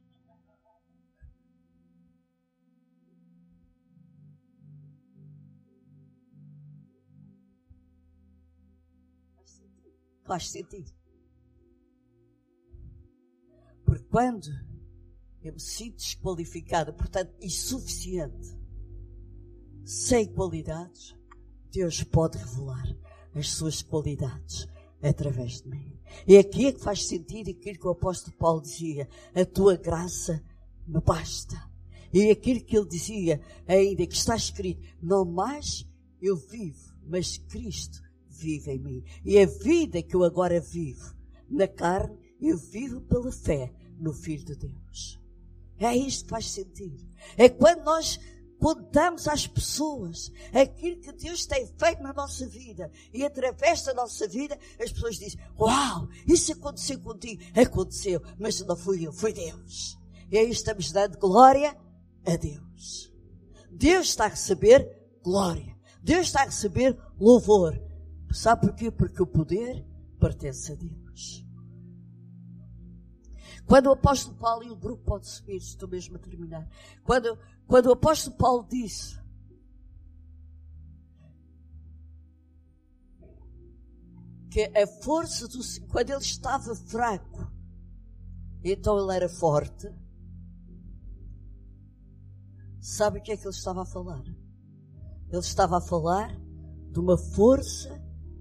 Faz 10.28 10.50
sentido. 10.50 10.92
Porque 13.86 14.04
quando 14.10 14.50
eu 15.42 15.54
me 15.54 15.60
sinto 15.60 15.96
desqualificada, 15.96 16.92
portanto, 16.92 17.34
insuficiente, 17.42 18.58
sem 19.86 20.28
qualidades, 20.34 21.16
Deus 21.72 22.04
pode 22.04 22.38
revelar 22.38 22.94
as 23.34 23.52
suas 23.52 23.82
qualidades 23.82 24.68
através 25.02 25.62
de 25.62 25.70
mim. 25.70 25.98
E 26.28 26.38
aqui 26.38 26.66
é 26.66 26.74
que 26.74 26.82
faz 26.82 27.08
sentido 27.08 27.52
aquilo 27.52 27.80
que 27.80 27.88
o 27.88 27.92
apóstolo 27.92 28.36
Paulo 28.36 28.62
dizia: 28.62 29.08
a 29.34 29.46
tua 29.46 29.78
graça 29.78 30.44
me 30.86 31.00
basta. 31.00 31.56
E 32.14 32.30
aquilo 32.30 32.62
que 32.62 32.76
ele 32.76 32.90
dizia 32.90 33.42
ainda 33.66 34.06
que 34.06 34.16
está 34.16 34.36
escrito: 34.36 34.86
não 35.02 35.24
mais 35.24 35.88
eu 36.22 36.36
vivo, 36.36 36.94
mas 37.06 37.38
Cristo 37.38 38.07
vive 38.38 38.72
em 38.72 38.80
mim. 38.80 39.04
E 39.26 39.40
a 39.40 39.46
vida 39.46 40.02
que 40.02 40.16
eu 40.16 40.24
agora 40.24 40.60
vivo 40.60 41.16
na 41.50 41.68
carne, 41.68 42.18
eu 42.40 42.58
vivo 42.58 43.02
pela 43.02 43.32
fé 43.32 43.74
no 44.00 44.14
Filho 44.14 44.46
de 44.46 44.56
Deus. 44.56 45.20
É 45.80 45.96
isto 45.96 46.26
que 46.26 46.30
faz 46.30 46.50
sentido. 46.50 47.06
É 47.38 47.50
quando 47.50 47.84
nós 47.84 48.20
contamos 48.60 49.28
às 49.28 49.46
pessoas 49.46 50.32
aquilo 50.52 51.00
que 51.02 51.12
Deus 51.12 51.46
tem 51.46 51.68
feito 51.78 52.02
na 52.02 52.14
nossa 52.14 52.48
vida 52.48 52.92
e 53.14 53.24
através 53.24 53.84
da 53.84 53.94
nossa 53.94 54.28
vida 54.28 54.58
as 54.80 54.92
pessoas 54.92 55.18
dizem: 55.18 55.40
Uau, 55.60 56.08
isso 56.28 56.54
aconteceu 56.54 57.00
contigo. 57.00 57.42
Aconteceu, 57.56 58.22
mas 58.40 58.60
não 58.62 58.76
fui 58.76 59.06
eu, 59.06 59.14
foi 59.14 59.34
Deus. 59.34 59.98
E 60.32 60.38
aí 60.38 60.50
estamos 60.50 60.92
dando 60.92 61.18
glória 61.18 61.78
a 62.26 62.36
Deus. 62.36 63.14
Deus 63.72 64.10
está 64.10 64.26
a 64.26 64.30
receber 64.30 65.08
glória. 65.24 65.78
Deus 66.02 66.28
está 66.28 66.42
a 66.42 66.46
receber 66.46 66.98
louvor. 67.20 67.87
Sabe 68.32 68.68
porquê? 68.68 68.92
Porque 68.92 69.22
o 69.22 69.28
poder 69.28 69.86
pertence 70.20 70.72
a 70.72 70.76
Deus. 70.76 71.46
Quando 73.66 73.88
o 73.88 73.92
apóstolo 73.92 74.38
Paulo, 74.38 74.64
e 74.64 74.70
o 74.70 74.76
grupo 74.76 75.04
pode 75.04 75.28
subir, 75.28 75.58
estou 75.58 75.90
mesmo 75.90 76.16
a 76.16 76.20
terminar. 76.20 76.70
Quando, 77.04 77.38
quando 77.68 77.88
o 77.88 77.92
apóstolo 77.92 78.38
Paulo 78.38 78.68
disse 78.70 79.20
que 84.50 84.72
a 84.78 84.88
força 85.04 85.48
do 85.48 85.60
quando 85.90 86.12
ele 86.12 86.20
estava 86.20 86.74
fraco, 86.74 87.52
então 88.64 88.98
ele 88.98 89.16
era 89.16 89.28
forte. 89.28 89.94
Sabe 92.80 93.20
o 93.20 93.22
que 93.22 93.34
é 93.34 93.38
que 93.38 93.44
ele 93.44 93.54
estava 93.54 93.82
a 93.82 93.86
falar? 93.86 94.24
Ele 95.30 95.40
estava 95.40 95.78
a 95.78 95.82
falar 95.82 96.34
de 96.90 97.00
uma 97.00 97.18
força 97.18 97.97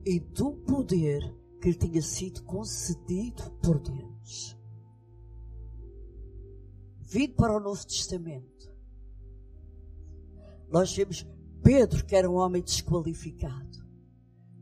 e 0.06 0.22
um 0.40 0.52
poder 0.62 1.34
que 1.60 1.70
lhe 1.70 1.74
tinha 1.74 2.00
sido 2.00 2.44
concedido 2.44 3.50
por 3.60 3.80
Deus. 3.80 4.56
Vindo 7.00 7.34
para 7.34 7.56
o 7.56 7.60
Novo 7.60 7.84
Testamento, 7.84 8.72
nós 10.70 10.94
vemos 10.94 11.26
Pedro, 11.60 12.04
que 12.06 12.14
era 12.14 12.30
um 12.30 12.36
homem 12.36 12.62
desqualificado, 12.62 13.84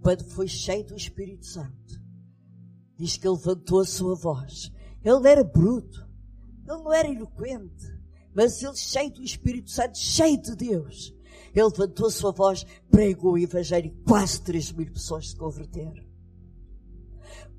quando 0.00 0.24
foi 0.24 0.48
cheio 0.48 0.84
do 0.86 0.96
Espírito 0.96 1.44
Santo, 1.44 2.02
diz 2.96 3.18
que 3.18 3.28
ele 3.28 3.36
levantou 3.36 3.80
a 3.80 3.84
sua 3.84 4.14
voz. 4.14 4.72
Ele 5.04 5.28
era 5.28 5.44
bruto, 5.44 6.08
ele 6.66 6.66
não 6.66 6.90
era 6.90 7.08
eloquente, 7.08 7.84
mas 8.34 8.62
ele 8.62 8.76
cheio 8.76 9.12
do 9.12 9.22
Espírito 9.22 9.70
Santo, 9.70 9.98
cheio 9.98 10.40
de 10.40 10.56
Deus. 10.56 11.14
Ele 11.54 11.68
levantou 11.68 12.06
a 12.06 12.10
sua 12.10 12.32
voz, 12.32 12.66
pregou 12.90 13.34
o 13.34 13.38
Evangelho 13.38 13.86
e 13.86 14.04
quase 14.04 14.42
3 14.42 14.72
mil 14.72 14.90
pessoas 14.92 15.30
se 15.30 15.36
converteram. 15.36 16.04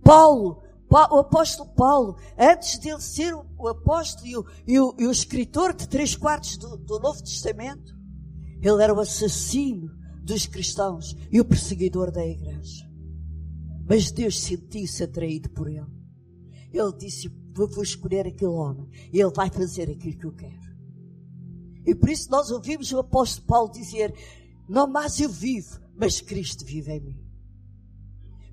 Paulo, 0.03 0.61
o 0.89 1.17
apóstolo 1.17 1.69
Paulo, 1.69 2.17
antes 2.37 2.77
de 2.79 2.89
ele 2.89 3.01
ser 3.01 3.33
o 3.33 3.67
apóstolo 3.67 4.27
e 4.27 4.37
o, 4.37 4.45
e 4.67 4.79
o, 4.79 4.95
e 4.99 5.07
o 5.07 5.11
escritor 5.11 5.73
de 5.73 5.87
três 5.87 6.15
quartos 6.15 6.57
do, 6.57 6.77
do 6.77 6.99
Novo 6.99 7.23
Testamento, 7.23 7.95
ele 8.61 8.83
era 8.83 8.93
o 8.93 8.99
assassino 8.99 9.89
dos 10.21 10.45
cristãos 10.45 11.15
e 11.31 11.39
o 11.39 11.45
perseguidor 11.45 12.11
da 12.11 12.25
igreja. 12.25 12.85
Mas 13.87 14.11
Deus 14.11 14.39
sentiu-se 14.41 15.03
atraído 15.03 15.49
por 15.51 15.67
ele. 15.67 15.85
Ele 16.73 16.93
disse: 16.97 17.29
Vou 17.53 17.83
escolher 17.83 18.27
aquele 18.27 18.51
homem 18.51 18.89
e 19.13 19.21
ele 19.21 19.31
vai 19.31 19.49
fazer 19.49 19.89
aquilo 19.89 20.17
que 20.17 20.25
eu 20.25 20.33
quero. 20.33 20.74
E 21.85 21.93
por 21.93 22.09
isso 22.09 22.29
nós 22.31 22.51
ouvimos 22.51 22.91
o 22.91 22.99
apóstolo 22.99 23.47
Paulo 23.47 23.71
dizer: 23.71 24.13
Não 24.67 24.87
mais 24.87 25.19
eu 25.19 25.29
vivo, 25.29 25.79
mas 25.95 26.21
Cristo 26.21 26.65
vive 26.65 26.91
em 26.93 26.99
mim. 26.99 27.25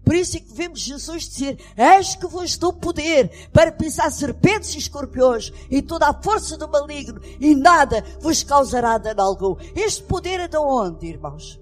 Por 0.04 0.14
isso 0.14 0.36
é 0.36 0.40
que 0.40 0.52
vemos 0.52 0.80
Jesus 0.80 1.28
dizer: 1.28 1.58
Eis 1.76 2.14
que 2.16 2.26
vos 2.26 2.56
dou 2.56 2.72
poder 2.72 3.48
para 3.52 3.72
pisar 3.72 4.10
serpentes 4.10 4.74
e 4.74 4.78
escorpiões 4.78 5.52
e 5.70 5.80
toda 5.80 6.08
a 6.08 6.22
força 6.22 6.56
do 6.56 6.68
maligno 6.68 7.20
e 7.40 7.54
nada 7.54 8.04
vos 8.20 8.42
causará 8.42 8.98
dano 8.98 9.22
algum. 9.22 9.56
Este 9.74 10.02
poder 10.02 10.40
é 10.40 10.48
de 10.48 10.58
onde, 10.58 11.06
irmãos? 11.06 11.60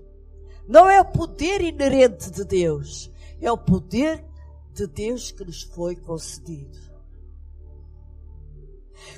Não 0.66 0.89
é 0.89 1.01
o 1.01 1.05
poder 1.05 1.61
inerente 1.61 2.31
de 2.31 2.45
Deus, 2.45 3.11
é 3.41 3.51
o 3.53 3.59
poder 3.59 4.25
de 4.73 4.87
Deus 4.87 5.31
que 5.31 5.45
nos 5.45 5.62
foi 5.62 5.97
concedido. 5.97 6.89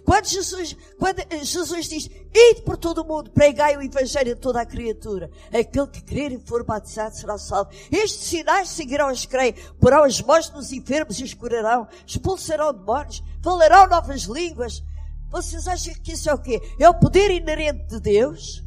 Quando 0.04 0.26
Jesus, 0.26 0.76
quando 0.98 1.22
Jesus 1.42 1.88
diz, 1.88 2.10
ide 2.34 2.62
por 2.62 2.76
todo 2.76 3.02
o 3.02 3.04
mundo, 3.04 3.30
pregai 3.30 3.76
o 3.76 3.82
Evangelho 3.82 4.32
a 4.32 4.36
toda 4.36 4.60
a 4.60 4.66
criatura. 4.66 5.30
Aquele 5.52 5.86
que 5.86 6.02
crer 6.02 6.32
e 6.32 6.38
for 6.38 6.64
batizado 6.64 7.16
será 7.16 7.38
salvo. 7.38 7.70
Estes 7.90 8.28
sinais 8.28 8.68
seguirão 8.68 9.10
os 9.10 9.26
creem. 9.26 9.54
Porão 9.80 10.04
as 10.04 10.20
mãos 10.20 10.50
nos 10.50 10.72
enfermos 10.72 11.18
e 11.20 11.24
os 11.24 11.34
curarão. 11.34 11.86
Expulsarão 12.06 12.72
demónios. 12.72 13.22
Falarão 13.42 13.88
novas 13.88 14.22
línguas. 14.22 14.82
Vocês 15.30 15.66
acham 15.66 15.94
que 15.94 16.12
isso 16.12 16.28
é 16.28 16.34
o 16.34 16.38
quê? 16.38 16.60
É 16.78 16.88
o 16.88 16.98
poder 16.98 17.30
inerente 17.30 17.86
de 17.86 18.00
Deus? 18.00 18.62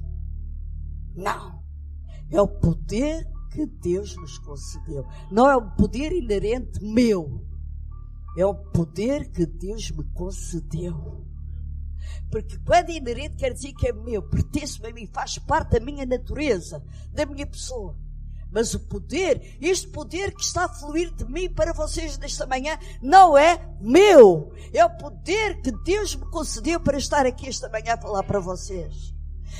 Não. 1.15 1.63
É 2.31 2.41
o 2.41 2.47
poder 2.47 3.27
que 3.51 3.65
Deus 3.65 4.15
nos 4.15 4.37
concedeu. 4.39 5.05
Não 5.31 5.49
é 5.49 5.55
um 5.55 5.69
poder 5.71 6.11
inerente 6.11 6.83
meu. 6.83 7.44
É 8.37 8.45
o 8.45 8.53
poder 8.53 9.31
que 9.31 9.45
Deus 9.45 9.91
me 9.91 10.03
concedeu. 10.13 11.25
Porque 12.29 12.57
quando 12.65 12.89
é 12.89 12.97
inerente 12.97 13.37
quer 13.37 13.53
dizer 13.53 13.73
que 13.73 13.87
é 13.87 13.93
meu, 13.93 14.21
pertence-me 14.21 14.89
a 14.89 14.93
mim, 14.93 15.07
faz 15.07 15.37
parte 15.37 15.71
da 15.71 15.79
minha 15.79 16.05
natureza, 16.05 16.83
da 17.13 17.25
minha 17.25 17.47
pessoa. 17.47 17.97
Mas 18.51 18.73
o 18.73 18.79
poder, 18.79 19.57
este 19.61 19.87
poder 19.87 20.33
que 20.33 20.43
está 20.43 20.65
a 20.65 20.69
fluir 20.69 21.13
de 21.13 21.25
mim 21.25 21.49
para 21.49 21.73
vocês 21.73 22.17
nesta 22.17 22.45
manhã, 22.45 22.77
não 23.01 23.37
é 23.37 23.59
meu. 23.81 24.53
É 24.73 24.83
o 24.85 24.97
poder 24.97 25.61
que 25.61 25.71
Deus 25.71 26.15
me 26.15 26.25
concedeu 26.29 26.79
para 26.79 26.97
estar 26.97 27.25
aqui 27.25 27.47
esta 27.47 27.69
manhã 27.69 27.93
a 27.93 28.01
falar 28.01 28.23
para 28.23 28.39
vocês. 28.39 29.14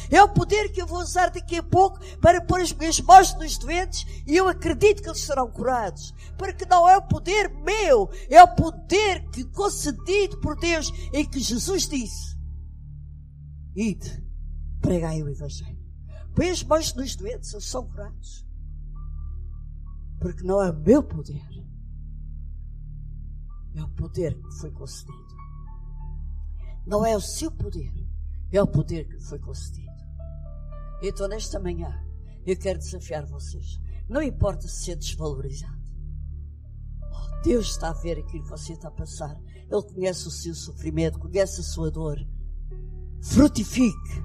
É 0.09 0.21
o 0.21 0.29
poder 0.29 0.71
que 0.71 0.81
eu 0.81 0.88
vou 0.88 0.99
usar 0.99 1.29
daqui 1.29 1.57
a 1.57 1.63
pouco 1.63 1.99
para 2.17 2.41
pôr 2.41 2.61
as 2.61 2.71
minhas 2.71 2.99
mãos 2.99 3.33
nos 3.36 3.57
doentes 3.57 4.05
e 4.27 4.36
eu 4.36 4.47
acredito 4.47 5.01
que 5.01 5.09
eles 5.09 5.21
serão 5.21 5.49
curados. 5.49 6.13
Porque 6.38 6.65
não 6.65 6.88
é 6.88 6.97
o 6.97 7.01
poder 7.01 7.49
meu, 7.49 8.09
é 8.29 8.41
o 8.43 8.55
poder 8.55 9.27
que 9.29 9.43
concedido 9.45 10.38
por 10.39 10.57
Deus 10.59 10.91
e 11.11 11.25
que 11.25 11.39
Jesus 11.39 11.88
disse. 11.88 12.36
Ide, 13.75 14.23
pregai 14.81 15.21
o 15.21 15.29
Evangelho. 15.29 15.83
Põe 16.36 16.49
as 16.49 16.63
mãos 16.63 16.93
nos 16.93 17.15
doentes, 17.15 17.53
eles 17.53 17.65
são 17.65 17.88
curados. 17.88 18.45
Porque 20.19 20.43
não 20.43 20.61
é 20.61 20.69
o 20.69 20.79
meu 20.79 21.03
poder. 21.03 21.45
É 23.75 23.83
o 23.83 23.89
poder 23.89 24.36
que 24.36 24.51
foi 24.59 24.71
concedido. 24.71 25.36
Não 26.86 27.05
é 27.05 27.15
o 27.15 27.21
seu 27.21 27.51
poder 27.51 28.05
é 28.58 28.62
o 28.62 28.68
poder 28.68 29.08
que 29.08 29.20
foi 29.20 29.39
concedido. 29.39 29.91
Então, 31.01 31.28
nesta 31.28 31.60
manhã, 31.60 31.93
eu 32.45 32.58
quero 32.58 32.80
desafiar 32.80 33.26
vocês. 33.26 33.80
Não 34.08 34.22
importa 34.22 34.68
se 34.68 34.91
é 34.91 34.95
desvalorizado. 34.95 35.82
Oh, 37.01 37.41
Deus 37.43 37.72
está 37.72 37.89
a 37.89 37.93
ver 37.93 38.20
aquilo 38.20 38.43
que 38.43 38.49
você 38.49 38.74
está 38.74 38.88
a 38.88 38.91
passar. 38.91 39.36
Ele 39.70 39.82
conhece 39.82 40.28
o 40.28 40.32
seu 40.32 40.53
sofrimento, 40.53 41.20
conhece 41.20 41.62
a 41.62 41.64
sua 41.64 41.89
dor. 41.89 42.18
Frutifique, 43.22 44.24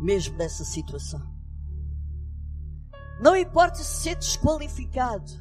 mesmo 0.00 0.36
nessa 0.36 0.64
situação. 0.64 1.22
Não 3.20 3.36
importa 3.36 3.76
se 3.76 4.08
é 4.08 4.14
desqualificado. 4.16 5.32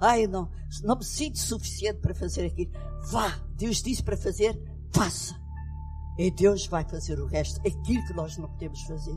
Ai, 0.00 0.28
não, 0.28 0.48
não 0.84 0.96
me 0.96 1.04
sinto 1.04 1.38
suficiente 1.38 1.98
para 1.98 2.14
fazer 2.14 2.46
aquilo. 2.46 2.70
Vá, 3.10 3.30
Deus 3.56 3.82
disse 3.82 4.02
para 4.02 4.16
fazer, 4.16 4.56
faça. 4.92 5.34
E 6.18 6.30
Deus 6.32 6.66
vai 6.66 6.84
fazer 6.84 7.20
o 7.20 7.26
resto, 7.26 7.60
aquilo 7.60 8.04
que 8.06 8.12
nós 8.12 8.36
não 8.36 8.48
podemos 8.48 8.82
fazer. 8.82 9.16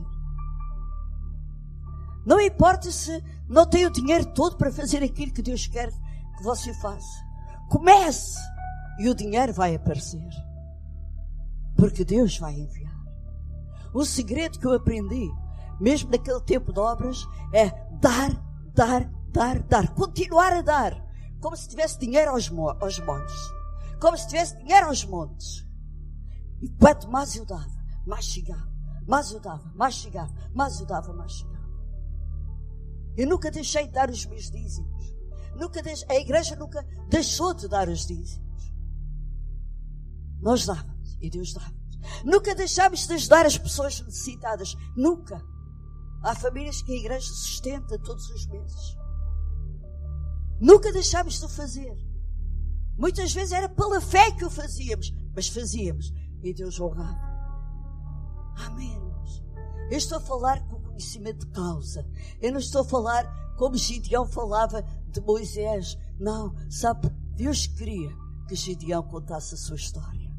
Não 2.24 2.40
importa 2.40 2.90
se 2.92 3.22
não 3.48 3.66
tem 3.66 3.84
o 3.84 3.90
dinheiro 3.90 4.24
todo 4.26 4.56
para 4.56 4.70
fazer 4.70 5.02
aquilo 5.02 5.32
que 5.32 5.42
Deus 5.42 5.66
quer 5.66 5.90
que 6.36 6.44
você 6.44 6.72
faça. 6.74 7.24
Comece 7.68 8.38
e 8.98 9.08
o 9.08 9.14
dinheiro 9.14 9.52
vai 9.52 9.74
aparecer. 9.74 10.22
Porque 11.76 12.04
Deus 12.04 12.38
vai 12.38 12.54
enviar. 12.54 12.92
O 13.92 14.04
segredo 14.04 14.58
que 14.58 14.66
eu 14.66 14.72
aprendi, 14.72 15.28
mesmo 15.80 16.10
naquele 16.10 16.40
tempo 16.42 16.72
de 16.72 16.78
obras, 16.78 17.26
é 17.52 17.70
dar, 18.00 18.30
dar, 18.72 19.10
dar, 19.32 19.60
dar. 19.62 19.92
Continuar 19.94 20.52
a 20.52 20.62
dar. 20.62 21.04
Como 21.40 21.56
se 21.56 21.68
tivesse 21.68 21.98
dinheiro 21.98 22.30
aos, 22.30 22.50
aos 22.80 23.00
montes. 23.00 23.52
Como 24.00 24.16
se 24.16 24.28
tivesse 24.28 24.56
dinheiro 24.58 24.86
aos 24.86 25.04
montes. 25.04 25.66
E 26.62 26.68
quanto 26.68 27.10
mais 27.10 27.34
eu 27.34 27.44
dava, 27.44 27.84
mais 28.06 28.24
chegava. 28.24 28.70
Mais 29.06 29.32
eu 29.32 29.40
dava, 29.40 29.72
mais 29.74 29.94
chegava. 29.94 30.32
Mais 30.54 30.78
eu 30.78 30.86
dava, 30.86 31.12
mais 31.12 31.32
chegava. 31.32 31.52
Eu 33.16 33.28
nunca 33.28 33.50
deixei 33.50 33.88
de 33.88 33.92
dar 33.92 34.08
os 34.08 34.24
meus 34.26 34.48
dízimos. 34.48 35.12
Nunca 35.56 35.82
deixei, 35.82 36.08
a 36.08 36.20
igreja 36.20 36.54
nunca 36.54 36.86
deixou 37.10 37.52
de 37.52 37.66
dar 37.68 37.88
os 37.88 38.06
dízimos. 38.06 38.72
Nós 40.40 40.64
dávamos 40.64 41.18
e 41.20 41.28
Deus 41.28 41.52
dava. 41.52 41.74
Nunca 42.24 42.54
deixámos 42.54 43.06
de 43.06 43.14
ajudar 43.14 43.44
as 43.44 43.58
pessoas 43.58 44.00
necessitadas. 44.00 44.74
Nunca. 44.96 45.42
Há 46.22 46.34
famílias 46.36 46.80
que 46.82 46.92
a 46.92 46.96
igreja 46.96 47.26
sustenta 47.26 47.98
todos 47.98 48.30
os 48.30 48.46
meses. 48.46 48.96
Nunca 50.60 50.92
deixámos 50.92 51.40
de 51.40 51.48
fazer. 51.48 51.92
Muitas 52.96 53.32
vezes 53.32 53.52
era 53.52 53.68
pela 53.68 54.00
fé 54.00 54.30
que 54.30 54.44
o 54.44 54.50
fazíamos, 54.50 55.12
mas 55.34 55.48
fazíamos 55.48 56.12
e 56.42 56.52
Deus 56.52 56.80
honrava. 56.80 57.32
Amém. 58.56 59.00
Eu 59.90 59.98
estou 59.98 60.18
a 60.18 60.20
falar 60.20 60.66
com 60.68 60.80
conhecimento 60.80 61.46
de 61.46 61.52
causa. 61.52 62.06
Eu 62.40 62.52
não 62.52 62.58
estou 62.58 62.80
a 62.80 62.84
falar 62.84 63.54
como 63.56 63.76
Gideão 63.76 64.26
falava 64.26 64.82
de 65.08 65.20
Moisés. 65.20 65.98
Não, 66.18 66.54
sabe, 66.70 67.10
Deus 67.34 67.66
queria 67.66 68.10
que 68.48 68.54
Gideão 68.54 69.02
contasse 69.02 69.54
a 69.54 69.58
sua 69.58 69.76
história. 69.76 70.32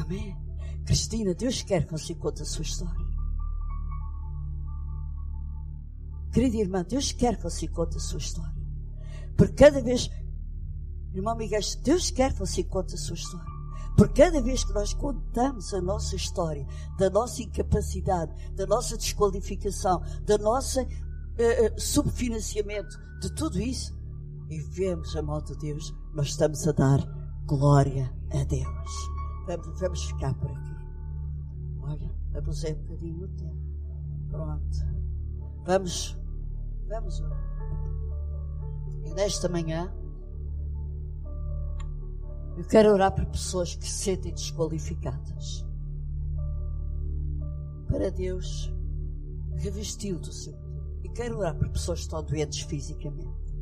Amém. 0.00 0.36
Cristina, 0.84 1.34
Deus 1.34 1.62
quer 1.62 1.86
que 1.86 1.92
você 1.92 2.14
conte 2.14 2.42
a 2.42 2.44
sua 2.44 2.62
história. 2.62 3.08
Querida 6.32 6.56
irmã, 6.56 6.84
Deus 6.84 7.12
quer 7.12 7.36
que 7.36 7.42
você 7.42 7.68
conte 7.68 7.96
a 7.96 8.00
sua 8.00 8.18
história. 8.18 8.58
Porque 9.36 9.54
cada 9.54 9.80
vez 9.80 10.10
Irmão 11.14 11.36
Miguel, 11.36 11.60
Deus 11.82 12.10
quer 12.10 12.32
que 12.32 12.38
você 12.38 12.62
conte 12.62 12.94
a 12.94 12.98
sua 12.98 13.14
história. 13.14 13.57
Porque 13.98 14.22
cada 14.22 14.40
vez 14.40 14.62
que 14.62 14.72
nós 14.72 14.94
contamos 14.94 15.74
a 15.74 15.80
nossa 15.80 16.14
história, 16.14 16.64
da 16.96 17.10
nossa 17.10 17.42
incapacidade, 17.42 18.32
da 18.54 18.64
nossa 18.64 18.96
desqualificação, 18.96 20.00
da 20.24 20.38
nossa 20.38 20.84
uh, 20.84 21.80
subfinanciamento, 21.80 22.96
de 23.20 23.34
tudo 23.34 23.60
isso, 23.60 23.98
e 24.48 24.60
vemos 24.60 25.16
a 25.16 25.20
mão 25.20 25.42
de 25.42 25.56
Deus, 25.56 25.92
nós 26.14 26.28
estamos 26.28 26.66
a 26.68 26.70
dar 26.70 27.00
glória 27.44 28.14
a 28.30 28.44
Deus. 28.44 29.10
Vamos, 29.48 29.80
vamos 29.80 30.04
ficar 30.04 30.32
por 30.34 30.48
aqui. 30.48 30.76
Olha, 31.80 32.14
abusei 32.36 32.74
um 32.74 32.78
bocadinho 32.84 33.24
o 33.24 33.28
tempo. 33.28 33.58
Pronto. 34.30 34.78
Vamos, 35.66 36.16
vamos 36.88 37.20
orar. 37.20 37.48
E 39.04 39.12
nesta 39.14 39.48
manhã, 39.48 39.92
eu 42.58 42.64
quero 42.64 42.92
orar 42.92 43.14
por 43.14 43.24
pessoas 43.26 43.76
que 43.76 43.86
se 43.86 44.02
sentem 44.04 44.34
desqualificadas. 44.34 45.64
Para 47.86 48.10
Deus 48.10 48.74
revesti-lo 49.54 50.18
do 50.18 50.32
seu 50.32 50.54
poder. 50.54 50.98
E 51.04 51.08
quero 51.10 51.38
orar 51.38 51.56
por 51.56 51.68
pessoas 51.68 52.00
que 52.00 52.06
estão 52.06 52.20
doentes 52.20 52.62
fisicamente. 52.62 53.54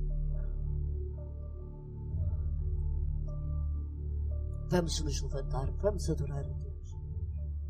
Vamos 4.70 4.98
nos 5.02 5.20
levantar, 5.20 5.70
vamos 5.72 6.08
adorar 6.08 6.38
a 6.38 6.48
Deus. 6.48 6.96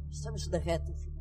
Estamos 0.08 0.46
na 0.46 0.58
reta 0.58 0.94
final. 0.94 1.15